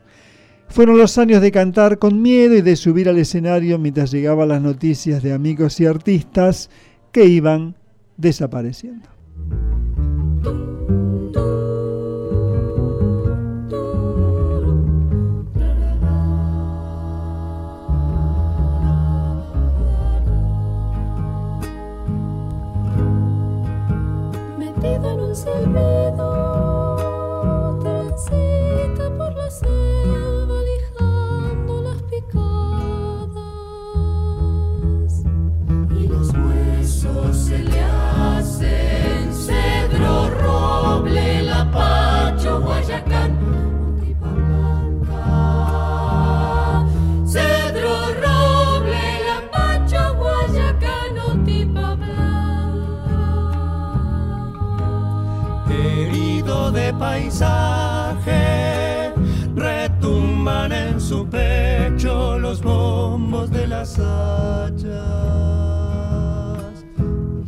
Fueron 0.68 0.98
los 0.98 1.18
años 1.18 1.42
de 1.42 1.52
cantar 1.52 2.00
con 2.00 2.22
miedo 2.22 2.56
y 2.56 2.62
de 2.62 2.76
subir 2.76 3.10
al 3.10 3.18
escenario 3.18 3.78
mientras 3.78 4.12
llegaban 4.12 4.50
las 4.50 4.62
noticias 4.62 5.22
de 5.22 5.34
amigos 5.34 5.80
y 5.80 5.86
artistas 5.86 6.70
que 7.12 7.26
iban 7.26 7.76
desapareciendo. 8.18 9.21
En 24.84 25.20
un 25.20 26.31
paisaje, 57.12 59.12
retumban 59.54 60.72
en 60.72 61.02
su 61.02 61.28
pecho 61.28 62.40
los 62.40 62.62
bombos 62.62 63.52
de 63.52 63.68
las 63.68 64.00
hachas. 64.00 64.86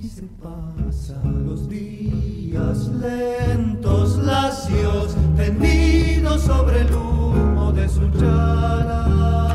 Y 0.03 0.10
se 0.10 0.23
pasan 0.44 1.45
los 1.48 1.69
días 1.69 2.90
lentos 3.07 4.18
lacios 4.18 5.15
tendidos 5.38 6.41
sobre 6.41 6.81
el 6.81 6.94
humo 6.94 7.72
de 7.72 7.88
su 7.88 8.10
chala. 8.19 9.52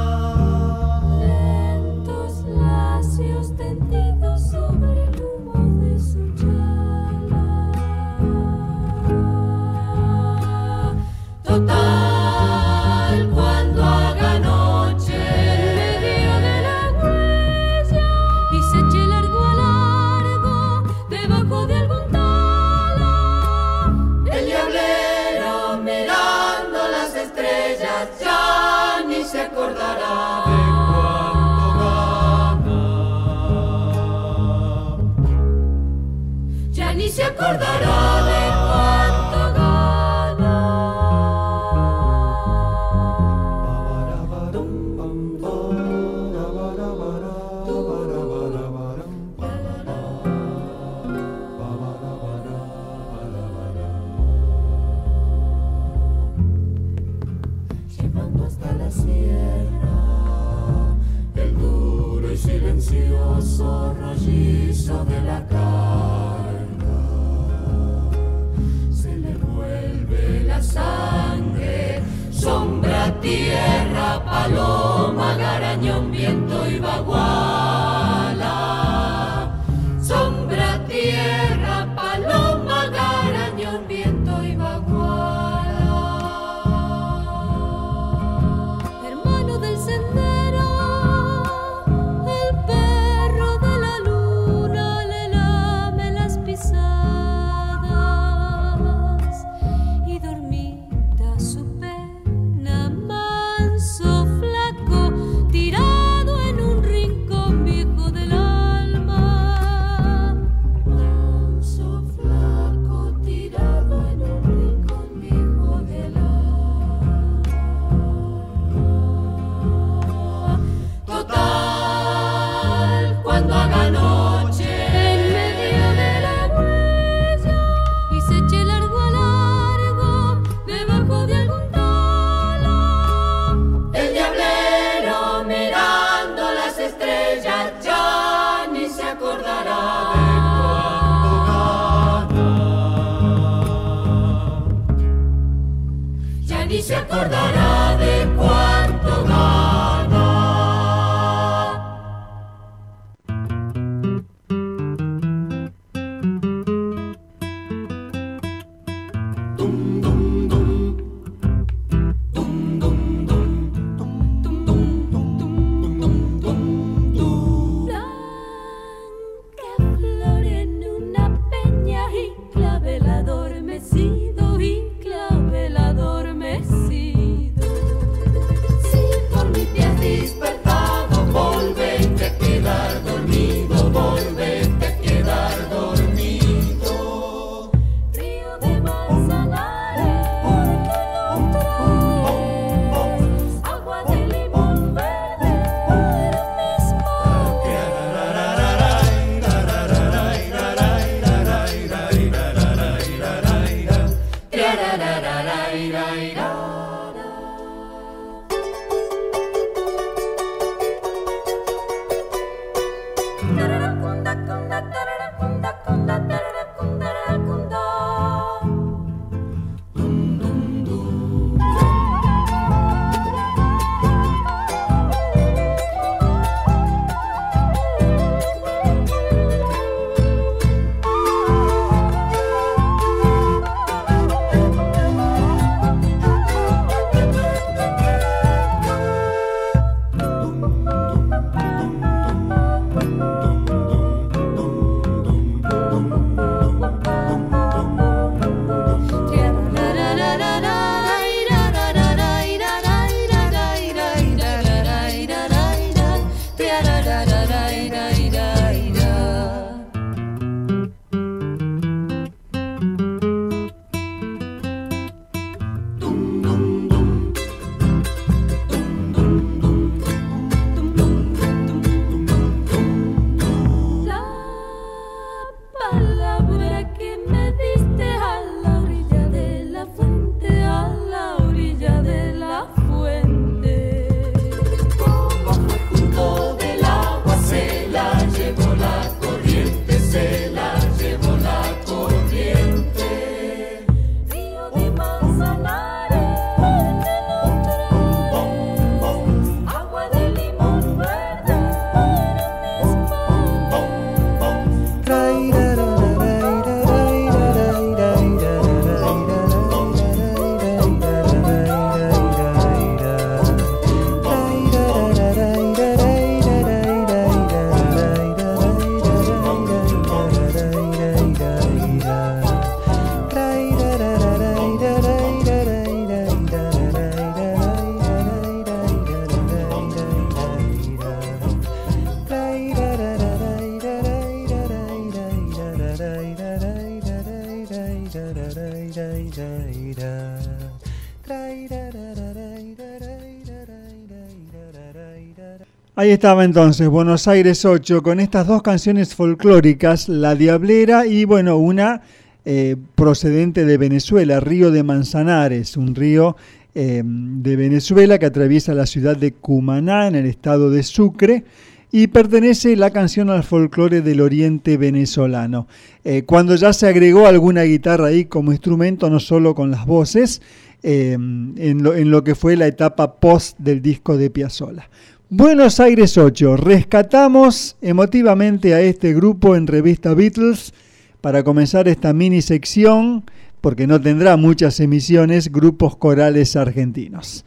Estaba 346.19 346.45
entonces 346.45 346.89
Buenos 346.89 347.29
Aires 347.29 347.65
8 347.65 348.03
con 348.03 348.19
estas 348.19 348.49
dos 348.49 348.61
canciones 348.61 349.15
folclóricas, 349.15 350.09
La 350.09 350.35
Diablera 350.35 351.07
y 351.07 351.25
bueno, 351.25 351.59
una 351.59 352.03
eh, 352.45 352.75
procedente 352.97 353.65
de 353.65 353.79
Venezuela, 353.79 354.41
Río 354.41 354.73
de 354.73 354.83
Manzanares, 354.83 355.77
un 355.77 355.95
río 355.95 356.37
eh, 356.75 357.05
de 357.05 357.55
Venezuela 357.55 358.19
que 358.19 358.27
atraviesa 358.27 358.75
la 358.75 358.87
ciudad 358.87 359.17
de 359.17 359.31
Cumaná 359.31 360.09
en 360.09 360.17
el 360.17 360.27
estado 360.27 360.71
de 360.71 360.83
Sucre 360.83 361.45
y 361.93 362.09
pertenece 362.09 362.75
la 362.75 362.91
canción 362.91 363.31
al 363.31 363.45
folclore 363.45 364.01
del 364.01 364.21
oriente 364.21 364.77
venezolano. 364.77 365.69
Eh, 366.03 366.25
cuando 366.25 366.57
ya 366.57 366.73
se 366.73 366.89
agregó 366.89 367.29
alguna 367.29 367.63
guitarra 367.63 368.09
ahí 368.09 368.25
como 368.25 368.51
instrumento, 368.51 369.09
no 369.09 369.21
solo 369.21 369.55
con 369.55 369.71
las 369.71 369.87
voces, 369.87 370.43
en, 370.81 371.83
lo, 371.83 371.95
en 371.97 372.11
lo 372.13 372.23
que 372.23 372.37
fue 372.37 372.57
la 372.57 372.69
etapa 372.69 373.17
post 373.17 373.59
del 373.59 373.83
disco 373.83 374.17
de 374.17 374.31
Piazzolla. 374.31 374.89
Buenos 375.31 375.79
Aires 375.79 376.17
8, 376.17 376.57
rescatamos 376.57 377.77
emotivamente 377.83 378.73
a 378.73 378.81
este 378.81 379.13
grupo 379.13 379.57
en 379.57 379.67
revista 379.67 380.15
Beatles 380.15 380.73
para 381.21 381.45
comenzar 381.45 381.87
esta 381.87 382.15
mini 382.15 382.41
sección, 382.41 383.25
porque 383.61 383.87
no 383.87 384.01
tendrá 384.01 384.39
muchas 384.39 384.81
emisiones, 384.81 385.53
grupos 385.53 385.97
corales 385.97 386.57
argentinos. 386.57 387.45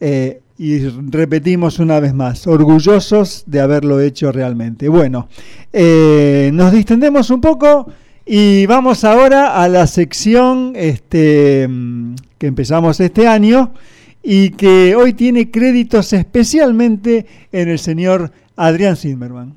Eh, 0.00 0.40
y 0.58 0.80
repetimos 0.88 1.78
una 1.78 2.00
vez 2.00 2.14
más, 2.14 2.48
orgullosos 2.48 3.44
de 3.46 3.60
haberlo 3.60 4.00
hecho 4.00 4.32
realmente. 4.32 4.88
Bueno, 4.88 5.28
eh, 5.72 6.50
nos 6.52 6.72
distendemos 6.72 7.30
un 7.30 7.40
poco 7.40 7.86
y 8.26 8.66
vamos 8.66 9.04
ahora 9.04 9.62
a 9.62 9.68
la 9.68 9.86
sección 9.86 10.72
este, 10.74 11.68
mm, 11.68 12.14
que 12.38 12.48
empezamos 12.48 12.98
este 12.98 13.28
año 13.28 13.72
y 14.22 14.50
que 14.50 14.94
hoy 14.94 15.12
tiene 15.12 15.50
créditos 15.50 16.12
especialmente 16.12 17.26
en 17.52 17.68
el 17.68 17.78
señor 17.78 18.32
Adrián 18.56 18.96
Zimmerman. 18.96 19.54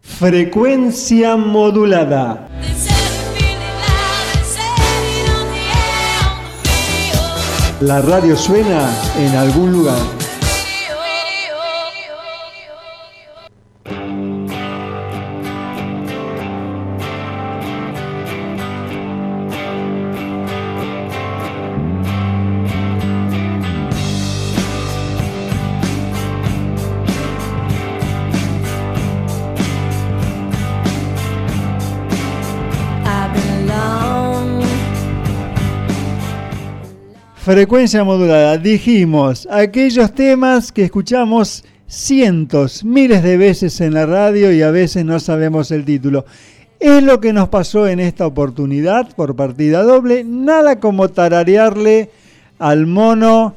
Frecuencia 0.00 1.36
modulada. 1.36 2.48
La 7.80 8.00
radio 8.00 8.36
suena 8.36 8.88
en 9.18 9.34
algún 9.36 9.72
lugar. 9.72 10.21
Frecuencia 37.52 38.02
modulada. 38.02 38.56
Dijimos 38.56 39.46
aquellos 39.50 40.14
temas 40.14 40.72
que 40.72 40.84
escuchamos 40.84 41.62
cientos, 41.86 42.82
miles 42.82 43.22
de 43.22 43.36
veces 43.36 43.78
en 43.82 43.92
la 43.92 44.06
radio 44.06 44.50
y 44.54 44.62
a 44.62 44.70
veces 44.70 45.04
no 45.04 45.20
sabemos 45.20 45.70
el 45.70 45.84
título. 45.84 46.24
Es 46.80 47.02
lo 47.02 47.20
que 47.20 47.34
nos 47.34 47.50
pasó 47.50 47.86
en 47.86 48.00
esta 48.00 48.26
oportunidad 48.26 49.14
por 49.14 49.36
partida 49.36 49.82
doble. 49.82 50.24
Nada 50.24 50.80
como 50.80 51.10
tararearle 51.10 52.08
al 52.58 52.86
mono 52.86 53.54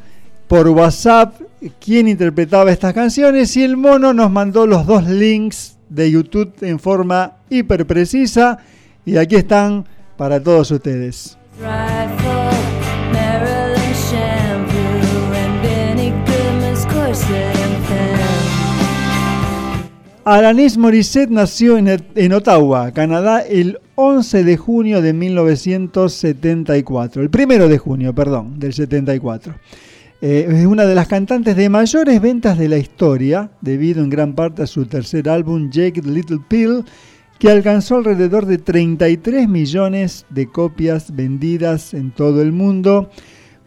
por 0.49 0.67
WhatsApp 0.67 1.39
quién 1.79 2.09
interpretaba 2.09 2.73
estas 2.73 2.93
canciones 2.93 3.55
y 3.55 3.63
el 3.63 3.77
mono 3.77 4.13
nos 4.13 4.29
mandó 4.29 4.67
los 4.67 4.85
dos 4.85 5.07
links 5.07 5.77
de 5.87 6.11
YouTube 6.11 6.53
en 6.59 6.79
forma 6.79 7.37
hiper 7.49 7.87
precisa 7.87 8.57
y 9.05 9.15
aquí 9.15 9.37
están 9.37 9.85
para 10.17 10.43
todos 10.43 10.69
ustedes. 10.69 11.37
Alanis 20.25 20.75
Morissette 20.75 21.29
nació 21.29 21.77
en, 21.77 21.87
en, 21.87 22.33
Ottawa, 22.33 22.91
Canadá, 22.93 23.41
el 23.41 23.79
11 23.93 24.43
de 24.43 24.57
junio 24.57 25.03
de 25.03 25.13
1974. 25.13 27.21
El 27.21 27.29
primero 27.29 27.69
de 27.69 27.77
junio, 27.77 28.15
perdón, 28.15 28.59
del 28.59 28.73
74. 28.73 29.53
Eh, 30.21 30.47
es 30.49 30.65
una 30.65 30.85
de 30.85 30.95
las 30.95 31.07
cantantes 31.07 31.55
de 31.55 31.69
mayores 31.69 32.19
ventas 32.19 32.57
de 32.57 32.69
la 32.69 32.79
historia, 32.79 33.51
debido 33.61 34.03
en 34.03 34.09
gran 34.09 34.33
parte 34.33 34.63
a 34.63 34.67
su 34.67 34.87
tercer 34.87 35.29
álbum, 35.29 35.69
Jake 35.69 36.01
Little 36.01 36.39
Pill, 36.47 36.83
que 37.37 37.51
alcanzó 37.51 37.97
alrededor 37.97 38.47
de 38.47 38.57
33 38.57 39.47
millones 39.47 40.25
de 40.31 40.47
copias 40.47 41.15
vendidas 41.15 41.93
en 41.93 42.09
todo 42.09 42.41
el 42.41 42.51
mundo 42.51 43.11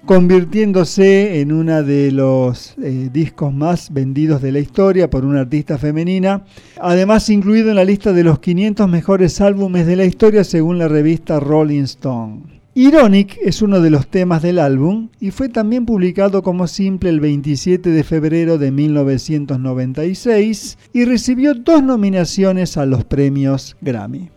convirtiéndose 0.05 1.41
en 1.41 1.53
uno 1.53 1.83
de 1.83 2.13
los 2.13 2.77
eh, 2.83 3.11
discos 3.13 3.53
más 3.53 3.93
vendidos 3.93 4.41
de 4.41 4.53
la 4.53 4.61
historia 4.61 5.11
por 5.11 5.25
una 5.25 5.41
artista 5.41 5.79
femenina, 5.79 6.45
además 6.81 7.29
incluido 7.29 7.71
en 7.71 7.77
la 7.77 7.85
lista 7.85 8.13
de 8.13 8.25
los 8.25 8.39
500 8.39 8.89
mejores 8.89 9.41
álbumes 9.41 9.87
de 9.87 9.97
la 9.97 10.05
historia 10.05 10.45
según 10.45 10.79
la 10.79 10.89
revista 10.89 11.41
Rolling 11.41 11.83
Stone. 11.83 12.59
Ironic 12.79 13.37
es 13.43 13.61
uno 13.61 13.81
de 13.81 13.91
los 13.91 14.07
temas 14.07 14.41
del 14.41 14.61
álbum 14.61 15.09
y 15.19 15.33
fue 15.33 15.49
también 15.49 15.85
publicado 15.85 16.45
como 16.45 16.69
simple 16.69 17.11
el 17.11 17.19
27 17.19 17.91
de 17.91 18.05
febrero 18.05 18.57
de 18.57 18.71
1996 18.71 20.79
y 20.93 21.05
recibió 21.05 21.55
dos 21.55 21.83
nominaciones 21.83 22.77
a 22.77 22.87
los 22.87 23.05
premios 23.05 23.77
Grammy. 23.81 24.31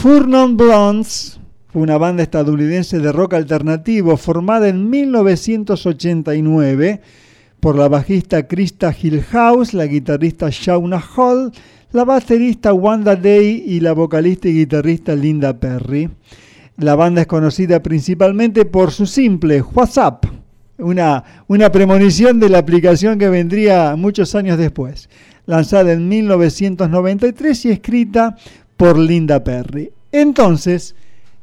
Furnon 0.00 0.56
Blondes 0.56 1.38
fue 1.68 1.82
una 1.82 1.98
banda 1.98 2.22
estadounidense 2.22 3.00
de 3.00 3.12
rock 3.12 3.34
alternativo 3.34 4.16
formada 4.16 4.68
en 4.68 4.88
1989 4.88 7.02
por 7.60 7.76
la 7.76 7.86
bajista 7.86 8.48
Krista 8.48 8.96
Hillhouse, 8.98 9.74
la 9.74 9.84
guitarrista 9.84 10.48
Shauna 10.50 11.04
Hall, 11.14 11.52
la 11.92 12.06
baterista 12.06 12.72
Wanda 12.72 13.14
Day 13.14 13.62
y 13.66 13.80
la 13.80 13.92
vocalista 13.92 14.48
y 14.48 14.54
guitarrista 14.54 15.14
Linda 15.14 15.60
Perry. 15.60 16.08
La 16.78 16.94
banda 16.94 17.20
es 17.20 17.26
conocida 17.26 17.82
principalmente 17.82 18.64
por 18.64 18.92
su 18.92 19.04
simple 19.04 19.60
WhatsApp, 19.60 20.24
una, 20.78 21.22
una 21.46 21.70
premonición 21.70 22.40
de 22.40 22.48
la 22.48 22.56
aplicación 22.56 23.18
que 23.18 23.28
vendría 23.28 23.94
muchos 23.96 24.34
años 24.34 24.56
después, 24.56 25.10
lanzada 25.44 25.92
en 25.92 26.08
1993 26.08 27.66
y 27.66 27.70
escrita 27.70 28.36
por 28.80 28.98
Linda 28.98 29.44
Perry. 29.44 29.92
Entonces, 30.10 30.94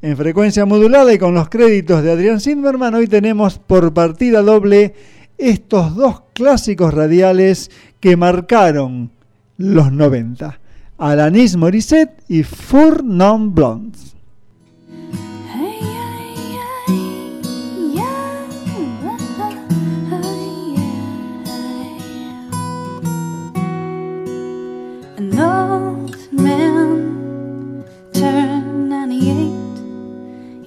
en 0.01 0.18
frecuencia 0.18 0.65
modulada 0.65 1.14
y 1.14 1.19
con 1.19 1.35
los 1.35 1.49
créditos 1.49 2.01
de 2.01 2.11
Adrián 2.11 2.41
Zimmerman, 2.41 2.95
hoy 2.95 3.05
tenemos 3.05 3.59
por 3.59 3.93
partida 3.93 4.41
doble 4.41 4.95
estos 5.38 5.95
dos 5.95 6.23
clásicos 6.34 6.95
radiales 6.95 7.69
que 7.99 8.18
marcaron 8.18 9.11
los 9.55 9.91
90. 9.91 10.59
Alanis 10.97 11.57
Morissette 11.57 12.23
y 12.27 12.41
Four 12.41 13.03
Non 13.03 13.53
Blondes. 13.53 14.15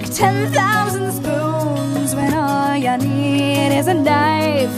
like 0.00 0.14
10,000 0.14 1.12
spoons 1.12 2.14
when 2.14 2.32
all 2.34 2.76
you 2.76 2.96
need 2.98 3.76
is 3.76 3.88
a 3.88 3.94
knife. 3.94 4.70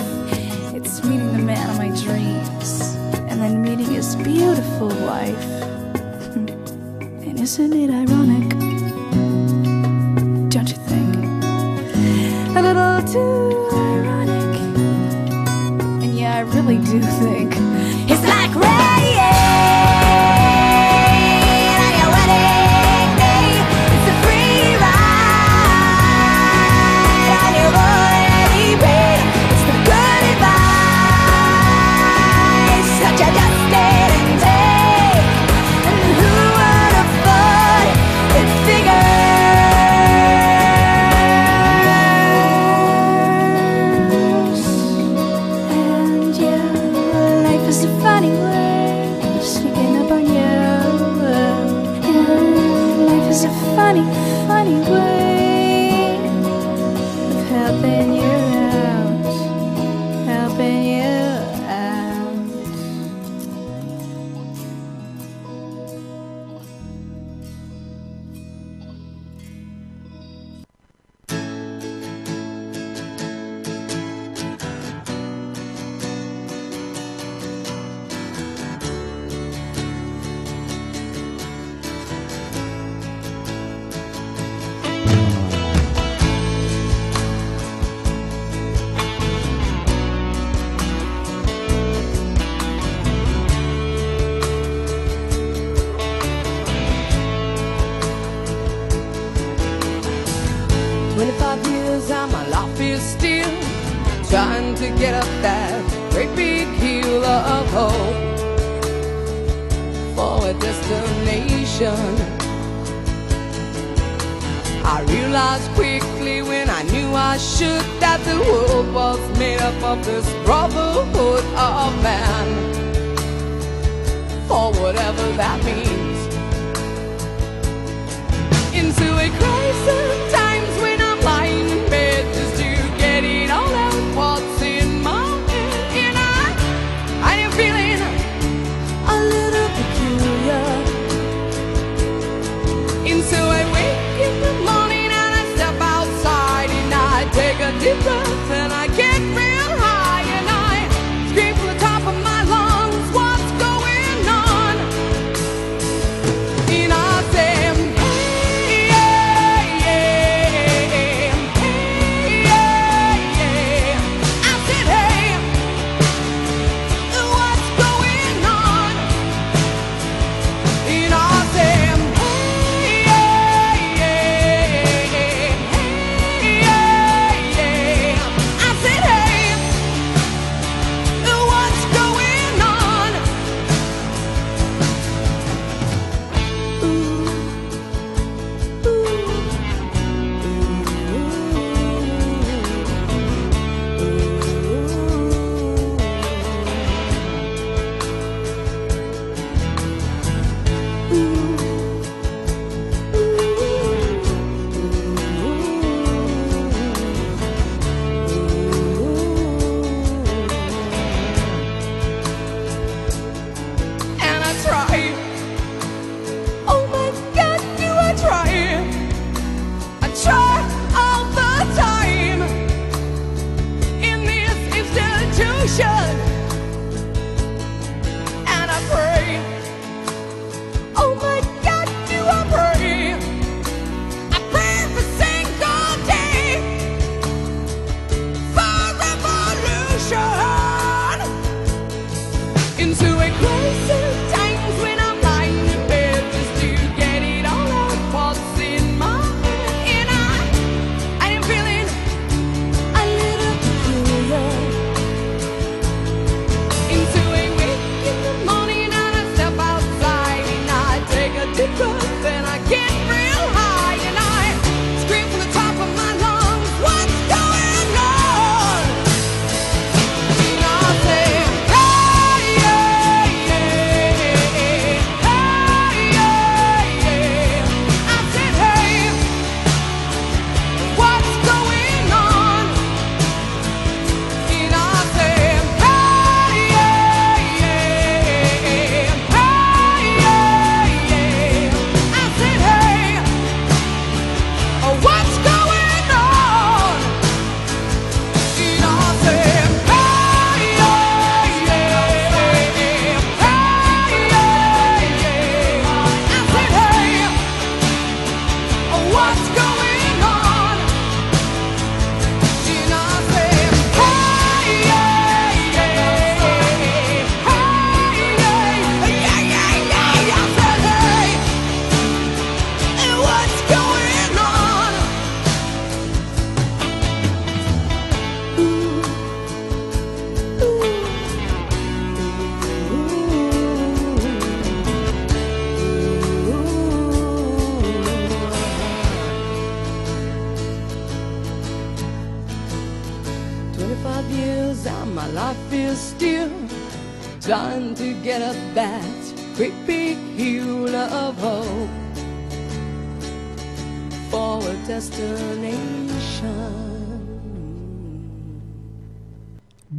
It's 0.75 1.05
meeting 1.05 1.33
the 1.33 1.39
man 1.39 1.71
of 1.71 1.77
my 1.77 1.89
dreams 1.89 2.95
and 3.29 3.41
then 3.41 3.61
meeting 3.61 3.95
his 3.95 4.17
beautiful 4.17 4.89
wife. 4.89 5.45
and 7.27 7.39
isn't 7.39 7.73
it 7.73 7.91
ironic? 7.91 8.20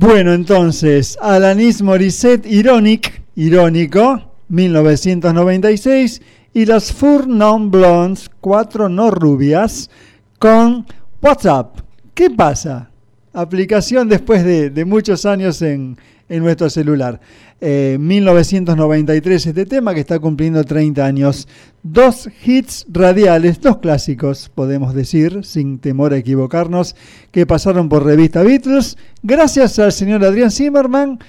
Bueno, 0.01 0.33
entonces, 0.33 1.15
Alanis 1.21 1.83
Morissette, 1.83 2.47
Ironic, 2.47 3.21
irónico, 3.35 4.33
1996, 4.49 6.23
y 6.55 6.65
las 6.65 6.91
Four 6.91 7.27
Non 7.27 7.69
Blondes, 7.69 8.27
cuatro 8.41 8.89
no 8.89 9.11
rubias, 9.11 9.91
con 10.39 10.87
WhatsApp. 11.21 11.81
¿Qué 12.15 12.31
pasa? 12.31 12.89
Aplicación 13.31 14.09
después 14.09 14.43
de, 14.43 14.71
de 14.71 14.85
muchos 14.85 15.23
años 15.27 15.61
en, 15.61 15.95
en 16.31 16.43
nuestro 16.43 16.69
celular. 16.69 17.19
Eh, 17.59 17.97
1993 17.99 19.45
este 19.45 19.65
tema 19.65 19.93
que 19.93 19.99
está 19.99 20.17
cumpliendo 20.17 20.63
30 20.63 21.05
años. 21.05 21.47
Dos 21.83 22.29
hits 22.45 22.85
radiales, 22.89 23.59
dos 23.59 23.77
clásicos, 23.77 24.49
podemos 24.49 24.95
decir, 24.95 25.43
sin 25.43 25.77
temor 25.77 26.13
a 26.13 26.17
equivocarnos, 26.17 26.95
que 27.31 27.45
pasaron 27.45 27.89
por 27.89 28.05
revista 28.05 28.43
Beatles, 28.43 28.97
gracias 29.21 29.77
al 29.77 29.91
señor 29.91 30.23
Adrián 30.23 30.51
Zimmerman, 30.51 31.19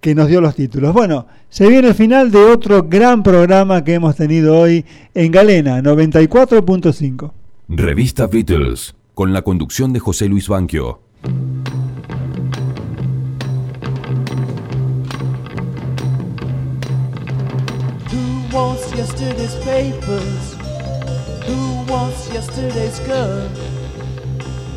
que 0.00 0.14
nos 0.14 0.26
dio 0.28 0.40
los 0.40 0.56
títulos. 0.56 0.92
Bueno, 0.92 1.26
se 1.48 1.68
viene 1.68 1.88
el 1.88 1.94
final 1.94 2.32
de 2.32 2.38
otro 2.38 2.82
gran 2.82 3.22
programa 3.22 3.84
que 3.84 3.94
hemos 3.94 4.16
tenido 4.16 4.58
hoy 4.58 4.84
en 5.14 5.30
Galena, 5.30 5.80
94.5. 5.80 7.32
Revista 7.68 8.26
Beatles, 8.26 8.96
con 9.14 9.32
la 9.32 9.42
conducción 9.42 9.92
de 9.92 10.00
José 10.00 10.26
Luis 10.26 10.48
Banquio. 10.48 11.00
Wants 18.52 18.92
yesterday's 18.94 19.54
papers? 19.64 20.54
Who 21.46 21.84
wants 21.90 22.28
yesterday's 22.32 23.00
girl? 23.00 23.48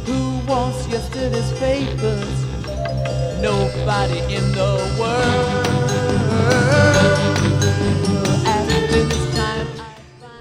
Who 0.07 0.39
wants 0.47 0.87
yesterday's 0.87 1.51
papers? 1.59 2.45
Nobody 3.41 4.19
in 4.33 4.51
the 4.53 4.79
world. 4.97 5.65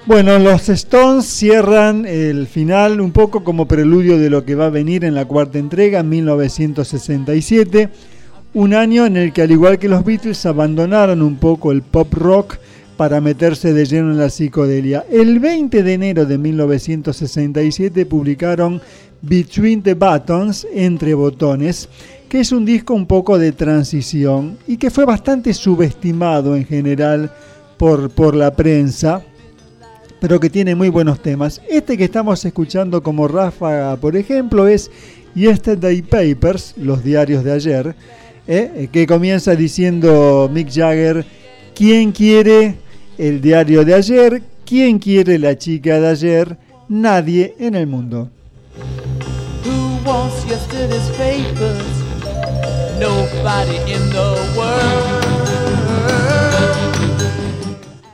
Bueno, 0.06 0.38
los 0.38 0.68
Stones 0.68 1.24
cierran 1.24 2.04
el 2.06 2.46
final 2.46 3.00
un 3.00 3.10
poco 3.10 3.42
como 3.42 3.66
preludio 3.66 4.18
de 4.18 4.30
lo 4.30 4.44
que 4.44 4.54
va 4.54 4.66
a 4.66 4.70
venir 4.70 5.04
en 5.04 5.14
la 5.14 5.24
cuarta 5.24 5.58
entrega, 5.58 6.02
1967, 6.02 7.88
un 8.52 8.74
año 8.74 9.06
en 9.06 9.16
el 9.16 9.32
que 9.32 9.42
al 9.42 9.50
igual 9.50 9.78
que 9.78 9.88
los 9.88 10.04
Beatles 10.04 10.44
abandonaron 10.44 11.22
un 11.22 11.36
poco 11.36 11.72
el 11.72 11.82
pop 11.82 12.12
rock 12.12 12.58
para 12.96 13.20
meterse 13.20 13.72
de 13.72 13.84
lleno 13.84 14.12
en 14.12 14.18
la 14.18 14.30
psicodelia. 14.30 15.04
El 15.10 15.40
20 15.40 15.82
de 15.82 15.92
enero 15.92 16.26
de 16.26 16.38
1967 16.38 18.06
publicaron 18.06 18.80
Between 19.22 19.82
the 19.82 19.94
Buttons, 19.94 20.66
Entre 20.72 21.14
Botones, 21.14 21.88
que 22.28 22.40
es 22.40 22.52
un 22.52 22.64
disco 22.64 22.94
un 22.94 23.06
poco 23.06 23.38
de 23.38 23.52
transición 23.52 24.58
y 24.66 24.76
que 24.76 24.90
fue 24.90 25.04
bastante 25.04 25.54
subestimado 25.54 26.56
en 26.56 26.64
general 26.64 27.32
por, 27.76 28.10
por 28.10 28.34
la 28.34 28.54
prensa 28.54 29.22
pero 30.24 30.40
que 30.40 30.48
tiene 30.48 30.74
muy 30.74 30.88
buenos 30.88 31.20
temas. 31.20 31.60
Este 31.68 31.98
que 31.98 32.04
estamos 32.04 32.42
escuchando 32.46 33.02
como 33.02 33.28
ráfaga, 33.28 33.94
por 33.96 34.16
ejemplo, 34.16 34.66
es 34.66 34.90
Yesterday 35.34 36.00
Papers, 36.00 36.74
los 36.78 37.04
diarios 37.04 37.44
de 37.44 37.52
ayer, 37.52 37.94
¿eh? 38.46 38.88
que 38.90 39.06
comienza 39.06 39.54
diciendo 39.54 40.48
Mick 40.50 40.70
Jagger, 40.72 41.26
¿quién 41.74 42.10
quiere 42.12 42.76
el 43.18 43.40
diario 43.40 43.84
de 43.84 43.94
ayer? 43.94 44.42
¿Quién 44.64 44.98
quiere 44.98 45.38
la 45.38 45.56
chica 45.56 46.00
de 46.00 46.08
ayer? 46.08 46.56
Nadie 46.88 47.54
en 47.58 47.74
el 47.74 47.86
mundo. 47.86 48.30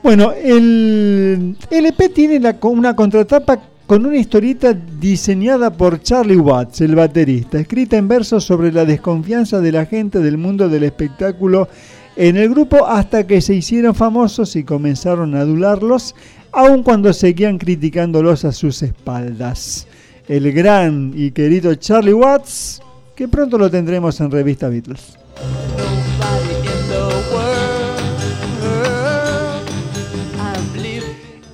Bueno, 0.03 0.33
el 0.33 1.57
LP 1.71 2.09
tiene 2.09 2.41
la- 2.41 2.57
una 2.63 2.97
contratapa 2.97 3.61
con 3.87 4.07
una 4.07 4.17
historieta 4.17 4.73
diseñada 4.73 5.71
por 5.71 6.01
Charlie 6.01 6.37
Watts, 6.37 6.81
el 6.81 6.95
baterista, 6.95 7.59
escrita 7.59 7.97
en 7.97 8.09
versos 8.09 8.45
sobre 8.45 8.73
la 8.73 8.85
desconfianza 8.85 9.61
de 9.61 9.73
la 9.73 9.87
gente 9.87 10.21
del 10.21 10.39
mundo 10.39 10.69
del 10.69 10.85
espectáculo 10.85 11.69
en 12.17 12.37
el 12.37 12.51
grupo 12.51 12.87
hasta 12.87 13.27
que 13.27 13.41
se 13.41 13.55
hicieron 13.55 13.95
famosos 13.95 14.57
y 14.57 14.65
comenzaron 14.65 15.35
a 15.35 15.41
adularlos, 15.41 16.15
aun 16.53 16.83
cuando 16.83 17.13
seguían 17.13 17.59
criticándolos 17.59 18.45
a 18.45 18.53
sus 18.53 18.83
espaldas. 18.83 19.87
El 20.29 20.53
gran 20.53 21.13
y 21.15 21.31
querido 21.31 21.75
Charlie 21.75 22.13
Watts, 22.13 22.83
que 23.15 23.29
pronto 23.29 23.59
lo 23.59 23.71
tendremos 23.71 24.21
en 24.21 24.31
revista 24.31 24.69
Beatles. 24.69 25.19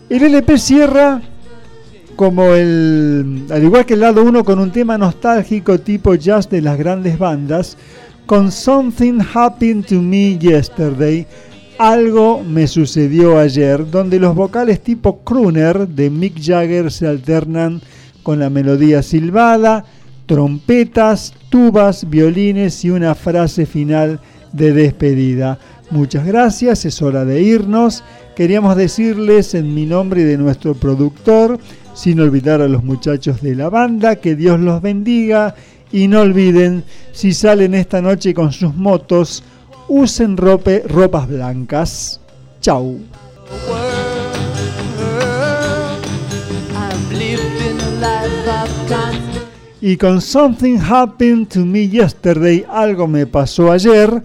El 0.08 0.22
LP 0.22 0.58
cierra 0.58 1.20
como 2.16 2.54
el, 2.54 3.46
al 3.50 3.62
igual 3.62 3.84
que 3.84 3.94
el 3.94 4.00
lado 4.00 4.24
1 4.24 4.44
con 4.44 4.58
un 4.58 4.72
tema 4.72 4.96
nostálgico 4.96 5.78
tipo 5.78 6.14
jazz 6.14 6.48
de 6.48 6.62
las 6.62 6.78
grandes 6.78 7.18
bandas, 7.18 7.76
con 8.26 8.50
Something 8.50 9.20
Happened 9.34 9.86
to 9.86 10.02
Me 10.02 10.36
Yesterday, 10.36 11.26
algo 11.78 12.42
me 12.42 12.66
sucedió 12.66 13.38
ayer, 13.38 13.88
donde 13.88 14.18
los 14.18 14.34
vocales 14.34 14.80
tipo 14.80 15.20
crooner 15.22 15.86
de 15.86 16.10
Mick 16.10 16.40
Jagger 16.42 16.90
se 16.90 17.06
alternan 17.06 17.80
con 18.24 18.40
la 18.40 18.50
melodía 18.50 19.02
silbada, 19.02 19.84
trompetas, 20.26 21.34
tubas, 21.50 22.10
violines 22.10 22.84
y 22.84 22.90
una 22.90 23.14
frase 23.14 23.64
final 23.64 24.20
de 24.52 24.72
despedida. 24.72 25.60
Muchas 25.90 26.26
gracias, 26.26 26.84
es 26.84 27.00
hora 27.02 27.24
de 27.24 27.42
irnos. 27.42 28.02
Queríamos 28.34 28.74
decirles 28.76 29.54
en 29.54 29.72
mi 29.72 29.86
nombre 29.86 30.22
y 30.22 30.24
de 30.24 30.36
nuestro 30.36 30.74
productor, 30.74 31.60
sin 31.94 32.18
olvidar 32.18 32.60
a 32.60 32.68
los 32.68 32.82
muchachos 32.82 33.40
de 33.40 33.54
la 33.54 33.70
banda, 33.70 34.16
que 34.16 34.34
Dios 34.34 34.58
los 34.58 34.82
bendiga 34.82 35.54
y 35.92 36.08
no 36.08 36.20
olviden, 36.20 36.84
si 37.12 37.32
salen 37.32 37.74
esta 37.74 38.02
noche 38.02 38.34
con 38.34 38.52
sus 38.52 38.74
motos, 38.74 39.42
usen 39.88 40.36
rope- 40.36 40.82
ropas 40.88 41.28
blancas. 41.28 42.20
Chau. 42.60 42.98
Y 49.80 49.96
con 49.96 50.20
Something 50.20 50.78
Happened 50.78 51.48
to 51.48 51.64
Me 51.64 51.88
Yesterday, 51.88 52.64
algo 52.68 53.06
me 53.06 53.26
pasó 53.26 53.70
ayer, 53.70 54.22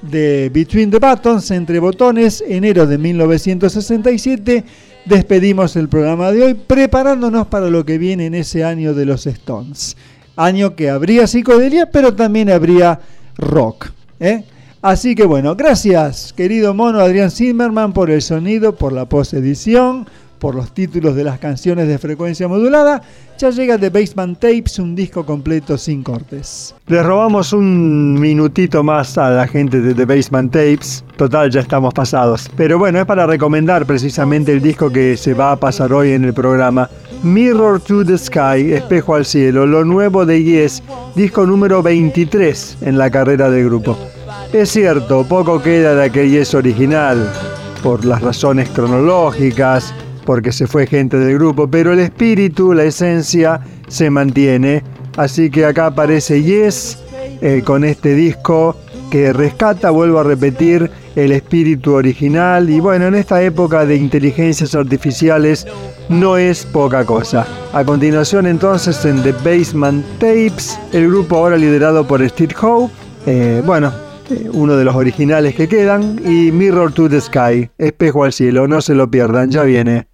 de 0.00 0.50
Between 0.52 0.90
the 0.90 0.98
Buttons, 0.98 1.50
entre 1.50 1.78
botones, 1.80 2.42
enero 2.46 2.86
de 2.86 2.98
1967, 2.98 4.64
despedimos 5.04 5.76
el 5.76 5.88
programa 5.88 6.32
de 6.32 6.42
hoy, 6.44 6.54
preparándonos 6.54 7.46
para 7.48 7.68
lo 7.68 7.84
que 7.84 7.98
viene 7.98 8.26
en 8.26 8.34
ese 8.34 8.64
año 8.64 8.94
de 8.94 9.06
los 9.06 9.26
Stones. 9.26 9.96
Año 10.36 10.74
que 10.74 10.90
habría 10.90 11.26
psicodelia, 11.26 11.90
pero 11.90 12.14
también 12.14 12.50
habría 12.50 13.00
rock. 13.36 13.90
¿eh? 14.20 14.44
Así 14.80 15.14
que 15.14 15.24
bueno, 15.24 15.54
gracias, 15.54 16.32
querido 16.32 16.74
mono 16.74 17.00
Adrián 17.00 17.30
Zimmerman, 17.30 17.92
por 17.92 18.10
el 18.10 18.20
sonido, 18.20 18.74
por 18.74 18.92
la 18.92 19.04
posedición, 19.04 20.06
por 20.42 20.56
los 20.56 20.74
títulos 20.74 21.14
de 21.14 21.22
las 21.22 21.38
canciones 21.38 21.86
de 21.86 21.98
frecuencia 21.98 22.48
modulada. 22.48 23.00
Ya 23.38 23.50
llega 23.50 23.78
The 23.78 23.90
Basement 23.90 24.40
Tapes, 24.40 24.80
un 24.80 24.96
disco 24.96 25.24
completo 25.24 25.78
sin 25.78 26.02
cortes. 26.02 26.74
Les 26.88 27.06
robamos 27.06 27.52
un 27.52 28.18
minutito 28.18 28.82
más 28.82 29.16
a 29.18 29.30
la 29.30 29.46
gente 29.46 29.80
de 29.80 29.94
The 29.94 30.04
Basement 30.04 30.50
Tapes. 30.50 31.04
Total, 31.16 31.48
ya 31.48 31.60
estamos 31.60 31.94
pasados. 31.94 32.50
Pero 32.56 32.76
bueno, 32.76 32.98
es 32.98 33.06
para 33.06 33.24
recomendar 33.24 33.86
precisamente 33.86 34.52
el 34.52 34.60
disco 34.60 34.90
que 34.90 35.16
se 35.16 35.32
va 35.32 35.52
a 35.52 35.56
pasar 35.56 35.92
hoy 35.92 36.10
en 36.10 36.24
el 36.24 36.34
programa. 36.34 36.90
Mirror 37.22 37.80
to 37.80 38.04
the 38.04 38.18
Sky, 38.18 38.72
Espejo 38.72 39.14
al 39.14 39.24
Cielo, 39.24 39.64
lo 39.64 39.84
nuevo 39.84 40.26
de 40.26 40.42
Yes, 40.42 40.82
disco 41.14 41.46
número 41.46 41.80
23 41.80 42.78
en 42.80 42.98
la 42.98 43.10
carrera 43.10 43.48
del 43.48 43.66
grupo. 43.66 43.96
Es 44.52 44.70
cierto, 44.70 45.24
poco 45.24 45.62
queda 45.62 45.94
de 45.94 46.04
aquel 46.06 46.30
Yes 46.30 46.52
original, 46.54 47.32
por 47.80 48.04
las 48.04 48.22
razones 48.22 48.68
cronológicas, 48.70 49.94
porque 50.26 50.50
se 50.50 50.66
fue 50.66 50.84
gente 50.86 51.16
del 51.16 51.34
grupo, 51.34 51.68
pero 51.68 51.92
el 51.92 52.00
espíritu, 52.00 52.72
la 52.72 52.84
esencia, 52.84 53.60
se 53.86 54.10
mantiene. 54.10 54.82
Así 55.16 55.48
que 55.48 55.64
acá 55.64 55.86
aparece 55.86 56.42
Yes 56.42 56.98
eh, 57.40 57.62
con 57.64 57.84
este 57.84 58.14
disco 58.16 58.76
que 59.12 59.30
rescata, 59.34 59.90
vuelvo 59.90 60.20
a 60.20 60.22
repetir, 60.22 60.90
el 61.16 61.32
espíritu 61.32 61.92
original 61.92 62.70
y 62.70 62.80
bueno, 62.80 63.08
en 63.08 63.14
esta 63.14 63.42
época 63.42 63.84
de 63.84 63.96
inteligencias 63.96 64.74
artificiales 64.74 65.66
no 66.08 66.38
es 66.38 66.64
poca 66.64 67.04
cosa. 67.04 67.46
A 67.74 67.84
continuación 67.84 68.46
entonces 68.46 69.04
en 69.04 69.22
The 69.22 69.32
Basement 69.32 70.02
Tapes, 70.18 70.80
el 70.94 71.08
grupo 71.08 71.36
ahora 71.36 71.58
liderado 71.58 72.06
por 72.06 72.26
Steve 72.26 72.54
Howe, 72.58 72.88
eh, 73.26 73.62
bueno, 73.66 73.92
eh, 74.30 74.48
uno 74.50 74.76
de 74.76 74.84
los 74.84 74.96
originales 74.96 75.56
que 75.56 75.68
quedan, 75.68 76.18
y 76.24 76.50
Mirror 76.50 76.92
to 76.92 77.10
the 77.10 77.20
Sky, 77.20 77.68
espejo 77.76 78.24
al 78.24 78.32
cielo, 78.32 78.66
no 78.66 78.80
se 78.80 78.94
lo 78.94 79.10
pierdan, 79.10 79.50
ya 79.50 79.62
viene. 79.64 80.06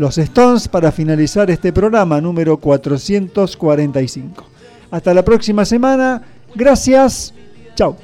Los 0.00 0.16
Stones 0.16 0.66
para 0.66 0.90
finalizar 0.90 1.50
este 1.50 1.74
programa 1.74 2.22
número 2.22 2.56
445. 2.56 4.46
Hasta 4.90 5.12
la 5.12 5.22
próxima 5.22 5.66
semana, 5.66 6.22
gracias, 6.54 7.34
chao. 7.74 7.98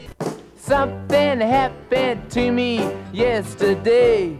Something 0.60 1.40
happened 1.40 2.28
to 2.28 2.52
me 2.52 2.82
yesterday. 3.14 4.36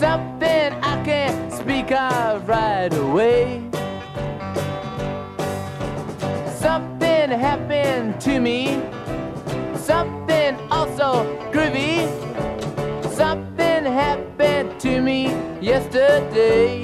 Something 0.00 0.72
I 0.82 1.02
can't 1.04 1.52
speak 1.52 1.92
of 1.92 2.48
right 2.48 2.90
away. 2.94 3.60
Something 6.58 7.38
happened 7.38 8.18
to 8.20 8.40
me. 8.40 8.80
Something 9.76 10.56
also 10.70 11.26
groovy. 11.52 12.08
Happened 13.94 14.80
to 14.80 15.00
me 15.00 15.28
yesterday. 15.60 16.82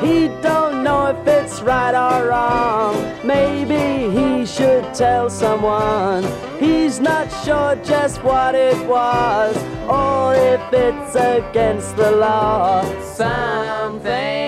He 0.00 0.28
don't 0.40 0.84
know 0.84 1.06
if 1.06 1.26
it's 1.26 1.60
right 1.60 1.92
or 1.92 2.28
wrong. 2.28 2.94
Maybe 3.24 4.14
he 4.16 4.46
should 4.46 4.94
tell 4.94 5.28
someone. 5.28 6.22
He's 6.60 7.00
not 7.00 7.32
sure 7.44 7.74
just 7.84 8.22
what 8.22 8.54
it 8.54 8.78
was 8.86 9.56
or 9.88 10.36
if 10.36 10.72
it's 10.72 11.16
against 11.16 11.96
the 11.96 12.12
law. 12.12 12.84
Something. 13.02 14.41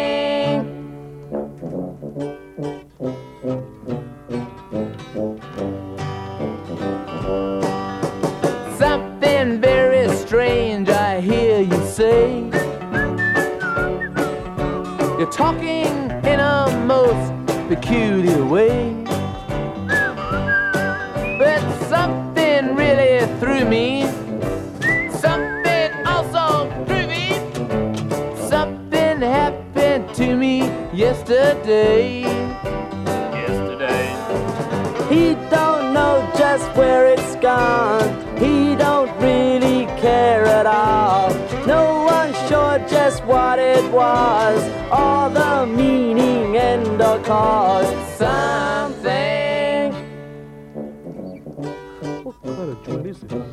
Say. 11.94 12.40
You're 15.16 15.30
talking 15.30 15.86
in 16.24 16.40
a 16.40 16.82
most 16.86 17.30
peculiar 17.68 18.44
way. 18.44 19.04
But 21.38 21.60
something 21.88 22.74
really 22.74 23.24
threw 23.38 23.64
me. 23.64 24.08
Something 25.12 25.92
also 26.04 26.68
threw 26.84 27.06
me. 27.06 27.28
Something 28.48 29.20
happened 29.20 30.12
to 30.16 30.34
me 30.34 30.62
yesterday. 30.92 32.22
Yesterday. 33.42 34.08
He 35.08 35.34
don't 35.48 35.94
know 35.94 36.28
just 36.36 36.66
where 36.76 37.06
it's 37.06 37.36
gone. 37.36 38.23
What 43.26 43.58
it 43.58 43.84
was, 43.92 44.62
or 44.90 45.28
the 45.30 45.66
meaning 45.66 46.56
and 46.56 47.00
the 47.00 47.18
cause. 47.24 47.86
Something. 48.16 49.92
What 52.22 52.42
kind 52.42 52.70
of 52.70 52.84
joint 52.84 53.06
is 53.06 53.20
this? 53.20 53.46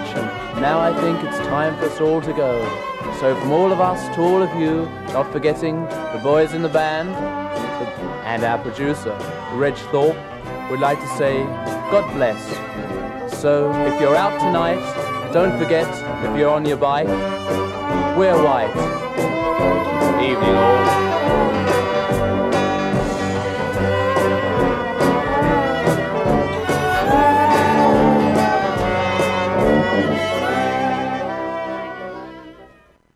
And 0.00 0.60
now 0.60 0.80
I 0.80 0.98
think 1.00 1.22
it's 1.22 1.38
time 1.38 1.76
for 1.78 1.86
us 1.86 2.00
all 2.00 2.20
to 2.22 2.32
go. 2.32 2.62
So, 3.20 3.38
from 3.38 3.52
all 3.52 3.72
of 3.72 3.80
us 3.80 4.14
to 4.16 4.22
all 4.22 4.42
of 4.42 4.58
you, 4.58 4.86
not 5.12 5.30
forgetting 5.30 5.84
the 5.84 6.20
boys 6.22 6.54
in 6.54 6.62
the 6.62 6.68
band 6.68 7.10
and 8.24 8.42
our 8.44 8.58
producer, 8.58 9.16
Reg 9.52 9.74
Thorpe, 9.90 10.16
we'd 10.70 10.80
like 10.80 10.98
to 11.00 11.08
say, 11.18 11.42
God 11.90 12.10
bless. 12.14 12.40
So 13.40 13.70
if 13.86 14.00
you're 14.00 14.16
out 14.16 14.38
tonight, 14.40 14.80
don't 15.32 15.58
forget, 15.58 15.88
if 16.24 16.38
you're 16.38 16.50
on 16.50 16.64
your 16.64 16.78
bike, 16.78 17.08
wear 18.16 18.36
white. 18.42 18.70
Evening 20.22 20.54
all. 20.54 21.01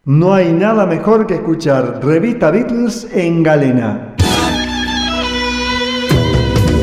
No 0.08 0.32
hay 0.34 0.52
nada 0.52 0.86
mejor 0.86 1.26
que 1.26 1.34
escuchar 1.34 1.98
Revista 2.00 2.52
Beatles 2.52 3.08
en 3.12 3.42
galena. 3.42 4.14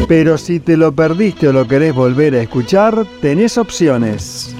Pero 0.09 0.37
si 0.37 0.59
te 0.59 0.75
lo 0.75 0.91
perdiste 0.91 1.47
o 1.47 1.53
lo 1.53 1.65
querés 1.65 1.95
volver 1.95 2.35
a 2.35 2.41
escuchar, 2.41 3.05
tenés 3.21 3.57
opciones. 3.57 4.53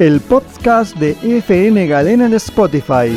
El 0.00 0.18
podcast 0.22 0.96
de 0.96 1.12
FM 1.22 1.86
Galena 1.86 2.26
en 2.26 2.34
Spotify. 2.34 3.12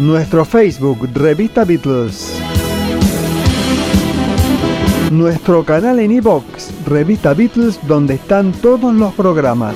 Nuestro 0.00 0.44
Facebook, 0.44 1.08
Revista 1.14 1.64
Beatles. 1.64 2.40
Nuestro 5.12 5.64
canal 5.64 5.98
en 5.98 6.12
iVoox, 6.12 6.44
Revista 6.86 7.34
Beatles, 7.34 7.78
donde 7.86 8.14
están 8.14 8.52
todos 8.52 8.94
los 8.94 9.12
programas. 9.14 9.74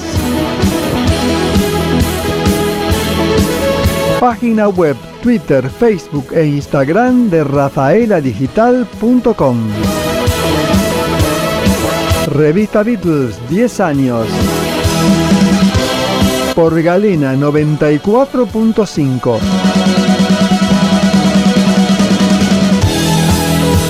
Página 4.21 4.69
web, 4.69 4.97
Twitter, 5.23 5.69
Facebook 5.69 6.33
e 6.33 6.47
Instagram 6.47 7.29
de 7.31 7.43
rafaeladigital.com. 7.45 9.59
Revista 12.27 12.83
Beatles, 12.83 13.39
10 13.51 13.81
años. 13.81 14.27
Por 16.55 16.83
Galena 16.83 17.35
94.5. 17.35 20.04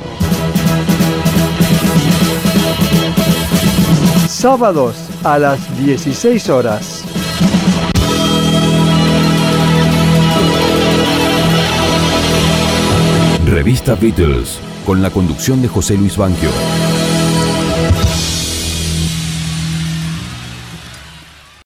Sábados 4.26 4.97
a 5.24 5.39
las 5.39 5.78
16 5.78 6.48
horas. 6.48 7.05
Revista 13.44 13.94
Beatles, 13.94 14.59
con 14.86 15.02
la 15.02 15.10
conducción 15.10 15.60
de 15.60 15.68
José 15.68 15.97
Luis 15.97 16.16
Banquio. 16.16 16.48